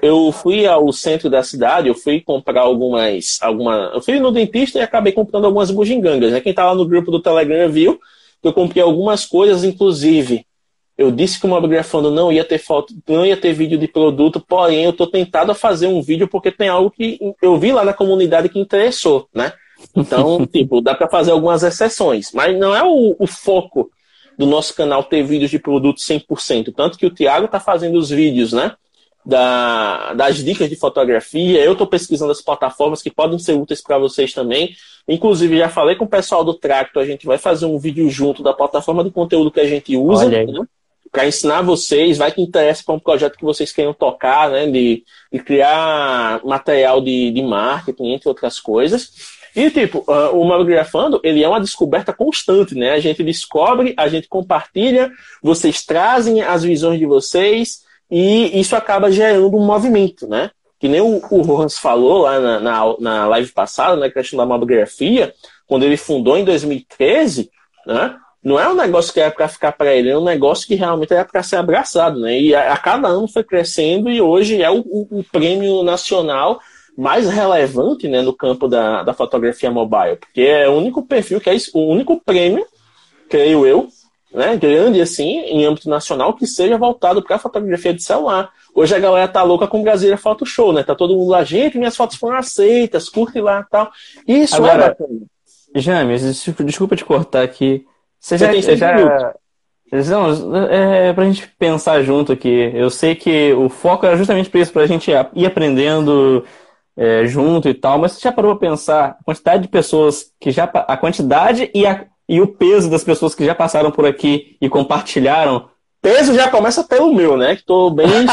eu 0.00 0.30
fui 0.32 0.66
ao 0.66 0.92
centro 0.92 1.28
da 1.28 1.42
cidade, 1.42 1.88
eu 1.88 1.94
fui 1.94 2.20
comprar 2.20 2.62
algumas. 2.62 3.38
Alguma, 3.40 3.90
eu 3.94 4.00
fui 4.00 4.18
no 4.18 4.30
dentista 4.30 4.78
e 4.78 4.82
acabei 4.82 5.12
comprando 5.12 5.46
algumas 5.46 5.70
bugigangas. 5.70 6.32
Né? 6.32 6.40
Quem 6.40 6.50
está 6.50 6.64
lá 6.64 6.74
no 6.74 6.86
grupo 6.86 7.10
do 7.10 7.20
Telegram 7.20 7.68
viu 7.68 8.00
que 8.40 8.48
eu 8.48 8.52
comprei 8.52 8.82
algumas 8.82 9.24
coisas, 9.26 9.64
inclusive. 9.64 10.46
Eu 10.96 11.12
disse 11.12 11.38
que 11.38 11.46
o 11.46 11.48
Mobigrafando 11.48 12.10
não 12.10 12.32
ia 12.32 12.44
ter 12.44 12.58
foto, 12.58 12.92
não 13.08 13.24
ia 13.24 13.36
ter 13.36 13.52
vídeo 13.52 13.78
de 13.78 13.86
produto, 13.86 14.40
porém 14.40 14.84
eu 14.84 14.90
estou 14.90 15.06
tentado 15.06 15.52
a 15.52 15.54
fazer 15.54 15.86
um 15.86 16.02
vídeo 16.02 16.26
porque 16.26 16.50
tem 16.50 16.68
algo 16.68 16.90
que 16.90 17.18
eu 17.40 17.56
vi 17.56 17.70
lá 17.70 17.84
na 17.84 17.92
comunidade 17.92 18.48
que 18.48 18.58
interessou, 18.58 19.28
né? 19.32 19.52
Então, 19.94 20.44
tipo, 20.52 20.80
dá 20.80 20.96
para 20.96 21.08
fazer 21.08 21.30
algumas 21.30 21.62
exceções, 21.62 22.32
mas 22.32 22.58
não 22.58 22.74
é 22.74 22.82
o, 22.82 23.14
o, 23.16 23.26
foco 23.28 23.88
do 24.38 24.46
nosso 24.46 24.72
canal 24.74 25.02
ter 25.02 25.22
vídeos 25.22 25.50
de 25.50 25.58
produto 25.58 25.98
100%. 25.98 26.72
Tanto 26.74 26.96
que 26.96 27.04
o 27.04 27.10
Thiago 27.10 27.46
está 27.46 27.58
fazendo 27.58 27.98
os 27.98 28.08
vídeos, 28.08 28.52
né? 28.52 28.74
da, 29.28 30.14
das 30.14 30.42
dicas 30.42 30.70
de 30.70 30.76
fotografia. 30.76 31.62
Eu 31.62 31.72
estou 31.72 31.86
pesquisando 31.86 32.32
as 32.32 32.40
plataformas 32.40 33.02
que 33.02 33.10
podem 33.10 33.38
ser 33.38 33.52
úteis 33.52 33.82
para 33.82 33.98
vocês 33.98 34.32
também. 34.32 34.74
Inclusive, 35.06 35.58
já 35.58 35.68
falei 35.68 35.96
com 35.96 36.06
o 36.06 36.08
pessoal 36.08 36.42
do 36.42 36.54
Tracto, 36.54 36.98
a 36.98 37.04
gente 37.04 37.26
vai 37.26 37.36
fazer 37.36 37.66
um 37.66 37.78
vídeo 37.78 38.08
junto 38.08 38.42
da 38.42 38.54
plataforma 38.54 39.04
de 39.04 39.10
conteúdo 39.10 39.50
que 39.50 39.60
a 39.60 39.66
gente 39.66 39.94
usa. 39.96 40.28
Né? 40.30 40.46
Para 41.12 41.26
ensinar 41.26 41.60
vocês, 41.60 42.16
vai 42.16 42.32
que 42.32 42.40
interessa 42.40 42.82
para 42.84 42.94
um 42.94 42.98
projeto 42.98 43.36
que 43.36 43.44
vocês 43.44 43.70
queiram 43.70 43.92
tocar, 43.92 44.50
né? 44.50 44.66
De, 44.66 45.04
de 45.30 45.38
criar 45.40 46.40
material 46.44 47.00
de, 47.00 47.30
de 47.30 47.42
marketing, 47.42 48.12
entre 48.12 48.28
outras 48.28 48.58
coisas. 48.58 49.10
E, 49.58 49.72
tipo, 49.72 50.04
uh, 50.06 50.40
o 50.40 50.44
Magrafando, 50.44 51.20
ele 51.24 51.42
é 51.42 51.48
uma 51.48 51.60
descoberta 51.60 52.12
constante, 52.12 52.76
né? 52.76 52.92
A 52.92 53.00
gente 53.00 53.24
descobre, 53.24 53.92
a 53.96 54.06
gente 54.06 54.28
compartilha, 54.28 55.10
vocês 55.42 55.84
trazem 55.84 56.40
as 56.42 56.62
visões 56.62 56.96
de 56.96 57.04
vocês, 57.04 57.80
e 58.08 58.60
isso 58.60 58.76
acaba 58.76 59.10
gerando 59.10 59.56
um 59.56 59.66
movimento, 59.66 60.28
né? 60.28 60.52
Que 60.78 60.86
nem 60.86 61.00
o, 61.00 61.20
o 61.28 61.42
Rojas 61.42 61.76
falou 61.76 62.18
lá 62.18 62.38
na, 62.38 62.60
na, 62.60 62.96
na 63.00 63.26
live 63.26 63.50
passada, 63.50 63.96
na 63.96 64.02
né, 64.02 64.10
questão 64.10 64.36
da 64.36 64.46
mamografia, 64.46 65.34
quando 65.66 65.82
ele 65.82 65.96
fundou 65.96 66.38
em 66.38 66.44
2013, 66.44 67.50
né? 67.84 68.14
Não 68.40 68.60
é 68.60 68.68
um 68.68 68.74
negócio 68.74 69.12
que 69.12 69.18
era 69.18 69.32
para 69.32 69.48
ficar 69.48 69.72
para 69.72 69.92
ele, 69.92 70.08
é 70.08 70.16
um 70.16 70.22
negócio 70.22 70.68
que 70.68 70.76
realmente 70.76 71.12
era 71.12 71.24
para 71.24 71.42
ser 71.42 71.56
abraçado, 71.56 72.20
né? 72.20 72.40
E 72.40 72.54
a, 72.54 72.74
a, 72.74 72.76
cada 72.76 73.08
ano 73.08 73.26
foi 73.26 73.42
crescendo 73.42 74.08
e 74.08 74.20
hoje 74.20 74.62
é 74.62 74.70
o, 74.70 74.78
o, 74.86 75.18
o 75.18 75.24
prêmio 75.24 75.82
nacional 75.82 76.60
mais 76.98 77.28
relevante 77.30 78.08
né, 78.08 78.20
no 78.20 78.32
campo 78.32 78.66
da, 78.66 79.04
da 79.04 79.14
fotografia 79.14 79.70
mobile, 79.70 80.16
porque 80.16 80.40
é 80.40 80.68
o 80.68 80.72
único 80.72 81.00
perfil 81.00 81.40
que 81.40 81.48
é 81.48 81.54
isso, 81.54 81.70
o 81.78 81.88
único 81.88 82.20
prêmio, 82.20 82.66
creio 83.30 83.64
eu, 83.64 83.86
né, 84.34 84.56
grande 84.56 85.00
assim, 85.00 85.38
em 85.42 85.64
âmbito 85.64 85.88
nacional, 85.88 86.34
que 86.34 86.44
seja 86.44 86.76
voltado 86.76 87.22
para 87.22 87.36
a 87.36 87.38
fotografia 87.38 87.94
de 87.94 88.02
celular. 88.02 88.50
Hoje 88.74 88.96
a 88.96 88.98
galera 88.98 89.28
tá 89.28 89.44
louca 89.44 89.68
com 89.68 89.80
Brasília 89.80 90.16
Photo 90.16 90.44
Show, 90.44 90.72
né? 90.72 90.82
Tá 90.82 90.92
todo 90.92 91.14
mundo 91.14 91.30
lá, 91.30 91.44
gente, 91.44 91.78
minhas 91.78 91.96
fotos 91.96 92.16
foram 92.16 92.36
aceitas, 92.36 93.08
curte 93.08 93.40
lá 93.40 93.64
tal. 93.70 93.90
Isso 94.26 94.56
é 94.56 94.58
Agora, 94.58 94.84
é 94.84 94.88
bacana. 94.88 95.20
James, 95.76 96.44
desculpa 96.64 96.96
te 96.96 97.04
cortar 97.04 97.42
aqui. 97.42 97.86
Você 98.18 98.36
já. 98.36 98.52
Você 98.52 98.76
já... 98.76 98.96
Não, 100.10 100.66
é 100.66 101.12
pra 101.12 101.24
gente 101.24 101.48
pensar 101.58 102.02
junto 102.02 102.32
aqui. 102.32 102.70
Eu 102.74 102.90
sei 102.90 103.14
que 103.14 103.52
o 103.54 103.68
foco 103.68 104.04
era 104.04 104.16
justamente 104.16 104.50
para 104.50 104.60
isso, 104.60 104.72
pra 104.72 104.86
gente 104.86 105.10
ir 105.10 105.46
aprendendo 105.46 106.44
é, 106.98 107.24
junto 107.26 107.68
e 107.68 107.74
tal, 107.74 107.96
mas 107.96 108.12
você 108.12 108.20
já 108.22 108.32
parou 108.32 108.56
pra 108.56 108.68
pensar 108.68 109.16
a 109.20 109.24
quantidade 109.24 109.62
de 109.62 109.68
pessoas 109.68 110.32
que 110.40 110.50
já. 110.50 110.64
a 110.64 110.96
quantidade 110.96 111.70
e 111.72 111.86
a 111.86 112.04
e 112.28 112.42
o 112.42 112.46
peso 112.46 112.90
das 112.90 113.02
pessoas 113.02 113.34
que 113.34 113.44
já 113.44 113.54
passaram 113.54 113.90
por 113.90 114.04
aqui 114.04 114.56
e 114.60 114.68
compartilharam. 114.68 115.68
Peso 116.02 116.34
já 116.34 116.48
começa 116.48 116.84
pelo 116.84 117.14
meu, 117.14 117.36
né? 117.36 117.56
Que 117.56 117.64
tô 117.64 117.90
bem 117.90 118.06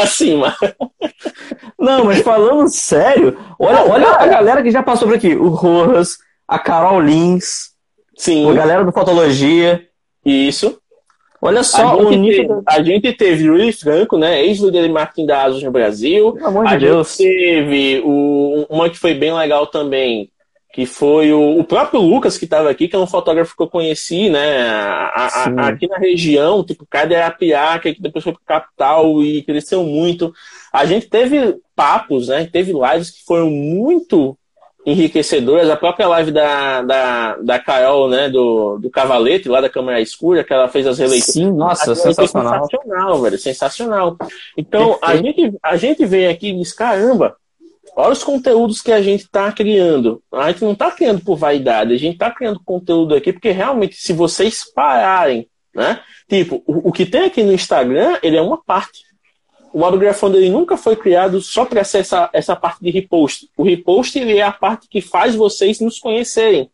acima. 0.00 0.54
Não, 1.78 2.04
mas 2.04 2.22
falando 2.22 2.68
sério, 2.68 3.36
olha, 3.58 3.84
olha 3.84 4.08
a 4.10 4.26
galera 4.26 4.62
que 4.62 4.70
já 4.70 4.82
passou 4.82 5.08
por 5.08 5.16
aqui. 5.16 5.34
O 5.34 5.48
Rojas, 5.48 6.18
a 6.46 6.58
Carol 6.58 7.00
Lins, 7.00 7.70
Sim. 8.16 8.48
a 8.48 8.54
galera 8.54 8.84
do 8.84 8.92
Fotologia. 8.92 9.86
Isso. 10.24 10.78
Olha 11.42 11.62
só, 11.62 11.98
a 11.98 12.12
gente, 12.12 12.36
teve, 12.36 12.62
a 12.66 12.82
gente 12.82 13.12
teve 13.14 13.44
Yuri 13.44 13.72
Franco, 13.72 14.18
né? 14.18 14.44
Ex-líder 14.44 14.82
de 14.82 14.88
marketing 14.90 15.26
da 15.26 15.44
ASUS 15.44 15.62
no 15.62 15.70
Brasil. 15.70 16.32
Pelo 16.34 16.46
amor 16.46 16.66
de 16.66 16.74
a 16.74 16.76
Deus. 16.76 17.16
gente 17.16 17.28
teve 17.28 18.02
o, 18.04 18.66
uma 18.68 18.90
que 18.90 18.98
foi 18.98 19.14
bem 19.14 19.32
legal 19.32 19.66
também, 19.66 20.30
que 20.72 20.84
foi 20.84 21.32
o, 21.32 21.58
o 21.58 21.64
próprio 21.64 22.00
Lucas 22.00 22.36
que 22.36 22.44
estava 22.44 22.68
aqui, 22.68 22.88
que 22.88 22.94
é 22.94 22.98
um 22.98 23.06
fotógrafo 23.06 23.56
que 23.56 23.62
eu 23.62 23.68
conheci, 23.68 24.28
né, 24.28 24.60
a, 24.68 25.46
a, 25.46 25.68
aqui 25.68 25.86
na 25.88 25.96
região, 25.96 26.62
tipo, 26.62 26.86
cada 26.88 27.16
Arapiá, 27.16 27.78
que 27.78 27.96
depois 27.98 28.22
foi 28.22 28.34
para 28.34 28.60
capital 28.60 29.22
e 29.22 29.42
cresceu 29.42 29.82
muito. 29.82 30.34
A 30.70 30.84
gente 30.84 31.08
teve 31.08 31.56
papos, 31.74 32.28
né, 32.28 32.46
teve 32.52 32.72
lives 32.72 33.10
que 33.10 33.24
foram 33.24 33.50
muito 33.50 34.36
enriquecedoras. 34.86 35.68
A 35.68 35.76
própria 35.76 36.08
live 36.08 36.30
da, 36.30 36.82
da, 36.82 37.36
da 37.36 37.58
Carol, 37.58 38.08
né, 38.08 38.28
do, 38.28 38.78
do 38.78 38.90
Cavalete, 38.90 39.48
lá 39.48 39.60
da 39.60 39.68
Câmara 39.68 40.00
Escura, 40.00 40.44
que 40.44 40.52
ela 40.52 40.68
fez 40.68 40.86
as 40.86 40.98
releituras. 40.98 41.34
Sim, 41.34 41.52
nossa, 41.52 41.94
sensacional. 41.94 42.64
Sensacional, 42.64 43.22
velho, 43.22 43.38
sensacional. 43.38 44.16
Então, 44.56 44.98
a 45.02 45.16
gente, 45.16 45.52
a 45.62 45.76
gente 45.76 46.04
vem 46.04 46.28
aqui 46.28 46.50
e 46.50 46.56
diz, 46.56 46.72
caramba, 46.72 47.36
Olha 47.96 48.12
os 48.12 48.22
conteúdos 48.22 48.80
que 48.80 48.92
a 48.92 49.02
gente 49.02 49.24
está 49.24 49.50
criando. 49.52 50.22
A 50.32 50.50
gente 50.50 50.62
não 50.62 50.72
está 50.72 50.90
criando 50.90 51.22
por 51.22 51.36
vaidade, 51.36 51.92
a 51.92 51.98
gente 51.98 52.14
está 52.14 52.30
criando 52.30 52.60
conteúdo 52.64 53.14
aqui 53.14 53.32
porque 53.32 53.50
realmente, 53.50 53.96
se 53.96 54.12
vocês 54.12 54.64
pararem, 54.72 55.48
né? 55.74 56.00
Tipo, 56.28 56.62
o, 56.66 56.88
o 56.88 56.92
que 56.92 57.04
tem 57.04 57.24
aqui 57.24 57.42
no 57.42 57.52
Instagram, 57.52 58.18
ele 58.22 58.36
é 58.36 58.42
uma 58.42 58.62
parte. 58.62 59.00
O 59.72 59.84
Autografando 59.84 60.36
ele 60.36 60.50
nunca 60.50 60.76
foi 60.76 60.96
criado 60.96 61.40
só 61.40 61.64
para 61.64 61.84
ser 61.84 61.98
essa, 61.98 62.28
essa 62.32 62.56
parte 62.56 62.82
de 62.82 62.90
repost. 62.90 63.48
O 63.56 63.62
repost 63.62 64.18
ele 64.18 64.38
é 64.38 64.42
a 64.42 64.52
parte 64.52 64.88
que 64.88 65.00
faz 65.00 65.34
vocês 65.34 65.80
nos 65.80 65.98
conhecerem. 65.98 66.70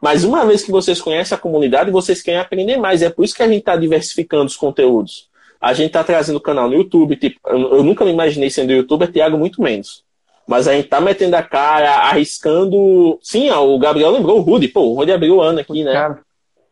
Mas 0.00 0.24
uma 0.24 0.46
vez 0.46 0.62
que 0.62 0.70
vocês 0.70 1.00
conhecem 1.00 1.36
a 1.36 1.40
comunidade, 1.40 1.90
vocês 1.90 2.22
querem 2.22 2.40
aprender 2.40 2.76
mais. 2.76 3.02
É 3.02 3.10
por 3.10 3.24
isso 3.24 3.34
que 3.34 3.42
a 3.42 3.48
gente 3.48 3.60
está 3.60 3.76
diversificando 3.76 4.46
os 4.46 4.56
conteúdos. 4.56 5.28
A 5.60 5.72
gente 5.72 5.88
está 5.88 6.04
trazendo 6.04 6.40
canal 6.40 6.68
no 6.68 6.74
YouTube. 6.74 7.16
Tipo, 7.16 7.40
eu, 7.48 7.82
nunca 7.82 8.04
me 8.04 8.12
imaginei 8.12 8.48
sendo 8.48 8.72
youtuber, 8.72 9.10
Thiago 9.10 9.36
muito 9.36 9.60
menos. 9.60 10.04
Mas 10.46 10.68
a 10.68 10.72
gente 10.72 10.88
tá 10.88 11.00
metendo 11.00 11.36
a 11.36 11.42
cara, 11.42 12.08
arriscando. 12.08 13.18
Sim, 13.20 13.50
ó, 13.50 13.66
o 13.66 13.78
Gabriel 13.78 14.10
lembrou 14.10 14.38
o 14.38 14.42
Rudy. 14.42 14.68
Pô, 14.68 14.82
o 14.82 14.94
Rudy 14.94 15.12
abriu 15.12 15.36
o 15.36 15.40
ano 15.40 15.60
aqui, 15.60 15.84
né? 15.84 15.92
Cara. 15.92 16.20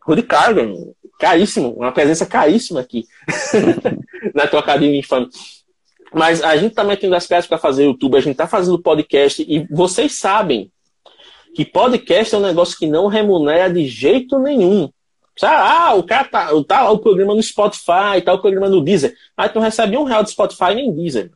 Rudy 0.00 0.22
Cargan, 0.22 0.72
caríssimo, 1.18 1.72
uma 1.74 1.92
presença 1.92 2.26
caríssima 2.26 2.80
aqui 2.80 3.06
na 4.34 4.46
tua 4.46 4.60
academia 4.60 4.98
infame. 4.98 5.28
Mas 6.12 6.42
a 6.42 6.56
gente 6.56 6.74
tá 6.74 6.84
metendo 6.84 7.14
as 7.14 7.26
caras 7.26 7.46
para 7.46 7.58
fazer 7.58 7.84
YouTube, 7.84 8.16
a 8.16 8.20
gente 8.20 8.36
tá 8.36 8.46
fazendo 8.46 8.78
podcast 8.78 9.42
e 9.42 9.66
vocês 9.70 10.14
sabem 10.14 10.70
que 11.54 11.64
podcast 11.64 12.34
é 12.34 12.38
um 12.38 12.42
negócio 12.42 12.78
que 12.78 12.86
não 12.86 13.06
remunera 13.06 13.72
de 13.72 13.86
jeito 13.86 14.38
nenhum. 14.38 14.90
Ah, 15.42 15.94
o 15.94 16.02
cara 16.02 16.24
tá, 16.24 16.48
tá 16.66 16.90
o 16.90 16.98
programa 16.98 17.34
no 17.34 17.42
Spotify, 17.42 18.22
tá 18.24 18.32
o 18.32 18.40
programa 18.40 18.68
no 18.68 18.82
Deezer. 18.82 19.14
Aí 19.36 19.48
tu 19.48 19.56
não 19.56 19.62
recebe 19.62 19.96
um 19.96 20.04
real 20.04 20.22
do 20.22 20.30
Spotify 20.30 20.74
nem 20.74 20.92
Deezer. 20.94 21.30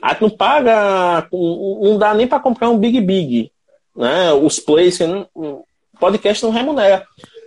Aí 0.00 0.14
tu 0.14 0.22
não 0.22 0.30
paga, 0.30 1.28
não 1.32 1.98
dá 1.98 2.14
nem 2.14 2.26
para 2.26 2.40
comprar 2.40 2.70
um 2.70 2.78
Big 2.78 3.00
Big. 3.00 3.52
Né? 3.94 4.32
Os 4.32 4.58
plays, 4.58 4.98
podcast 5.98 6.42
não 6.42 6.50
remunera. 6.50 7.06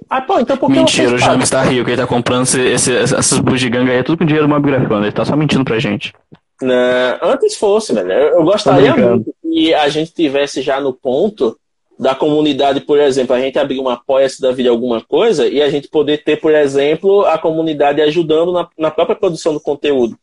Ah, 0.10 0.22
pô, 0.22 0.40
então 0.40 0.58
por 0.58 0.72
que 0.72 0.80
Mentira, 0.80 1.16
o 1.16 1.18
James 1.18 1.50
tá 1.50 1.62
rico, 1.64 1.90
ele 1.90 1.98
tá 1.98 2.08
comprando 2.08 2.44
esse, 2.44 2.62
esse, 2.62 2.96
essas 2.96 3.40
bugigangas 3.40 3.96
aí, 3.96 4.04
tudo 4.04 4.18
com 4.18 4.26
dinheiro 4.26 4.48
do 4.48 4.54
Mobgrafando, 4.54 5.06
ele 5.06 5.12
tá 5.12 5.26
só 5.26 5.36
mentindo 5.36 5.64
pra 5.64 5.80
gente. 5.80 6.14
Não, 6.62 6.68
né, 6.70 7.20
antes 7.22 7.56
fosse, 7.56 7.94
velho. 7.94 8.12
Eu 8.12 8.44
gostaria 8.44 8.96
muito 8.96 9.34
que 9.42 9.74
a 9.74 9.90
gente 9.90 10.14
tivesse 10.14 10.62
já 10.62 10.80
no 10.80 10.94
ponto 10.94 11.58
da 12.00 12.16
comunidade, 12.16 12.82
por 12.82 13.00
exemplo, 13.00 13.36
a 13.36 13.40
gente 13.40 13.60
abrir 13.60 13.80
uma 13.80 13.94
apoia-se 13.94 14.42
da 14.42 14.52
vida 14.52 14.70
alguma 14.70 15.02
coisa 15.02 15.48
e 15.48 15.62
a 15.62 15.70
gente 15.70 15.88
poder 15.88 16.24
ter, 16.24 16.38
por 16.38 16.54
exemplo, 16.54 17.26
a 17.26 17.38
comunidade 17.38 18.02
ajudando 18.02 18.52
na, 18.52 18.68
na 18.78 18.92
própria 18.92 19.16
produção 19.16 19.54
do 19.54 19.60
conteúdo. 19.60 20.18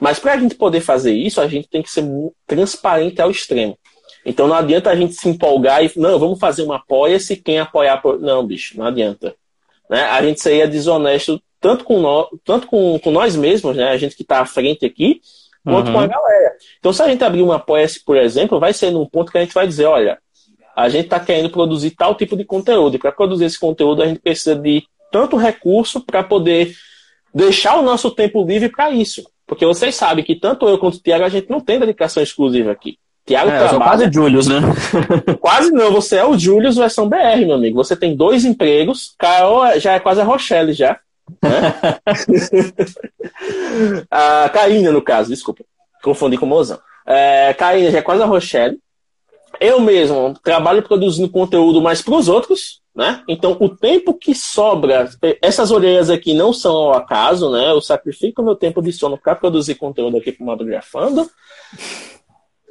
Mas 0.00 0.18
para 0.18 0.32
a 0.32 0.38
gente 0.38 0.54
poder 0.54 0.80
fazer 0.80 1.12
isso, 1.12 1.40
a 1.40 1.46
gente 1.46 1.68
tem 1.68 1.82
que 1.82 1.90
ser 1.90 2.04
transparente 2.46 3.20
ao 3.20 3.30
extremo. 3.30 3.76
Então 4.24 4.46
não 4.46 4.54
adianta 4.54 4.90
a 4.90 4.96
gente 4.96 5.14
se 5.14 5.28
empolgar 5.28 5.84
e, 5.84 5.90
não, 5.96 6.18
vamos 6.18 6.38
fazer 6.38 6.62
uma 6.62 6.76
apoia-se, 6.76 7.36
quem 7.36 7.58
apoiar. 7.58 8.00
Não, 8.20 8.46
bicho, 8.46 8.76
não 8.78 8.86
adianta. 8.86 9.34
Né? 9.88 10.02
A 10.02 10.22
gente 10.22 10.40
seria 10.40 10.68
desonesto 10.68 11.40
tanto 11.60 11.84
com, 11.84 12.00
nós, 12.00 12.26
tanto 12.44 12.66
com, 12.66 12.98
com 12.98 13.10
nós 13.10 13.36
mesmos, 13.36 13.76
né? 13.76 13.88
a 13.88 13.96
gente 13.96 14.16
que 14.16 14.22
está 14.22 14.40
à 14.40 14.46
frente 14.46 14.86
aqui, 14.86 15.20
quanto 15.64 15.88
uhum. 15.88 15.92
com 15.92 16.00
a 16.00 16.06
galera. 16.06 16.52
Então, 16.78 16.92
se 16.92 17.02
a 17.02 17.08
gente 17.08 17.22
abrir 17.22 17.42
uma 17.42 17.56
apoia-se, 17.56 18.02
por 18.02 18.16
exemplo, 18.16 18.58
vai 18.58 18.72
ser 18.72 18.90
num 18.90 19.04
ponto 19.04 19.30
que 19.30 19.38
a 19.38 19.42
gente 19.42 19.52
vai 19.52 19.66
dizer, 19.66 19.84
olha, 19.84 20.18
a 20.74 20.88
gente 20.88 21.04
está 21.04 21.20
querendo 21.20 21.50
produzir 21.50 21.90
tal 21.90 22.14
tipo 22.14 22.36
de 22.36 22.44
conteúdo. 22.44 22.96
E 22.96 22.98
para 22.98 23.12
produzir 23.12 23.44
esse 23.44 23.58
conteúdo, 23.58 24.02
a 24.02 24.06
gente 24.06 24.20
precisa 24.20 24.56
de 24.56 24.82
tanto 25.10 25.36
recurso 25.36 26.00
para 26.00 26.22
poder 26.22 26.74
deixar 27.34 27.78
o 27.78 27.82
nosso 27.82 28.10
tempo 28.10 28.44
livre 28.44 28.68
para 28.70 28.90
isso. 28.90 29.22
Porque 29.46 29.66
vocês 29.66 29.94
sabem 29.94 30.24
que 30.24 30.36
tanto 30.36 30.68
eu 30.68 30.78
quanto 30.78 30.94
o 30.94 31.02
Tiago, 31.02 31.24
a 31.24 31.28
gente 31.28 31.50
não 31.50 31.60
tem 31.60 31.78
dedicação 31.78 32.22
exclusiva 32.22 32.70
aqui. 32.70 32.98
Tiago 33.30 33.50
é, 33.50 33.58
trabalha... 33.58 33.90
quase 33.90 34.12
Julius, 34.12 34.48
né? 34.48 34.60
quase 35.40 35.70
não, 35.70 35.92
você 35.92 36.16
é 36.16 36.24
o 36.24 36.36
Julius 36.36 36.76
versão 36.76 37.08
BR, 37.08 37.46
meu 37.46 37.54
amigo. 37.54 37.76
Você 37.76 37.94
tem 37.94 38.16
dois 38.16 38.44
empregos, 38.44 39.14
Carol 39.16 39.78
já 39.78 39.92
é 39.92 40.00
quase 40.00 40.20
a 40.20 40.24
Rochelle 40.24 40.72
já. 40.72 40.98
Né? 41.40 41.74
a 44.10 44.48
Karina, 44.48 44.90
no 44.90 45.00
caso, 45.00 45.30
desculpa. 45.30 45.62
Confundi 46.02 46.36
com 46.36 46.46
o 46.46 46.48
Mozão. 46.48 46.80
É, 47.06 47.54
Karina 47.54 47.90
já 47.92 47.98
é 47.98 48.02
quase 48.02 48.22
a 48.22 48.26
Rochelle 48.26 48.78
eu 49.60 49.80
mesmo 49.80 50.34
trabalho 50.42 50.82
produzindo 50.82 51.28
conteúdo 51.28 51.82
mais 51.82 52.00
para 52.00 52.14
os 52.14 52.28
outros, 52.28 52.80
né? 52.94 53.22
Então, 53.28 53.56
o 53.60 53.68
tempo 53.68 54.14
que 54.14 54.34
sobra, 54.34 55.08
essas 55.42 55.70
orelhas 55.70 56.08
aqui 56.08 56.32
não 56.32 56.52
são 56.52 56.72
ao 56.72 56.94
acaso, 56.94 57.50
né? 57.50 57.70
Eu 57.70 57.80
sacrifico 57.80 58.42
meu 58.42 58.54
tempo 58.56 58.80
de 58.80 58.92
sono 58.92 59.18
para 59.18 59.34
produzir 59.34 59.74
conteúdo 59.74 60.16
aqui 60.16 60.32
para 60.32 60.44
o 60.44 60.46
Madrugafando. 60.46 61.28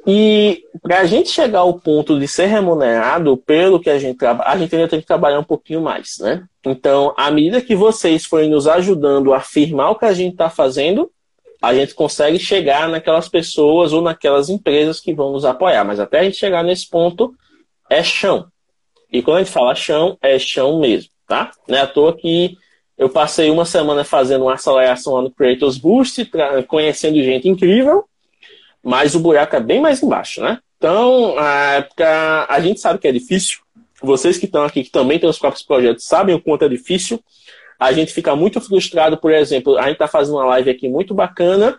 E 0.06 0.64
para 0.82 1.00
a 1.00 1.04
gente 1.04 1.28
chegar 1.28 1.60
ao 1.60 1.74
ponto 1.74 2.18
de 2.18 2.26
ser 2.26 2.46
remunerado 2.46 3.36
pelo 3.36 3.78
que 3.78 3.90
a 3.90 3.98
gente 3.98 4.16
trabalha, 4.16 4.50
a 4.50 4.56
gente 4.56 4.74
ainda 4.74 4.88
tem 4.88 5.00
que 5.00 5.06
trabalhar 5.06 5.38
um 5.38 5.44
pouquinho 5.44 5.80
mais, 5.80 6.18
né? 6.18 6.44
Então, 6.64 7.12
à 7.16 7.30
medida 7.30 7.60
que 7.60 7.74
vocês 7.74 8.24
forem 8.24 8.50
nos 8.50 8.66
ajudando 8.66 9.32
a 9.32 9.38
afirmar 9.38 9.90
o 9.90 9.94
que 9.94 10.06
a 10.06 10.12
gente 10.12 10.32
está 10.32 10.48
fazendo, 10.48 11.10
a 11.60 11.74
gente 11.74 11.94
consegue 11.94 12.38
chegar 12.38 12.88
naquelas 12.88 13.28
pessoas 13.28 13.92
ou 13.92 14.00
naquelas 14.00 14.48
empresas 14.48 14.98
que 15.00 15.12
vão 15.12 15.32
nos 15.32 15.44
apoiar. 15.44 15.84
Mas 15.84 16.00
até 16.00 16.20
a 16.20 16.24
gente 16.24 16.36
chegar 16.36 16.64
nesse 16.64 16.88
ponto, 16.88 17.34
é 17.88 18.02
chão. 18.02 18.46
E 19.12 19.20
quando 19.20 19.38
a 19.38 19.42
gente 19.42 19.52
fala 19.52 19.74
chão, 19.74 20.16
é 20.22 20.38
chão 20.38 20.80
mesmo, 20.80 21.10
tá? 21.26 21.50
Não 21.68 21.76
é 21.76 21.80
à 21.82 21.86
toa 21.86 22.16
que 22.16 22.56
eu 22.96 23.08
passei 23.08 23.50
uma 23.50 23.64
semana 23.64 24.04
fazendo 24.04 24.42
uma 24.42 24.54
aceleração 24.54 25.14
lá 25.14 25.22
no 25.22 25.30
Creators 25.30 25.76
Boost, 25.76 26.30
conhecendo 26.68 27.22
gente 27.22 27.48
incrível, 27.48 28.04
mas 28.82 29.14
o 29.14 29.20
buraco 29.20 29.56
é 29.56 29.60
bem 29.60 29.80
mais 29.80 30.02
embaixo, 30.02 30.40
né? 30.40 30.58
Então, 30.76 31.38
a 31.38 31.72
época, 31.72 32.46
a 32.48 32.60
gente 32.60 32.80
sabe 32.80 32.98
que 32.98 33.08
é 33.08 33.12
difícil. 33.12 33.58
Vocês 34.02 34.38
que 34.38 34.46
estão 34.46 34.64
aqui, 34.64 34.82
que 34.82 34.90
também 34.90 35.18
têm 35.18 35.28
os 35.28 35.38
próprios 35.38 35.64
projetos, 35.64 36.06
sabem 36.06 36.34
o 36.34 36.40
quanto 36.40 36.64
é 36.64 36.68
difícil 36.68 37.22
a 37.80 37.92
gente 37.92 38.12
fica 38.12 38.36
muito 38.36 38.60
frustrado, 38.60 39.16
por 39.16 39.32
exemplo, 39.32 39.78
a 39.78 39.84
gente 39.84 39.94
está 39.94 40.06
fazendo 40.06 40.34
uma 40.34 40.44
live 40.44 40.68
aqui 40.68 40.86
muito 40.86 41.14
bacana, 41.14 41.78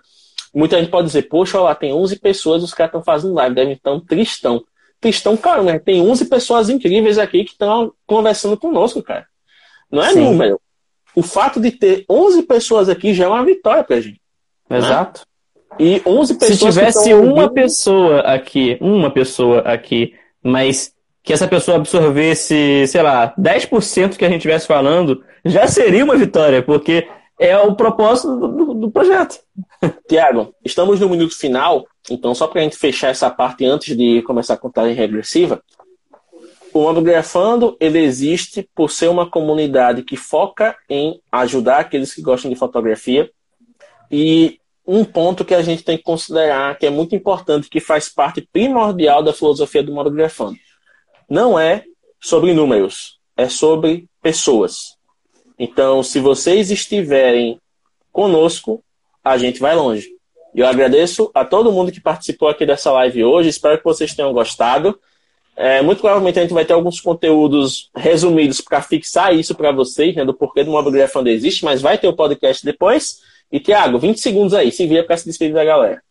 muita 0.52 0.80
gente 0.80 0.90
pode 0.90 1.06
dizer, 1.06 1.30
poxa, 1.30 1.60
olha 1.60 1.66
lá, 1.66 1.76
tem 1.76 1.94
11 1.94 2.20
pessoas, 2.20 2.64
os 2.64 2.74
caras 2.74 2.90
estão 2.90 3.04
fazendo 3.04 3.36
live, 3.36 3.54
devem 3.56 3.74
estar 3.74 4.02
tristão. 4.02 4.64
Tristão, 5.00 5.38
cara, 5.38 5.62
né? 5.62 5.78
tem 5.78 6.02
11 6.02 6.26
pessoas 6.26 6.70
incríveis 6.70 7.20
aqui 7.20 7.44
que 7.44 7.52
estão 7.52 7.94
conversando 8.08 8.58
conosco, 8.58 9.04
cara. 9.04 9.28
Não 9.92 10.04
é 10.04 10.12
Sim. 10.12 10.22
número. 10.22 10.60
O 11.16 11.22
fato 11.22 11.60
de 11.60 11.72
ter 11.72 12.04
11 12.10 12.44
pessoas 12.44 12.90
aqui 12.90 13.14
já 13.14 13.26
é 13.26 13.28
uma 13.28 13.46
vitória 13.46 13.84
pra 13.84 14.02
gente. 14.02 14.22
Né? 14.68 14.80
Exato. 14.80 15.20
Né? 15.20 15.26
E 15.80 16.02
11 16.06 16.36
pessoas. 16.36 16.60
Se 16.60 16.66
tivesse 16.66 17.14
uma 17.14 17.44
ouvindo... 17.44 17.54
pessoa 17.54 18.20
aqui, 18.22 18.78
uma 18.82 19.10
pessoa 19.10 19.60
aqui, 19.60 20.14
mas 20.44 20.94
que 21.24 21.34
essa 21.34 21.48
pessoa 21.48 21.78
absorvesse, 21.78 22.86
sei 22.88 23.02
lá, 23.02 23.34
10% 23.40 24.18
que 24.18 24.26
a 24.26 24.30
gente 24.30 24.38
estivesse 24.38 24.68
falando, 24.68 25.24
já 25.46 25.68
seria 25.68 26.04
uma 26.04 26.18
vitória, 26.18 26.62
porque 26.64 27.08
é 27.40 27.58
o 27.58 27.76
propósito 27.76 28.36
do, 28.38 28.74
do 28.74 28.92
projeto. 28.92 29.40
Tiago, 30.08 30.54
estamos 30.64 31.00
no 31.00 31.10
minuto 31.10 31.38
final, 31.38 31.86
então 32.10 32.34
só 32.34 32.48
para 32.48 32.62
a 32.62 32.64
gente 32.64 32.78
fechar 32.78 33.10
essa 33.10 33.30
parte 33.30 33.66
antes 33.66 33.96
de 33.96 34.22
começar 34.24 34.56
a 34.56 34.58
contagem 34.58 34.96
regressiva, 34.96 35.62
o 36.74 36.82
Mobgrafando 36.82 37.76
ele 37.80 38.00
existe 38.00 38.68
por 38.74 38.90
ser 38.90 39.10
uma 39.10 39.30
comunidade 39.30 40.04
que 40.04 40.16
foca 40.16 40.76
em 40.90 41.20
ajudar 41.32 41.80
aqueles 41.80 42.14
que 42.14 42.22
gostam 42.22 42.50
de 42.50 42.58
fotografia 42.58 43.30
e 44.10 44.61
um 44.92 45.06
ponto 45.06 45.46
que 45.46 45.54
a 45.54 45.62
gente 45.62 45.84
tem 45.84 45.98
que 45.98 46.04
considerar 46.04 46.78
que 46.78 46.86
é 46.86 46.90
muito 46.90 47.16
importante, 47.16 47.70
que 47.70 47.80
faz 47.80 48.10
parte 48.10 48.42
primordial 48.52 49.24
da 49.24 49.34
filosofia 49.34 49.82
do 49.82 49.94
Mobgrafando 49.94 50.58
não 51.32 51.58
é 51.58 51.86
sobre 52.20 52.54
números, 52.54 53.18
é 53.38 53.48
sobre 53.48 54.06
pessoas. 54.22 54.98
Então, 55.58 56.04
se 56.04 56.20
vocês 56.20 56.70
estiverem 56.70 57.58
conosco, 58.12 58.84
a 59.24 59.38
gente 59.38 59.58
vai 59.62 59.74
longe. 59.74 60.10
Eu 60.54 60.68
agradeço 60.68 61.32
a 61.34 61.46
todo 61.46 61.72
mundo 61.72 61.90
que 61.90 62.02
participou 62.02 62.50
aqui 62.50 62.66
dessa 62.66 62.92
live 62.92 63.24
hoje. 63.24 63.48
Espero 63.48 63.78
que 63.78 63.84
vocês 63.86 64.14
tenham 64.14 64.34
gostado. 64.34 65.00
É, 65.56 65.82
muito 65.82 66.02
provavelmente 66.02 66.38
a 66.40 66.42
gente 66.42 66.54
vai 66.54 66.66
ter 66.66 66.74
alguns 66.74 67.00
conteúdos 67.00 67.90
resumidos 67.96 68.60
para 68.60 68.82
fixar 68.82 69.34
isso 69.34 69.56
para 69.56 69.72
vocês, 69.72 70.14
né, 70.14 70.26
do 70.26 70.34
porquê 70.34 70.66
do 70.66 70.72
Mobile 70.72 71.08
Fund 71.08 71.28
existe, 71.28 71.64
mas 71.64 71.82
vai 71.82 71.98
ter 71.98 72.10
o 72.10 72.16
podcast 72.16 72.66
depois. 72.66 73.22
E, 73.52 73.60
Tiago, 73.60 74.00
20 74.00 74.20
segundos 74.20 74.54
aí, 74.54 74.72
se 74.72 74.88
vira 74.88 75.04
para 75.04 75.18
se 75.18 75.26
despedir 75.26 75.54
da 75.54 75.66
galera. 75.66 76.02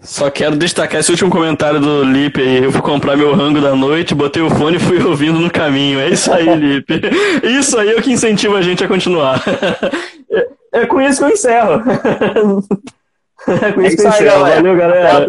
Só 0.00 0.30
quero 0.30 0.56
destacar 0.56 1.00
esse 1.00 1.10
último 1.10 1.30
comentário 1.30 1.80
do 1.80 2.04
Lipe 2.04 2.40
aí. 2.40 2.62
Eu 2.62 2.70
fui 2.70 2.80
comprar 2.80 3.16
meu 3.16 3.34
rango 3.34 3.60
da 3.60 3.74
noite, 3.74 4.14
botei 4.14 4.42
o 4.42 4.50
fone 4.50 4.76
e 4.76 4.80
fui 4.80 5.02
ouvindo 5.02 5.40
no 5.40 5.50
caminho. 5.50 5.98
É 5.98 6.08
isso 6.08 6.32
aí, 6.32 6.54
Lipe. 6.54 7.00
Isso 7.42 7.76
aí 7.78 7.90
é 7.90 7.96
o 7.96 8.02
que 8.02 8.12
incentiva 8.12 8.58
a 8.58 8.62
gente 8.62 8.84
a 8.84 8.88
continuar. 8.88 9.42
É, 10.30 10.80
é 10.82 10.86
com 10.86 11.00
isso 11.00 11.18
que 11.18 11.24
eu 11.24 11.34
encerro. 11.34 11.82
É 13.46 13.72
com 13.72 13.80
isso, 13.80 13.94
é 13.94 13.96
que 13.96 14.02
eu 14.02 14.08
encerro. 14.08 14.40
Valeu, 14.40 14.76
galera. 14.76 15.28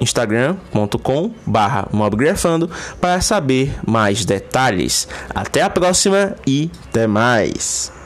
instagram.com 0.00 1.32
barra 1.46 1.88
mobgrafando 1.92 2.70
para 3.00 3.20
saber 3.20 3.74
mais 3.86 4.24
detalhes. 4.24 5.08
Até 5.34 5.62
a 5.62 5.70
próxima 5.70 6.34
e 6.46 6.70
até 6.88 7.06
mais! 7.06 7.92